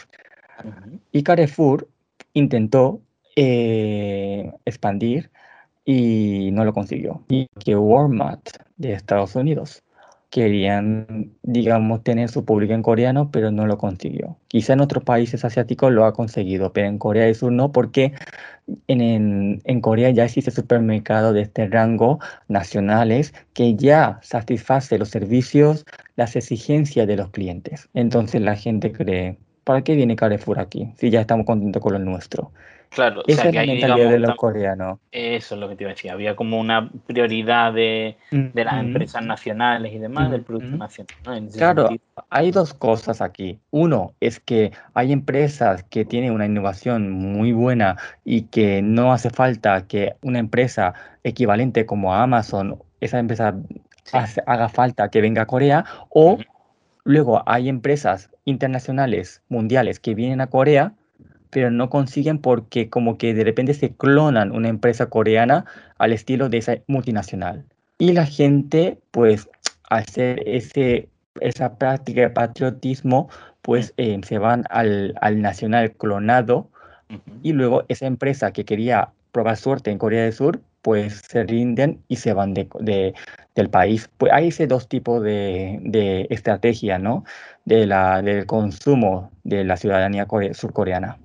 Y 1.12 1.22
Carrefour 1.22 1.88
intentó 2.34 3.00
eh, 3.36 4.52
expandir 4.64 5.30
y 5.84 6.50
no 6.52 6.64
lo 6.64 6.72
consiguió. 6.72 7.22
Y 7.28 7.46
que 7.64 7.76
Walmart 7.76 8.48
de 8.76 8.92
Estados 8.92 9.34
Unidos 9.34 9.82
querían, 10.30 11.32
digamos, 11.42 12.04
tener 12.04 12.28
su 12.28 12.44
público 12.44 12.72
en 12.72 12.82
coreano, 12.82 13.30
pero 13.32 13.50
no 13.50 13.66
lo 13.66 13.78
consiguió. 13.78 14.36
Quizá 14.46 14.74
en 14.74 14.80
otros 14.80 15.02
países 15.02 15.44
asiáticos 15.44 15.92
lo 15.92 16.04
ha 16.04 16.14
conseguido, 16.14 16.72
pero 16.72 16.86
en 16.86 16.98
Corea 16.98 17.24
del 17.24 17.34
Sur 17.34 17.50
no, 17.50 17.72
porque 17.72 18.12
en, 18.86 19.60
en, 19.64 19.80
Corea 19.80 20.10
ya 20.10 20.24
existe 20.24 20.52
supermercado 20.52 21.32
de 21.32 21.42
este 21.42 21.66
rango 21.66 22.20
nacionales 22.46 23.34
que 23.54 23.74
ya 23.74 24.20
satisface 24.22 24.98
los 24.98 25.08
servicios, 25.08 25.84
las 26.14 26.36
exigencias 26.36 27.08
de 27.08 27.16
los 27.16 27.30
clientes. 27.30 27.88
Entonces 27.94 28.40
la 28.40 28.54
gente 28.54 28.92
cree, 28.92 29.36
¿para 29.64 29.82
qué 29.82 29.94
viene 29.94 30.16
Carrefour 30.16 30.58
aquí? 30.58 30.92
Si 30.96 31.10
ya 31.10 31.20
estamos 31.20 31.46
contentos 31.46 31.82
con 31.82 31.92
lo 31.92 31.98
nuestro. 31.98 32.52
Claro, 32.90 33.22
Esa 33.28 33.48
es 33.48 33.54
la 33.54 33.64
mentalidad 33.64 34.10
de 34.10 34.18
los 34.18 34.34
coreanos. 34.34 34.98
Eso 35.12 35.54
es 35.54 35.60
lo 35.60 35.68
que 35.68 35.76
te 35.76 35.84
iba 35.84 35.92
a 35.92 35.94
decir. 35.94 36.10
Había 36.10 36.34
como 36.34 36.58
una 36.58 36.90
prioridad 37.06 37.72
de, 37.72 38.16
las 38.32 38.80
empresas 38.80 39.24
nacionales 39.24 39.92
y 39.92 39.98
demás 39.98 40.32
del 40.32 40.42
producto 40.42 40.76
nacional. 40.76 41.48
Claro, 41.56 41.88
hay 42.30 42.50
dos 42.50 42.74
cosas 42.74 43.20
aquí. 43.20 43.60
Uno 43.70 44.14
es 44.18 44.40
que 44.40 44.72
hay 44.94 45.12
empresas 45.12 45.84
que 45.84 46.04
tienen 46.04 46.32
una 46.32 46.46
innovación 46.46 47.12
muy 47.12 47.52
buena 47.52 47.96
y 48.24 48.42
que 48.42 48.82
no 48.82 49.12
hace 49.12 49.30
falta 49.30 49.86
que 49.86 50.16
una 50.22 50.40
empresa 50.40 50.92
equivalente 51.22 51.86
como 51.86 52.12
Amazon, 52.12 52.82
esa 53.00 53.20
empresa 53.20 53.54
haga 54.46 54.68
falta 54.68 55.08
que 55.10 55.20
venga 55.20 55.42
a 55.42 55.46
Corea, 55.46 55.84
o 56.08 56.38
luego 57.04 57.42
hay 57.46 57.68
empresas 57.68 58.30
internacionales, 58.44 59.42
mundiales, 59.48 60.00
que 60.00 60.14
vienen 60.14 60.40
a 60.40 60.48
Corea, 60.48 60.94
pero 61.50 61.70
no 61.70 61.90
consiguen 61.90 62.38
porque 62.38 62.88
como 62.88 63.18
que 63.18 63.34
de 63.34 63.44
repente 63.44 63.74
se 63.74 63.92
clonan 63.94 64.52
una 64.52 64.68
empresa 64.68 65.06
coreana 65.06 65.64
al 65.98 66.12
estilo 66.12 66.48
de 66.48 66.58
esa 66.58 66.76
multinacional. 66.86 67.64
Y 67.98 68.12
la 68.12 68.24
gente, 68.24 68.98
pues, 69.10 69.48
al 69.88 70.04
hacer 70.04 70.42
ese, 70.46 71.08
esa 71.40 71.76
práctica 71.76 72.22
de 72.22 72.30
patriotismo, 72.30 73.28
pues 73.62 73.92
eh, 73.96 74.18
se 74.24 74.38
van 74.38 74.64
al, 74.70 75.14
al 75.20 75.42
nacional 75.42 75.92
clonado. 75.92 76.70
Y 77.42 77.52
luego 77.52 77.84
esa 77.88 78.06
empresa 78.06 78.52
que 78.52 78.64
quería 78.64 79.10
probar 79.32 79.56
suerte 79.56 79.90
en 79.90 79.98
Corea 79.98 80.22
del 80.22 80.32
Sur, 80.32 80.60
pues 80.82 81.22
se 81.28 81.44
rinden 81.44 82.02
y 82.08 82.16
se 82.16 82.32
van 82.32 82.54
de, 82.54 83.14
del 83.60 83.70
país. 83.70 84.10
Pues 84.18 84.32
hay 84.32 84.48
ese 84.48 84.66
dos 84.66 84.88
tipos 84.88 85.22
de, 85.22 85.78
de 85.82 86.26
estrategia, 86.30 86.98
¿no? 86.98 87.24
De 87.64 87.86
la, 87.86 88.22
del 88.22 88.46
consumo 88.46 89.30
de 89.44 89.64
la 89.64 89.76
ciudadanía 89.76 90.26
surcoreana. 90.52 91.18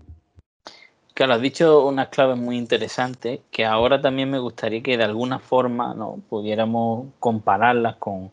Claro, 1.15 1.33
has 1.33 1.41
dicho 1.41 1.87
unas 1.87 2.09
claves 2.09 2.37
muy 2.37 2.57
interesantes 2.57 3.39
que 3.49 3.63
ahora 3.65 4.01
también 4.01 4.29
me 4.29 4.37
gustaría 4.37 4.83
que 4.83 4.97
de 4.97 5.05
alguna 5.05 5.39
forma 5.39 5.93
¿no? 5.93 6.19
pudiéramos 6.29 7.07
compararlas 7.19 7.95
con, 7.95 8.31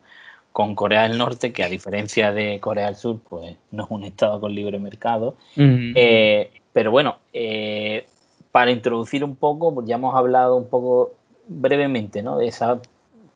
con 0.50 0.74
Corea 0.74 1.04
del 1.04 1.16
Norte, 1.16 1.52
que 1.52 1.62
a 1.62 1.68
diferencia 1.68 2.32
de 2.32 2.58
Corea 2.58 2.86
del 2.86 2.96
Sur, 2.96 3.20
pues 3.28 3.56
no 3.70 3.84
es 3.84 3.90
un 3.90 4.02
estado 4.02 4.40
con 4.40 4.52
libre 4.52 4.80
mercado. 4.80 5.36
Eh, 5.56 6.50
pero 6.72 6.90
bueno, 6.90 7.18
eh, 7.32 8.04
para 8.50 8.72
introducir 8.72 9.22
un 9.22 9.36
poco, 9.36 9.72
pues 9.72 9.86
ya 9.86 9.94
hemos 9.94 10.16
hablado 10.16 10.56
un 10.56 10.68
poco 10.68 11.12
brevemente, 11.46 12.20
¿no? 12.22 12.36
De 12.36 12.48
esas 12.48 12.80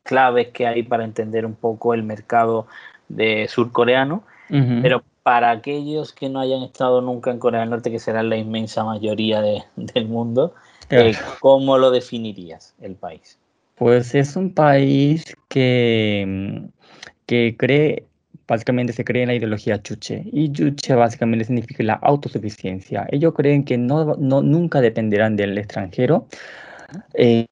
claves 0.07 0.47
que 0.47 0.65
hay 0.65 0.83
para 0.83 1.03
entender 1.03 1.45
un 1.45 1.53
poco 1.53 1.93
el 1.93 2.03
mercado 2.03 2.65
de 3.09 3.47
surcoreano, 3.47 4.23
pero 4.49 5.03
para 5.23 5.51
aquellos 5.51 6.13
que 6.13 6.29
no 6.29 6.39
hayan 6.39 6.63
estado 6.63 7.01
nunca 7.01 7.31
en 7.31 7.39
Corea 7.39 7.59
del 7.59 7.69
Norte, 7.69 7.91
que 7.91 7.99
será 7.99 8.23
la 8.23 8.37
inmensa 8.37 8.85
mayoría 8.85 9.41
del 9.41 10.07
mundo, 10.07 10.53
eh, 10.89 11.13
¿cómo 11.41 11.77
lo 11.77 11.91
definirías 11.91 12.73
el 12.81 12.95
país? 12.95 13.37
Pues 13.75 14.15
es 14.15 14.35
un 14.35 14.53
país 14.53 15.35
que, 15.49 16.63
que 17.25 17.55
cree, 17.57 18.05
básicamente 18.47 18.93
se 18.93 19.03
cree 19.03 19.23
en 19.23 19.27
la 19.27 19.35
ideología 19.35 19.81
chuche. 19.83 20.23
Y 20.31 20.51
chuche 20.51 20.95
básicamente 20.95 21.45
significa 21.45 21.83
la 21.83 21.93
autosuficiencia. 21.95 23.05
Ellos 23.11 23.33
creen 23.35 23.65
que 23.65 23.77
no, 23.77 24.15
no 24.15 24.41
nunca 24.41 24.79
dependerán 24.81 25.35
del 25.35 25.57
extranjero. 25.57 26.27
Eh, 27.13 27.45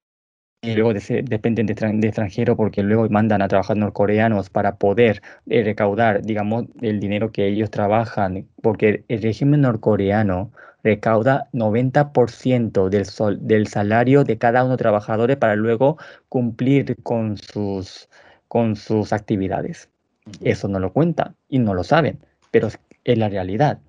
luego 0.73 0.93
dependen 0.93 1.65
de, 1.65 1.73
de, 1.73 2.07
extranjero 2.07 2.55
porque 2.55 2.81
luego 2.81 3.07
mandan 3.09 3.41
a 3.41 3.47
trabajar 3.47 3.77
norcoreanos 3.77 4.49
para 4.49 4.77
poder 4.77 5.21
eh, 5.47 5.63
recaudar, 5.63 6.21
digamos, 6.23 6.65
el 6.81 6.99
dinero 6.99 7.31
que 7.31 7.47
ellos 7.47 7.69
trabajan, 7.69 8.47
porque 8.61 9.03
el 9.07 9.21
régimen 9.21 9.61
norcoreano 9.61 10.51
recauda 10.83 11.49
90% 11.51 12.89
del, 12.89 13.05
sol, 13.05 13.39
del 13.41 13.67
salario 13.67 14.23
de 14.23 14.37
cada 14.37 14.61
uno 14.61 14.69
de 14.69 14.73
los 14.73 14.79
trabajadores 14.79 15.37
para 15.37 15.55
luego 15.55 15.97
cumplir 16.29 16.95
con 17.03 17.37
sus, 17.37 18.07
con 18.47 18.75
sus 18.75 19.11
actividades. 19.11 19.89
Eso 20.41 20.67
no 20.67 20.79
lo 20.79 20.93
cuentan 20.93 21.35
y 21.49 21.59
no 21.59 21.73
lo 21.73 21.83
saben, 21.83 22.19
pero 22.51 22.69
es 23.03 23.17
la 23.17 23.29
realidad 23.29 23.79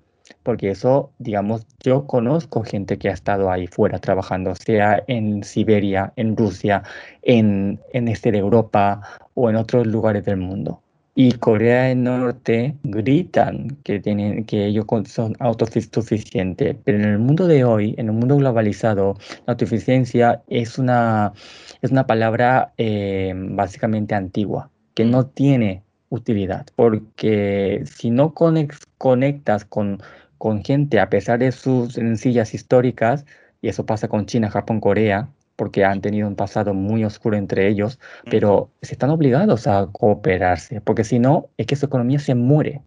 porque 0.47 0.71
eso, 0.71 1.11
digamos, 1.19 1.67
yo 1.81 2.07
conozco 2.07 2.63
gente 2.63 2.97
que 2.97 3.09
ha 3.09 3.11
estado 3.11 3.51
ahí 3.51 3.67
fuera 3.67 3.99
trabajando, 3.99 4.55
sea 4.55 5.03
en 5.07 5.43
Siberia, 5.43 6.13
en 6.15 6.37
Rusia, 6.37 6.83
en, 7.21 7.81
en 7.91 8.07
este 8.07 8.31
de 8.31 8.37
Europa 8.37 9.01
o 9.33 9.49
en 9.49 9.57
otros 9.57 9.85
lugares 9.85 10.23
del 10.23 10.37
mundo. 10.37 10.81
Y 11.15 11.33
Corea 11.33 11.83
del 11.83 12.01
Norte 12.01 12.77
gritan 12.83 13.75
que, 13.83 13.99
tienen, 13.99 14.45
que 14.45 14.67
ellos 14.67 14.85
son 15.07 15.35
autosuficientes, 15.39 16.77
pero 16.85 16.97
en 16.97 17.03
el 17.03 17.19
mundo 17.19 17.45
de 17.45 17.65
hoy, 17.65 17.93
en 17.97 18.05
el 18.05 18.13
mundo 18.13 18.37
globalizado, 18.37 19.15
la 19.47 19.51
autosuficiencia 19.51 20.43
es 20.47 20.79
una, 20.79 21.33
es 21.81 21.91
una 21.91 22.07
palabra 22.07 22.71
eh, 22.77 23.33
básicamente 23.35 24.15
antigua, 24.15 24.71
que 24.93 25.03
no 25.03 25.25
tiene 25.25 25.83
utilidad, 26.07 26.65
porque 26.77 27.83
si 27.85 28.11
no 28.11 28.33
conectas 28.33 29.65
con, 29.65 30.01
con 30.37 30.63
gente 30.63 30.99
a 30.99 31.09
pesar 31.09 31.39
de 31.39 31.51
sus 31.51 31.93
sencillas 31.93 32.53
históricas, 32.53 33.25
y 33.61 33.69
eso 33.69 33.85
pasa 33.85 34.07
con 34.07 34.25
China, 34.25 34.49
Japón, 34.49 34.79
Corea, 34.79 35.29
porque 35.55 35.83
han 35.83 36.01
tenido 36.01 36.27
un 36.27 36.35
pasado 36.35 36.73
muy 36.73 37.03
oscuro 37.03 37.35
entre 37.37 37.67
ellos, 37.67 37.99
pero 38.29 38.69
se 38.81 38.93
están 38.93 39.09
obligados 39.09 39.67
a 39.67 39.87
cooperarse, 39.91 40.81
porque 40.81 41.03
si 41.03 41.19
no, 41.19 41.49
es 41.57 41.65
que 41.65 41.75
su 41.75 41.87
economía 41.87 42.19
se 42.19 42.35
muere. 42.35 42.81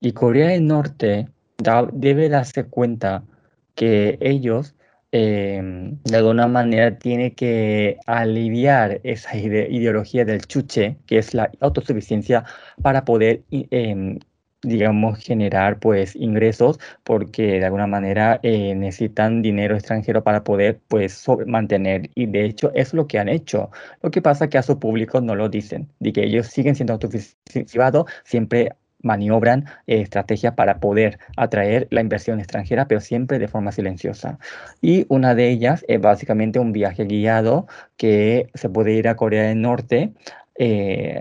Y 0.00 0.12
Corea 0.12 0.48
del 0.48 0.66
Norte 0.66 1.28
debe 1.92 2.28
darse 2.28 2.64
cuenta 2.64 3.22
que 3.74 4.18
ellos 4.20 4.74
Em, 5.16 5.96
de 6.02 6.16
alguna 6.16 6.48
manera 6.48 6.98
tiene 6.98 7.36
que 7.36 7.98
aliviar 8.06 9.00
esa 9.04 9.36
ideología 9.36 10.24
del 10.24 10.44
chuche, 10.44 10.96
que 11.06 11.18
es 11.18 11.34
la 11.34 11.52
autosuficiencia, 11.60 12.44
para 12.82 13.04
poder, 13.04 13.44
em, 13.52 14.18
digamos, 14.64 15.18
generar 15.18 15.78
pues 15.78 16.16
ingresos, 16.16 16.78
porque 17.04 17.60
de 17.60 17.64
alguna 17.64 17.86
manera 17.86 18.40
eh, 18.42 18.74
necesitan 18.74 19.42
dinero 19.42 19.74
extranjero 19.76 20.24
para 20.24 20.44
poder 20.44 20.80
pues 20.88 21.24
mantener. 21.46 22.10
Y 22.14 22.26
de 22.26 22.44
hecho 22.44 22.72
es 22.74 22.94
lo 22.94 23.06
que 23.06 23.18
han 23.18 23.28
hecho. 23.28 23.70
Lo 24.02 24.10
que 24.10 24.22
pasa 24.22 24.44
es 24.44 24.50
que 24.50 24.58
a 24.58 24.62
su 24.62 24.78
público 24.78 25.20
no 25.20 25.34
lo 25.34 25.48
dicen, 25.48 25.88
de 26.00 26.12
que 26.12 26.24
ellos 26.24 26.48
siguen 26.48 26.74
siendo 26.74 26.94
autosuficientes, 26.94 27.74
siempre 28.24 28.70
maniobran 29.04 29.66
eh, 29.86 30.00
estrategias 30.00 30.54
para 30.54 30.80
poder 30.80 31.18
atraer 31.36 31.86
la 31.90 32.00
inversión 32.00 32.40
extranjera, 32.40 32.88
pero 32.88 33.00
siempre 33.00 33.38
de 33.38 33.48
forma 33.48 33.70
silenciosa. 33.72 34.38
Y 34.80 35.06
una 35.08 35.34
de 35.34 35.50
ellas 35.50 35.84
es 35.88 36.00
básicamente 36.00 36.58
un 36.58 36.72
viaje 36.72 37.04
guiado 37.04 37.66
que 37.96 38.48
se 38.54 38.68
puede 38.68 38.92
ir 38.94 39.08
a 39.08 39.16
Corea 39.16 39.44
del 39.44 39.60
Norte 39.60 40.12
eh, 40.58 41.20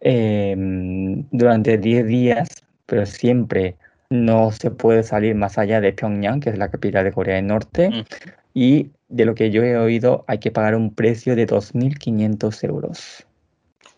em, 0.00 1.26
durante 1.30 1.78
10 1.78 2.06
días, 2.06 2.48
pero 2.90 3.06
siempre 3.06 3.76
no 4.10 4.50
se 4.50 4.70
puede 4.70 5.04
salir 5.04 5.36
más 5.36 5.56
allá 5.56 5.80
de 5.80 5.92
Pyongyang, 5.92 6.40
que 6.40 6.50
es 6.50 6.58
la 6.58 6.70
capital 6.70 7.04
de 7.04 7.12
Corea 7.12 7.36
del 7.36 7.46
Norte. 7.46 7.88
Mm. 7.88 8.04
Y 8.52 8.90
de 9.08 9.24
lo 9.24 9.36
que 9.36 9.52
yo 9.52 9.62
he 9.62 9.78
oído, 9.78 10.24
hay 10.26 10.38
que 10.38 10.50
pagar 10.50 10.74
un 10.74 10.92
precio 10.92 11.36
de 11.36 11.46
2.500 11.46 12.64
euros. 12.64 13.24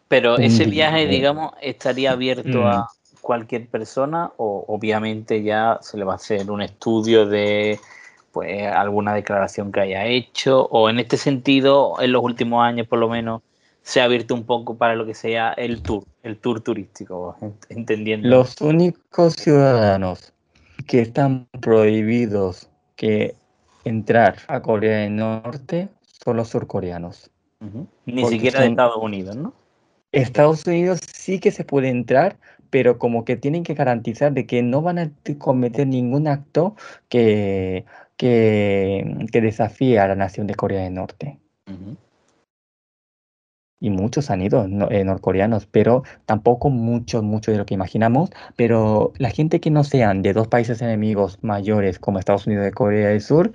Pero 0.09 0.37
ese 0.37 0.67
viaje, 0.67 1.07
digamos, 1.07 1.53
estaría 1.63 2.13
abierto 2.13 2.67
a, 2.67 2.83
mm 2.83 2.87
cualquier 3.23 3.69
persona 3.69 4.33
o 4.37 4.65
obviamente 4.69 5.43
ya 5.43 5.79
se 5.81 5.97
le 5.97 6.05
va 6.05 6.15
a 6.15 6.17
hacer 6.17 6.51
un 6.51 6.61
estudio 6.61 7.25
de 7.25 7.79
pues 8.33 8.67
alguna 8.67 9.15
declaración 9.15 9.73
que 9.73 9.81
haya 9.81 10.05
hecho 10.05 10.67
o 10.71 10.91
en 10.91 10.99
este 10.99 11.17
sentido 11.17 11.95
en 12.01 12.13
los 12.13 12.23
últimos 12.23 12.63
años 12.65 12.87
por 12.89 12.99
lo 12.99 13.09
menos 13.09 13.43
se 13.83 14.01
ha 14.01 14.05
abierto 14.05 14.35
un 14.35 14.45
poco 14.45 14.77
para 14.77 14.95
lo 14.95 15.05
que 15.07 15.15
sea 15.15 15.53
el 15.53 15.83
tour, 15.83 16.05
el 16.23 16.39
tour 16.39 16.61
turístico, 16.61 17.37
entendiendo. 17.69 18.29
Los 18.29 18.61
únicos 18.61 19.35
ciudadanos 19.35 20.33
que 20.87 21.01
están 21.01 21.47
prohibidos 21.61 22.69
que 22.97 23.35
entrar 23.85 24.37
a 24.49 24.63
Corea 24.63 24.99
del 24.99 25.17
Norte 25.17 25.89
son 26.25 26.37
los 26.37 26.49
surcoreanos. 26.49 27.31
Ni 28.07 28.25
siquiera 28.27 28.61
de 28.61 28.69
Estados 28.69 28.97
Unidos, 28.97 29.37
¿no? 29.37 29.55
Estados 30.11 30.67
Unidos 30.67 31.01
sí 31.13 31.39
que 31.39 31.51
se 31.51 31.65
puede 31.65 31.89
entrar, 31.89 32.37
pero 32.71 32.99
como 32.99 33.25
que 33.25 33.37
tienen 33.37 33.63
que 33.63 33.75
garantizar 33.75 34.33
de 34.33 34.47
que 34.47 34.63
no 34.63 34.83
van 34.83 34.99
a 34.99 35.11
cometer 35.39 35.87
ningún 35.87 36.27
acto 36.27 36.75
que, 37.09 37.85
que, 38.17 39.27
desafíe 39.33 39.99
a 39.99 40.09
la 40.09 40.17
nación 40.17 40.47
de 40.47 40.55
Corea 40.55 40.83
del 40.83 40.95
Norte. 40.95 41.39
Y 43.83 43.91
muchos 43.91 44.31
han 44.31 44.41
ido 44.41 44.65
eh, 44.91 45.05
norcoreanos, 45.05 45.67
pero 45.67 46.05
tampoco 46.25 46.71
muchos, 46.71 47.25
muchos 47.25 47.53
de 47.53 47.59
lo 47.59 47.67
que 47.67 47.75
imaginamos. 47.75 48.31
Pero 48.57 49.13
la 49.19 49.31
gente 49.31 49.61
que 49.61 49.71
no 49.71 49.83
sean 49.83 50.23
de 50.23 50.33
dos 50.33 50.47
países 50.47 50.81
enemigos 50.81 51.39
mayores 51.43 51.99
como 51.99 52.21
Estados 52.21 52.47
Unidos 52.47 52.69
y 52.69 52.71
Corea 52.71 53.09
del 53.09 53.21
Sur, 53.21 53.53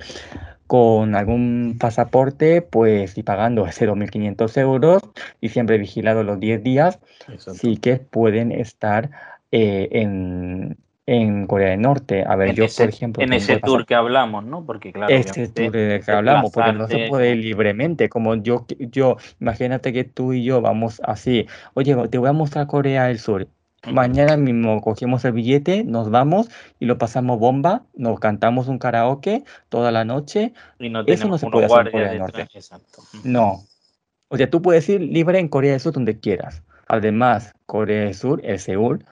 con 0.67 1.15
algún 1.15 1.77
pasaporte, 1.79 2.61
pues 2.61 3.17
y 3.17 3.23
pagando 3.23 3.65
ese 3.65 3.87
2.500 3.87 4.57
euros 4.59 5.01
y 5.39 5.49
siempre 5.49 5.77
vigilado 5.77 6.23
los 6.23 6.39
10 6.39 6.61
días, 6.61 6.99
sí 7.37 7.77
que 7.77 7.95
pueden 7.95 8.51
estar 8.51 9.09
eh, 9.51 9.87
en, 9.91 10.77
en, 11.07 11.47
Corea 11.47 11.71
del 11.71 11.81
Norte. 11.81 12.23
A 12.27 12.35
ver, 12.35 12.53
yo 12.53 12.65
por 12.67 12.89
ejemplo... 12.89 13.23
En 13.23 13.33
ese 13.33 13.57
tour 13.57 13.85
que 13.85 13.95
hablamos, 13.95 14.45
¿no? 14.45 14.63
Porque 14.63 14.93
claro... 14.93 15.11
Ese 15.11 15.47
tour 15.47 15.71
que 15.71 16.03
hablamos, 16.07 16.51
porque 16.51 16.73
no 16.73 16.87
se 16.87 17.07
puede 17.07 17.35
libremente, 17.35 18.09
como 18.09 18.35
yo, 18.35 18.67
yo, 18.77 19.17
imagínate 19.39 19.91
que 19.91 20.03
tú 20.03 20.33
y 20.33 20.43
yo 20.43 20.61
vamos 20.61 21.01
así, 21.03 21.47
oye, 21.73 21.95
te 22.09 22.19
voy 22.19 22.29
a 22.29 22.33
mostrar 22.33 22.67
Corea 22.67 23.05
del 23.05 23.17
Sur, 23.17 23.47
Mañana 23.85 24.37
mismo 24.37 24.81
cogemos 24.81 25.23
el 25.23 25.33
billete, 25.33 25.83
nos 25.83 26.09
vamos 26.09 26.49
y 26.79 26.85
lo 26.85 26.97
pasamos 26.97 27.39
bomba, 27.39 27.83
nos 27.95 28.19
cantamos 28.19 28.67
un 28.67 28.79
karaoke 28.79 29.43
toda 29.69 29.91
la 29.91 30.03
noche. 30.03 30.53
Y 30.79 30.89
no 30.89 31.03
Eso 31.05 31.27
no 31.27 31.37
se 31.37 31.47
puede 31.47 31.67
hacer 31.67 31.87
en 31.87 31.91
Corea 31.91 32.09
del 32.09 32.19
Norte. 32.19 32.47
No. 33.23 33.63
O 34.29 34.37
sea, 34.37 34.49
tú 34.49 34.61
puedes 34.61 34.89
ir 34.89 35.01
libre 35.01 35.39
en 35.39 35.47
Corea 35.47 35.71
del 35.71 35.79
Sur 35.79 35.93
donde 35.93 36.19
quieras. 36.19 36.63
Además, 36.87 37.53
Corea 37.65 38.05
del 38.05 38.15
Sur, 38.15 38.41
el 38.43 38.59
Seúl, 38.59 39.05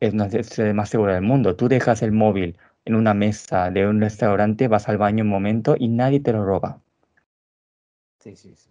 es 0.00 0.12
una 0.14 0.28
ciudad 0.28 0.74
más 0.74 0.90
segura 0.90 1.14
del 1.14 1.22
mundo. 1.22 1.56
Tú 1.56 1.68
dejas 1.68 2.02
el 2.02 2.12
móvil 2.12 2.56
en 2.84 2.94
una 2.94 3.14
mesa 3.14 3.70
de 3.70 3.86
un 3.86 4.00
restaurante, 4.00 4.68
vas 4.68 4.88
al 4.88 4.98
baño 4.98 5.24
un 5.24 5.30
momento 5.30 5.76
y 5.78 5.88
nadie 5.88 6.20
te 6.20 6.32
lo 6.32 6.44
roba. 6.44 6.80
Sí, 8.18 8.36
sí, 8.36 8.54
sí 8.56 8.70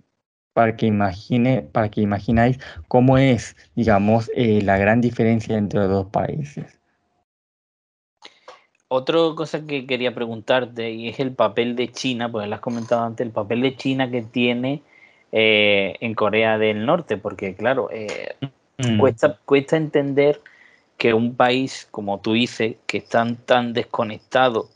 para 0.59 0.75
que 0.75 0.87
imagine, 0.87 1.61
para 1.71 1.89
que 1.89 2.01
imagináis 2.01 2.59
cómo 2.89 3.17
es, 3.17 3.55
digamos, 3.75 4.29
eh, 4.35 4.61
la 4.61 4.77
gran 4.77 4.99
diferencia 4.99 5.57
entre 5.57 5.79
los 5.79 5.89
dos 5.89 6.07
países. 6.07 6.77
Otra 8.89 9.19
cosa 9.37 9.65
que 9.65 9.87
quería 9.87 10.13
preguntarte 10.13 10.91
y 10.91 11.07
es 11.07 11.21
el 11.21 11.31
papel 11.31 11.77
de 11.77 11.89
China, 11.93 12.29
pues 12.29 12.45
lo 12.49 12.55
has 12.55 12.59
comentado 12.59 13.03
antes, 13.03 13.25
el 13.25 13.31
papel 13.31 13.61
de 13.61 13.77
China 13.77 14.11
que 14.11 14.23
tiene 14.23 14.81
eh, 15.31 15.95
en 16.01 16.13
Corea 16.13 16.57
del 16.57 16.85
Norte, 16.85 17.15
porque 17.15 17.55
claro, 17.55 17.89
eh, 17.89 18.35
mm. 18.79 18.99
cuesta, 18.99 19.39
cuesta 19.45 19.77
entender 19.77 20.41
que 20.99 21.13
un 21.13 21.33
país, 21.33 21.87
como 21.89 22.19
tú 22.19 22.33
dices, 22.33 22.75
que 22.85 22.99
están 22.99 23.37
tan 23.37 23.73
desconectados 23.73 24.67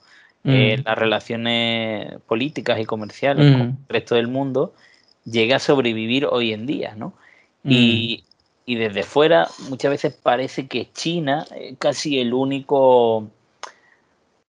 en 0.45 0.79
mm. 0.79 0.83
las 0.85 0.97
relaciones 0.97 2.21
políticas 2.27 2.79
y 2.79 2.85
comerciales 2.85 3.51
con 3.51 3.67
mm. 3.67 3.77
el 3.87 3.89
resto 3.89 4.15
del 4.15 4.29
mundo, 4.29 4.73
llega 5.25 5.57
a 5.57 5.59
sobrevivir 5.59 6.25
hoy 6.25 6.53
en 6.53 6.65
día, 6.65 6.95
¿no? 6.95 7.13
Y, 7.65 8.23
mm. 8.65 8.73
desde 8.73 9.03
fuera 9.03 9.47
muchas 9.69 9.91
veces 9.91 10.13
parece 10.13 10.67
que 10.67 10.89
China 10.93 11.45
es 11.55 11.77
casi 11.77 12.19
el 12.19 12.33
único 12.33 13.27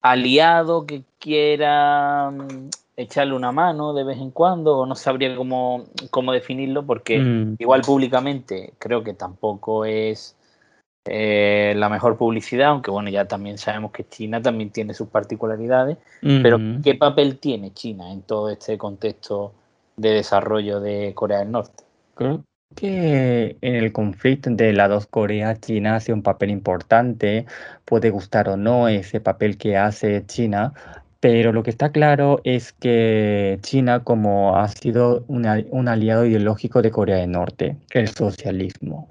aliado 0.01 0.85
que 0.85 1.03
quiera 1.19 2.31
mm, 2.31 2.69
echarle 2.97 3.33
una 3.33 3.51
mano 3.51 3.93
de 3.93 4.03
vez 4.03 4.19
en 4.19 4.29
cuando, 4.29 4.77
o 4.77 4.85
no 4.85 4.95
sabría 4.95 5.35
cómo, 5.35 5.85
cómo 6.11 6.33
definirlo, 6.33 6.85
porque 6.85 7.17
Mm, 7.17 7.55
igual 7.57 7.81
públicamente 7.81 8.73
creo 8.77 9.03
que 9.03 9.15
tampoco 9.15 9.85
es 9.85 10.35
eh, 11.05 11.73
la 11.75 11.89
mejor 11.89 12.17
publicidad, 12.17 12.69
aunque 12.69 12.91
bueno, 12.91 13.09
ya 13.09 13.25
también 13.25 13.57
sabemos 13.57 13.91
que 13.91 14.07
China 14.07 14.41
también 14.41 14.69
tiene 14.69 14.93
sus 14.93 15.09
particularidades, 15.09 15.97
pero. 16.21 16.59
¿qué 16.83 16.95
papel 16.95 17.39
tiene 17.39 17.73
China 17.73 18.11
en 18.11 18.21
todo 18.21 18.49
este 18.49 18.77
contexto 18.77 19.53
de 19.97 20.11
desarrollo 20.11 20.79
de 20.79 21.13
Corea 21.13 21.39
del 21.39 21.51
Norte? 21.51 21.83
Creo 22.15 22.43
que 22.75 23.57
en 23.61 23.75
el 23.75 23.91
conflicto 23.91 24.49
entre 24.49 24.73
las 24.73 24.89
dos 24.89 25.05
Coreas, 25.05 25.59
China 25.59 25.97
hace 25.97 26.13
un 26.13 26.23
papel 26.23 26.49
importante, 26.49 27.45
puede 27.85 28.09
gustar 28.09 28.49
o 28.49 28.57
no 28.57 28.87
ese 28.87 29.19
papel 29.19 29.57
que 29.57 29.77
hace 29.77 30.25
China, 30.25 30.73
pero 31.19 31.53
lo 31.53 31.63
que 31.63 31.69
está 31.69 31.91
claro 31.91 32.39
es 32.43 32.73
que 32.73 33.59
China, 33.61 34.03
como 34.03 34.57
ha 34.57 34.67
sido 34.69 35.23
una- 35.27 35.63
un 35.69 35.87
aliado 35.87 36.25
ideológico 36.25 36.81
de 36.81 36.91
Corea 36.91 37.17
del 37.17 37.31
Norte, 37.31 37.77
el 37.91 38.07
socialismo. 38.07 39.09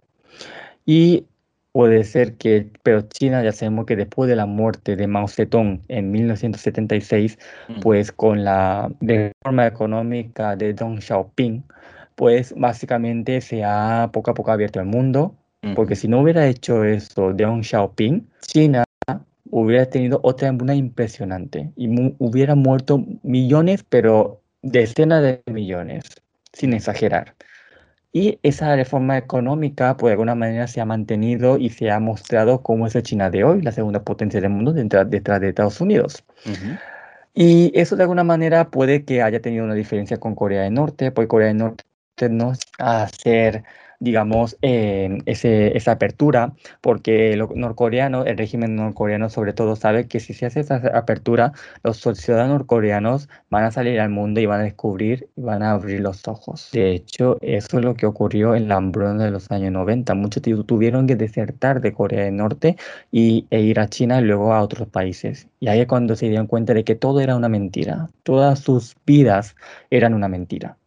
Y 0.84 1.24
puede 1.72 2.04
ser 2.04 2.34
que, 2.36 2.68
pero 2.82 3.02
China 3.02 3.42
ya 3.42 3.52
sabemos 3.52 3.86
que 3.86 3.96
después 3.96 4.28
de 4.28 4.36
la 4.36 4.46
muerte 4.46 4.94
de 4.96 5.06
Mao 5.06 5.26
Zedong 5.28 5.80
en 5.88 6.10
1976, 6.10 7.38
Mm, 7.68 7.80
pues 7.80 8.12
con 8.12 8.44
la 8.44 8.90
reforma 9.00 9.66
económica 9.66 10.54
de 10.56 10.74
Deng 10.74 11.00
Xiaoping, 11.00 11.64
pues 12.14 12.54
básicamente 12.56 13.40
se 13.40 13.64
ha 13.64 14.10
poco 14.12 14.30
a 14.30 14.34
poco 14.34 14.52
abierto 14.52 14.80
el 14.80 14.86
mundo, 14.86 15.34
porque 15.74 15.94
si 15.96 16.08
no 16.08 16.20
hubiera 16.20 16.46
hecho 16.46 16.84
eso 16.84 17.32
Deng 17.32 17.62
Xiaoping, 17.62 18.28
China 18.46 18.84
hubiera 19.50 19.86
tenido 19.86 20.18
otra 20.22 20.48
hambruna 20.48 20.74
impresionante 20.74 21.70
y 21.76 21.88
mu- 21.88 22.14
hubiera 22.18 22.54
muerto 22.54 23.04
millones, 23.22 23.84
pero 23.88 24.40
decenas 24.62 25.22
de 25.22 25.42
millones, 25.52 26.04
sin 26.52 26.72
exagerar. 26.74 27.34
Y 28.12 28.38
esa 28.42 28.76
reforma 28.76 29.18
económica, 29.18 29.96
pues 29.96 30.10
de 30.10 30.12
alguna 30.14 30.34
manera 30.34 30.66
se 30.66 30.80
ha 30.80 30.84
mantenido 30.84 31.58
y 31.58 31.70
se 31.70 31.90
ha 31.90 31.98
mostrado 32.00 32.62
como 32.62 32.86
es 32.86 32.94
la 32.94 33.02
China 33.02 33.30
de 33.30 33.44
hoy, 33.44 33.62
la 33.62 33.72
segunda 33.72 34.02
potencia 34.04 34.40
del 34.40 34.50
mundo 34.50 34.72
detrás, 34.72 35.08
detrás 35.10 35.40
de 35.40 35.48
Estados 35.50 35.80
Unidos. 35.80 36.24
ujú, 36.44 36.78
Y 37.34 37.72
eso 37.78 37.96
de 37.96 38.02
alguna 38.02 38.24
manera 38.24 38.70
puede 38.70 39.04
que 39.04 39.22
haya 39.22 39.40
tenido 39.40 39.64
una 39.64 39.74
diferencia 39.74 40.18
con 40.18 40.34
Corea 40.34 40.62
del 40.62 40.74
Norte, 40.74 41.12
porque 41.12 41.28
Corea 41.28 41.48
del 41.48 41.56
Norte 41.58 41.84
no 42.30 42.52
a 42.78 43.04
hacer, 43.04 43.64
digamos, 44.02 44.58
esa 44.62 45.92
apertura, 45.92 46.54
porque 46.80 47.36
los 47.36 47.50
norcoreanos, 47.54 48.26
el 48.26 48.36
régimen 48.38 48.76
norcoreano 48.76 49.28
sobre 49.30 49.52
todo 49.52 49.76
sabe 49.76 50.08
que 50.08 50.20
si 50.20 50.34
se 50.34 50.46
hace 50.46 50.60
esa 50.60 50.76
apertura, 50.94 51.52
los 51.82 51.98
ciudadanos 51.98 52.58
norcoreanos 52.58 53.28
van 53.50 53.64
a 53.64 53.70
salir 53.70 54.00
al 54.00 54.10
mundo 54.10 54.40
y 54.40 54.46
van 54.46 54.60
a 54.60 54.64
descubrir 54.64 55.28
y 55.36 55.42
van 55.42 55.62
a 55.62 55.72
abrir 55.72 56.00
los 56.00 56.26
ojos. 56.28 56.68
De 56.72 56.92
hecho, 56.92 57.38
eso 57.40 57.78
es 57.78 57.84
lo 57.84 57.94
que 57.94 58.06
ocurrió 58.06 58.54
en 58.54 58.68
la 58.68 58.76
hambruna 58.76 59.24
de 59.24 59.30
los 59.30 59.50
años 59.50 59.72
90. 59.72 60.14
Muchos 60.14 60.42
tu- 60.42 60.64
tuvieron 60.64 61.06
que 61.06 61.16
desertar 61.16 61.80
de 61.80 61.92
Corea 61.92 62.24
del 62.24 62.36
Norte 62.36 62.76
y, 63.10 63.46
e 63.50 63.60
ir 63.62 63.80
a 63.80 63.88
China 63.88 64.20
y 64.20 64.24
luego 64.24 64.52
a 64.54 64.62
otros 64.62 64.88
países. 64.88 65.48
Y 65.60 65.68
ahí 65.68 65.80
es 65.80 65.86
cuando 65.86 66.16
se 66.16 66.28
dieron 66.28 66.46
cuenta 66.46 66.74
de 66.74 66.84
que 66.84 66.94
todo 66.96 67.20
era 67.20 67.36
una 67.36 67.48
mentira. 67.48 68.08
Todas 68.22 68.60
sus 68.60 68.96
vidas 69.06 69.54
eran 69.90 70.14
una 70.14 70.28
mentira. 70.28 70.78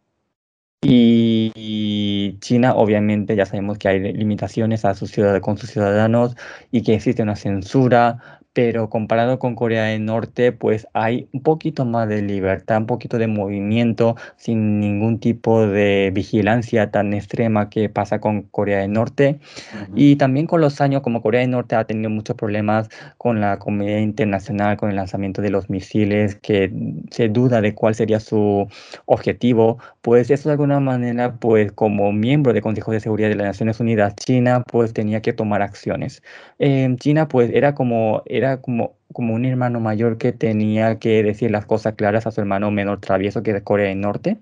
Y, 0.88 1.52
y 1.56 2.38
China, 2.40 2.74
obviamente, 2.74 3.34
ya 3.34 3.46
sabemos 3.46 3.78
que 3.78 3.88
hay 3.88 4.12
limitaciones 4.12 4.84
a 4.84 4.94
sus 4.94 5.10
ciudad- 5.10 5.40
con 5.40 5.58
sus 5.58 5.70
ciudadanos 5.70 6.36
y 6.70 6.82
que 6.82 6.94
existe 6.94 7.22
una 7.22 7.34
censura, 7.36 8.40
pero 8.52 8.88
comparado 8.88 9.38
con 9.38 9.54
Corea 9.54 9.84
del 9.84 10.04
Norte, 10.06 10.52
pues 10.52 10.86
hay 10.94 11.28
un 11.32 11.42
poquito 11.42 11.84
más 11.84 12.08
de 12.08 12.22
libertad, 12.22 12.78
un 12.78 12.86
poquito 12.86 13.18
de 13.18 13.26
movimiento, 13.26 14.16
sin 14.36 14.80
ningún 14.80 15.18
tipo 15.20 15.66
de 15.66 16.10
vigilancia 16.14 16.90
tan 16.90 17.12
extrema 17.14 17.68
que 17.68 17.88
pasa 17.90 18.18
con 18.20 18.42
Corea 18.44 18.78
del 18.80 18.92
Norte. 18.92 19.40
ujú. 19.72 19.92
Y 19.94 20.16
también 20.16 20.46
con 20.46 20.60
los 20.62 20.80
años, 20.80 21.02
como 21.02 21.20
Corea 21.22 21.42
del 21.42 21.50
Norte 21.50 21.76
ha 21.76 21.84
tenido 21.84 22.08
muchos 22.10 22.36
problemas 22.36 22.88
con 23.18 23.40
la 23.40 23.58
comunidad 23.58 23.98
internacional, 23.98 24.76
con 24.78 24.90
el 24.90 24.96
lanzamiento 24.96 25.42
de 25.42 25.50
los 25.50 25.68
misiles, 25.68 26.36
que 26.36 26.72
se 27.10 27.28
duda 27.28 27.60
de 27.60 27.74
cuál 27.74 27.94
sería 27.94 28.20
su 28.20 28.66
objetivo, 29.06 29.78
pues 30.00 30.30
eso 30.30 30.48
de 30.48 30.54
alguna 30.54 30.75
manera, 30.80 31.36
pues 31.36 31.72
como 31.72 32.12
miembro 32.12 32.52
del 32.52 32.62
Consejo 32.62 32.92
de 32.92 33.00
Seguridad 33.00 33.28
de 33.28 33.36
las 33.36 33.46
Naciones 33.46 33.80
Unidas, 33.80 34.14
China 34.16 34.62
pues 34.70 34.92
tenía 34.92 35.22
que 35.22 35.32
tomar 35.32 35.62
acciones. 35.62 36.22
Eh, 36.58 36.94
China 36.98 37.28
pues 37.28 37.50
era 37.52 37.74
como, 37.74 38.22
era 38.26 38.60
como, 38.60 38.96
como 39.12 39.34
un 39.34 39.44
hermano 39.44 39.80
mayor 39.80 40.18
que 40.18 40.32
tenía 40.32 40.98
que 40.98 41.22
decir 41.22 41.50
las 41.50 41.66
cosas 41.66 41.94
claras 41.94 42.26
a 42.26 42.30
su 42.32 42.40
hermano 42.40 42.70
menor 42.70 43.00
travieso 43.00 43.42
que 43.42 43.52
es 43.52 43.62
Corea 43.62 43.88
del 43.88 44.00
Norte. 44.00 44.38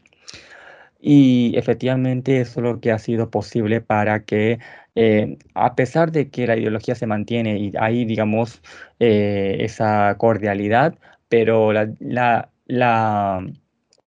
Y 1.06 1.52
efectivamente 1.58 2.40
eso 2.40 2.60
es 2.60 2.64
lo 2.64 2.80
que 2.80 2.90
ha 2.90 2.98
sido 2.98 3.30
posible 3.30 3.82
para 3.82 4.24
que, 4.24 4.58
eh, 4.94 5.36
a 5.54 5.74
pesar 5.74 6.12
de 6.12 6.30
que 6.30 6.46
la 6.46 6.56
ideología 6.56 6.94
se 6.94 7.06
mantiene 7.06 7.58
y 7.58 7.72
hay, 7.78 8.06
digamos, 8.06 8.62
eh, 9.00 9.58
esa 9.60 10.16
cordialidad, 10.18 10.94
pero 11.28 11.72
la, 11.74 11.92
la, 12.00 12.50
la, 12.66 13.46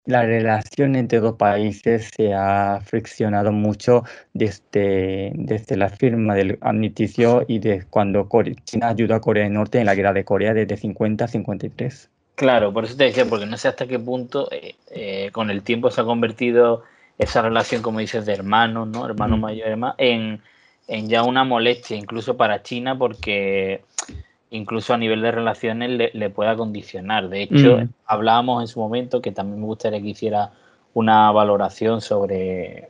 la 0.07 0.23
relación 0.23 0.95
entre 0.95 1.19
dos 1.19 1.35
países 1.35 2.09
se 2.15 2.33
ha 2.33 2.79
friccionado 2.83 3.51
mucho 3.51 4.03
desde, 4.33 5.31
desde 5.35 5.75
la 5.75 5.89
firma 5.89 6.33
del 6.33 6.57
armisticio 6.61 7.43
y 7.47 7.59
de 7.59 7.83
cuando 7.89 8.27
China 8.63 8.87
ayudó 8.89 9.15
a 9.15 9.21
Corea 9.21 9.43
del 9.43 9.53
Norte 9.53 9.79
en 9.79 9.85
la 9.85 9.95
guerra 9.95 10.13
de 10.13 10.23
Corea 10.23 10.53
desde 10.53 10.77
50 10.77 11.25
a 11.25 11.27
53. 11.27 12.09
Claro, 12.35 12.71
por 12.71 12.85
eso 12.85 12.95
te 12.95 13.03
decía, 13.03 13.25
porque 13.25 13.45
no 13.45 13.57
sé 13.57 13.67
hasta 13.67 13.85
qué 13.85 13.99
punto 13.99 14.47
eh, 14.51 14.75
eh, 14.91 15.29
con 15.33 15.49
el 15.49 15.61
tiempo 15.61 15.91
se 15.91 15.99
ha 15.99 16.05
convertido 16.05 16.83
esa 17.17 17.41
relación, 17.41 17.81
como 17.81 17.99
dices, 17.99 18.25
de 18.25 18.33
hermanos, 18.33 18.87
¿no? 18.87 19.05
Hermano 19.05 19.35
Mm. 19.35 19.41
mayor, 19.41 19.67
hermano, 19.67 19.95
en, 19.97 20.41
en 20.87 21.09
ya 21.09 21.23
una 21.23 21.43
molestia, 21.43 21.97
incluso 21.97 22.37
para 22.37 22.63
China, 22.63 22.97
porque 22.97 23.81
incluso 24.49 24.93
a 24.93 24.97
nivel 24.97 25.21
de 25.21 25.31
relaciones 25.31 25.89
le, 25.89 26.11
le 26.13 26.29
pueda 26.29 26.55
condicionar. 26.55 27.29
De 27.29 27.43
hecho, 27.43 27.77
Mm. 27.77 27.89
hablábamos 28.05 28.61
en 28.61 28.67
su 28.67 28.79
momento 28.79 29.21
que 29.21 29.31
también 29.31 29.59
me 29.59 29.65
gustaría 29.65 30.01
que 30.01 30.07
hiciera 30.09 30.51
una 30.93 31.31
valoración 31.31 32.01
sobre, 32.01 32.89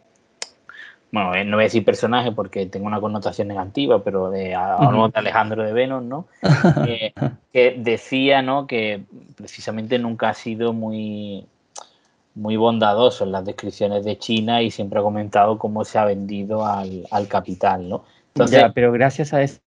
bueno, 1.12 1.36
eh, 1.36 1.44
no 1.44 1.58
voy 1.58 1.64
a 1.64 1.66
decir 1.66 1.84
personaje 1.84 2.32
porque 2.32 2.66
tengo 2.68 2.86
una 2.88 3.02
connotación 3.02 3.48
negativa, 3.48 4.04
pero 4.04 4.30
de, 4.30 4.56
hablamos 4.56 5.12
de 5.14 5.20
Alejandro 5.20 5.64
de 5.64 5.74
Venus, 5.74 6.04
¿no? 6.04 6.28
Eh, 6.88 7.14
que 7.52 7.76
decía 7.78 8.42
¿no? 8.42 8.68
que 8.68 9.04
precisamente 9.36 9.98
nunca 10.00 10.30
ha 10.30 10.34
sido 10.34 10.74
muy, 10.74 11.46
muy 12.36 12.56
bondadoso 12.56 13.24
en 13.24 13.32
las 13.32 13.46
descripciones 13.46 14.06
de 14.06 14.18
China 14.18 14.62
y 14.62 14.70
siempre 14.70 15.00
ha 15.00 15.04
comentado 15.04 15.58
cómo 15.58 15.84
se 15.84 15.98
ha 15.98 16.06
vendido 16.06 16.66
al, 16.66 17.08
al 17.10 17.28
capital. 17.28 17.90
¿no? 17.90 18.04
Entonces, 18.38 18.62
Ya, 18.62 18.74
pero 18.74 18.92
gracias 18.92 19.34
a 19.34 19.42
ese 19.42 19.62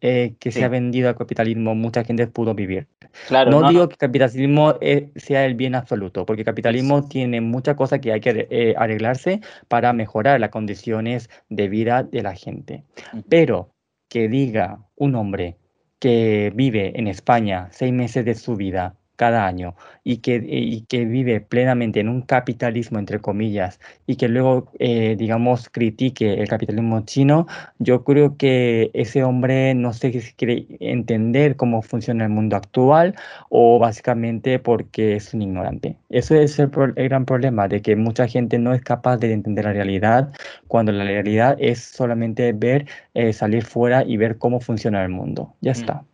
eh, 0.00 0.34
que 0.38 0.50
Sí. 0.50 0.58
se 0.60 0.64
ha 0.64 0.68
vendido 0.68 1.08
al 1.08 1.16
capitalismo, 1.16 1.74
mucha 1.74 2.04
gente 2.04 2.26
pudo 2.26 2.54
vivir. 2.54 2.86
claro, 3.28 3.50
No 3.50 3.60
no, 3.60 3.68
digo 3.68 3.88
que 3.88 3.94
el 3.94 3.98
capitalismo 3.98 4.74
eh, 4.80 5.10
sea 5.16 5.44
el 5.46 5.54
bien 5.54 5.74
absoluto, 5.74 6.24
porque 6.24 6.42
el 6.42 6.46
capitalismo 6.46 7.06
tiene 7.08 7.40
muchas 7.40 7.76
cosas 7.76 8.00
que 8.00 8.12
hay 8.12 8.20
que 8.20 8.46
eh, 8.50 8.74
arreglarse 8.76 9.40
para 9.68 9.92
mejorar 9.92 10.40
las 10.40 10.50
condiciones 10.50 11.28
de 11.48 11.68
vida 11.68 12.02
de 12.04 12.22
la 12.22 12.34
gente. 12.34 12.84
Pero 13.28 13.70
que 14.08 14.28
diga 14.28 14.78
un 14.96 15.14
hombre 15.14 15.56
que 15.98 16.50
vive 16.54 16.92
en 16.98 17.06
España 17.08 17.68
seis 17.70 17.92
meses 17.92 18.24
de 18.24 18.34
su 18.34 18.56
vida 18.56 18.94
cada 19.20 19.46
año 19.46 19.74
y 20.04 20.18
que, 20.18 20.36
y 20.48 20.82
que 20.88 21.04
vive 21.04 21.40
plenamente 21.40 22.00
en 22.00 22.08
un 22.08 22.22
capitalismo, 22.22 22.98
entre 22.98 23.20
comillas, 23.20 23.78
y 24.06 24.16
que 24.16 24.28
luego, 24.28 24.70
eh, 24.78 25.16
digamos, 25.18 25.68
critique 25.68 26.40
el 26.40 26.48
capitalismo 26.48 27.00
chino, 27.04 27.46
yo 27.78 28.04
creo 28.04 28.36
que 28.36 28.90
ese 28.94 29.22
hombre 29.24 29.74
no 29.74 29.92
sé 29.92 30.12
si 30.20 30.32
quiere 30.34 30.66
entender 30.80 31.56
cómo 31.56 31.82
funciona 31.82 32.24
el 32.24 32.30
mundo 32.30 32.56
actual 32.56 33.14
o 33.48 33.78
básicamente 33.78 34.58
porque 34.58 35.16
es 35.16 35.34
un 35.34 35.42
ignorante. 35.42 35.96
Eso 36.08 36.34
es 36.36 36.58
el, 36.58 36.70
pro- 36.70 36.92
el 36.96 37.08
gran 37.08 37.24
problema, 37.26 37.68
de 37.68 37.82
que 37.82 37.96
mucha 37.96 38.26
gente 38.28 38.58
no 38.58 38.72
es 38.74 38.82
capaz 38.82 39.18
de 39.18 39.32
entender 39.32 39.64
la 39.64 39.72
realidad 39.72 40.32
cuando 40.66 40.92
la 40.92 41.04
realidad 41.04 41.56
es 41.60 41.80
solamente 41.82 42.52
ver, 42.52 42.86
eh, 43.14 43.32
salir 43.32 43.64
fuera 43.64 44.04
y 44.04 44.16
ver 44.16 44.38
cómo 44.38 44.60
funciona 44.60 45.02
el 45.02 45.10
mundo. 45.10 45.54
Ya 45.60 45.72
Mm. 45.72 45.74
está. 45.74 46.06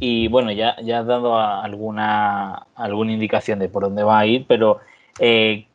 Y 0.00 0.28
bueno, 0.28 0.52
ya, 0.52 0.76
ya 0.82 1.00
has 1.00 1.06
dado 1.06 1.38
alguna, 1.38 2.66
alguna 2.74 3.12
indicación 3.12 3.58
de 3.58 3.68
por 3.68 3.84
dónde 3.84 4.02
va 4.02 4.18
a 4.18 4.26
ir, 4.26 4.44
pero 4.46 4.80
eh, 5.18 5.66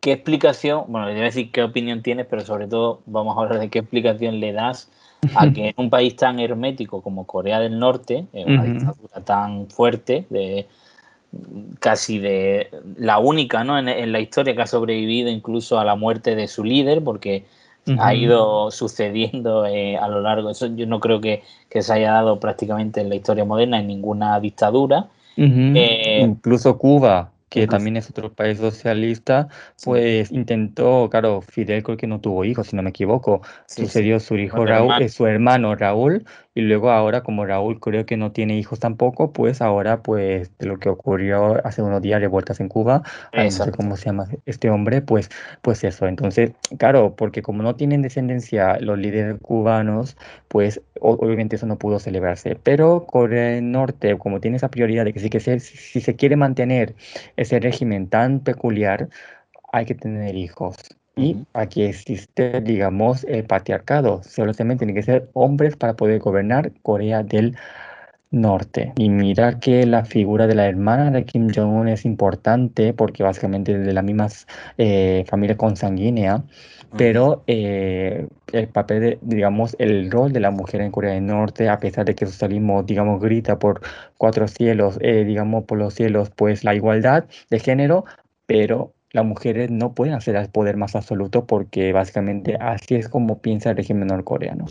¿qué 0.00 0.12
explicación, 0.12 0.84
bueno, 0.88 1.06
le 1.06 1.12
voy 1.12 1.22
a 1.22 1.26
decir 1.26 1.50
qué 1.50 1.62
opinión 1.62 2.02
tienes, 2.02 2.26
pero 2.26 2.42
sobre 2.42 2.66
todo 2.66 3.00
vamos 3.06 3.36
a 3.36 3.42
hablar 3.42 3.60
de 3.60 3.68
qué 3.68 3.80
explicación 3.80 4.40
le 4.40 4.52
das 4.52 4.90
a 5.34 5.50
que 5.50 5.68
en 5.68 5.74
un 5.76 5.90
país 5.90 6.14
tan 6.16 6.38
hermético 6.38 7.02
como 7.02 7.26
Corea 7.26 7.60
del 7.60 7.78
Norte, 7.78 8.26
en 8.32 8.52
una 8.52 8.64
dictadura 8.64 9.24
tan 9.24 9.68
fuerte, 9.68 10.26
de 10.30 10.66
casi 11.78 12.18
de 12.18 12.70
la 12.96 13.18
única 13.18 13.64
¿no? 13.64 13.78
en, 13.78 13.88
en 13.88 14.12
la 14.12 14.20
historia 14.20 14.54
que 14.54 14.62
ha 14.62 14.66
sobrevivido 14.66 15.28
incluso 15.28 15.78
a 15.78 15.84
la 15.84 15.94
muerte 15.94 16.34
de 16.34 16.48
su 16.48 16.64
líder, 16.64 17.02
porque 17.02 17.44
ha 17.98 18.14
ido 18.14 18.70
sucediendo 18.70 19.66
eh, 19.66 19.96
a 19.96 20.08
lo 20.08 20.20
largo. 20.20 20.50
Eso 20.50 20.66
yo 20.66 20.86
no 20.86 21.00
creo 21.00 21.20
que, 21.20 21.42
que 21.68 21.82
se 21.82 21.92
haya 21.92 22.12
dado 22.12 22.38
prácticamente 22.38 23.00
en 23.00 23.08
la 23.08 23.14
historia 23.14 23.44
moderna 23.44 23.80
en 23.80 23.86
ninguna 23.86 24.38
dictadura. 24.40 25.06
Eh, 25.36 26.20
Incluso 26.22 26.76
Cuba. 26.78 27.30
que 27.48 27.66
también 27.66 27.96
es 27.96 28.10
otro 28.10 28.32
país 28.32 28.58
socialista, 28.58 29.48
pues 29.82 30.30
intentó, 30.30 31.08
claro, 31.10 31.40
Fidel 31.40 31.82
creo 31.82 31.96
que 31.96 32.06
no 32.06 32.20
tuvo 32.20 32.44
hijos, 32.44 32.66
si 32.68 32.76
no 32.76 32.82
me 32.82 32.90
equivoco, 32.90 33.40
sucedió 33.66 34.20
su 34.20 34.36
hijo 34.36 34.66
Raúl, 34.66 35.00
eh, 35.00 35.08
su 35.08 35.26
hermano 35.26 35.74
Raúl, 35.74 36.26
y 36.58 36.62
luego 36.62 36.90
ahora 36.90 37.22
como 37.22 37.46
Raúl 37.46 37.78
creo 37.78 38.04
que 38.04 38.16
no 38.16 38.32
tiene 38.32 38.58
hijos 38.58 38.80
tampoco, 38.80 39.32
pues 39.32 39.62
ahora 39.62 40.02
pues 40.02 40.50
de 40.58 40.66
lo 40.66 40.80
que 40.80 40.88
ocurrió 40.88 41.64
hace 41.64 41.82
unos 41.82 42.02
días 42.02 42.20
de 42.20 42.26
vueltas 42.26 42.58
en 42.58 42.68
Cuba, 42.68 43.04
no 43.32 43.48
sé 43.48 43.70
cómo 43.70 43.96
se 43.96 44.06
llama 44.06 44.26
este 44.44 44.68
hombre, 44.68 45.00
pues, 45.00 45.30
pues 45.62 45.84
eso, 45.84 46.08
entonces, 46.08 46.50
claro, 46.76 47.14
porque 47.14 47.42
como 47.42 47.62
no 47.62 47.76
tienen 47.76 48.02
descendencia 48.02 48.76
los 48.80 48.98
líderes 48.98 49.36
cubanos, 49.40 50.16
pues 50.48 50.80
obviamente 51.00 51.54
eso 51.54 51.66
no 51.66 51.78
pudo 51.78 52.00
celebrarse, 52.00 52.56
pero 52.60 53.06
Corea 53.06 53.50
del 53.50 53.70
Norte, 53.70 54.18
como 54.18 54.40
tiene 54.40 54.56
esa 54.56 54.68
prioridad 54.68 55.04
de 55.04 55.12
que 55.12 55.20
sí 55.20 55.30
que 55.30 55.38
si 55.38 56.00
se 56.00 56.16
quiere 56.16 56.34
mantener 56.34 56.96
ese 57.36 57.60
régimen 57.60 58.08
tan 58.08 58.40
peculiar, 58.40 59.08
hay 59.70 59.84
que 59.86 59.94
tener 59.94 60.34
hijos. 60.34 60.76
Y 61.18 61.36
aquí 61.52 61.82
existe, 61.82 62.60
digamos, 62.60 63.24
el 63.24 63.44
patriarcado. 63.44 64.22
Solamente 64.22 64.76
tienen 64.76 64.94
que 64.94 65.02
ser 65.02 65.28
hombres 65.34 65.76
para 65.76 65.94
poder 65.94 66.20
gobernar 66.20 66.72
Corea 66.82 67.22
del 67.22 67.56
Norte. 68.30 68.92
Y 68.96 69.08
mira 69.08 69.58
que 69.58 69.86
la 69.86 70.04
figura 70.04 70.46
de 70.46 70.54
la 70.54 70.66
hermana 70.66 71.10
de 71.10 71.24
Kim 71.24 71.48
Jong-un 71.54 71.88
es 71.88 72.04
importante 72.04 72.92
porque 72.92 73.22
básicamente 73.22 73.72
es 73.72 73.86
de 73.86 73.92
la 73.92 74.02
misma 74.02 74.28
eh, 74.76 75.24
familia 75.28 75.56
consanguínea, 75.56 76.44
pero 76.96 77.42
eh, 77.46 78.26
el 78.52 78.68
papel, 78.68 79.00
de, 79.00 79.18
digamos, 79.22 79.76
el 79.78 80.10
rol 80.10 80.32
de 80.32 80.40
la 80.40 80.50
mujer 80.50 80.82
en 80.82 80.90
Corea 80.90 81.14
del 81.14 81.26
Norte, 81.26 81.68
a 81.68 81.78
pesar 81.78 82.04
de 82.04 82.14
que 82.14 82.26
socialismo, 82.26 82.82
digamos, 82.82 83.20
grita 83.20 83.58
por 83.58 83.80
cuatro 84.18 84.46
cielos, 84.46 84.98
eh, 85.00 85.24
digamos, 85.24 85.64
por 85.64 85.78
los 85.78 85.94
cielos, 85.94 86.30
pues 86.34 86.64
la 86.64 86.74
igualdad 86.74 87.24
de 87.50 87.60
género, 87.60 88.04
pero 88.46 88.92
las 89.12 89.24
mujeres 89.24 89.70
no 89.70 89.92
pueden 89.92 90.14
hacer 90.14 90.36
el 90.36 90.48
poder 90.50 90.76
más 90.76 90.94
absoluto 90.94 91.46
porque 91.46 91.92
básicamente 91.92 92.56
así 92.60 92.94
es 92.94 93.08
como 93.08 93.38
piensa 93.38 93.70
el 93.70 93.76
régimen 93.76 94.08
norcoreano. 94.08 94.66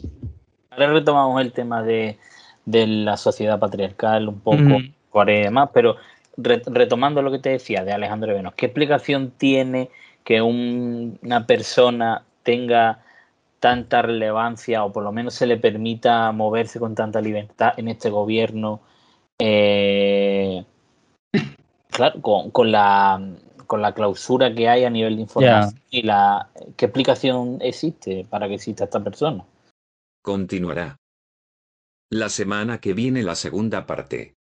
Ahora 0.72 0.94
retomamos 0.94 1.42
el 1.42 1.52
tema 1.54 1.82
de, 1.82 2.18
la 2.66 3.18
sociedad 3.18 3.60
patriarcal, 3.60 4.28
un 4.28 4.40
poco 4.40 4.80
Corea 5.10 5.40
y 5.40 5.44
demás, 5.46 5.70
pero 5.74 5.96
retomando 6.38 7.22
lo 7.22 7.32
que 7.32 7.40
te 7.40 7.50
decía 7.50 7.84
de 7.84 7.94
Alejandro 7.94 8.34
Venos, 8.34 8.54
¿qué 8.54 8.68
explicación 8.68 9.32
tiene 9.38 9.90
que 10.24 10.42
una 10.42 11.48
persona 11.48 12.24
tenga 12.44 13.00
tanta 13.60 14.04
relevancia 14.04 14.84
o 14.84 14.92
por 14.92 15.04
lo 15.04 15.12
menos 15.12 15.34
se 15.34 15.48
le 15.48 15.58
permita 15.58 16.32
moverse 16.32 16.80
con 16.80 16.94
tanta 16.94 17.22
libertad 17.22 17.74
en 17.78 17.88
este 17.88 18.12
gobierno? 18.12 18.82
Eh, 19.40 20.64
claro, 21.90 22.22
con 22.22 22.72
la 22.72 23.20
con 23.68 23.82
la 23.82 23.94
clausura 23.94 24.54
que 24.56 24.70
hay 24.70 24.86
a 24.86 24.90
nivel 24.90 25.18
de 25.18 25.22
información 25.24 25.80
y 25.92 26.02
la 26.02 26.50
qué 26.76 26.86
explicación 26.86 27.60
existe 27.62 28.26
para 28.30 28.48
que 28.48 28.56
exista 28.56 28.86
esta 28.86 29.04
persona. 29.04 29.46
Continuará. 30.24 30.98
La 32.10 32.30
semana 32.30 32.80
que 32.80 32.94
viene 32.94 33.22
la 33.22 33.36
segunda 33.36 33.86
parte. 33.86 34.38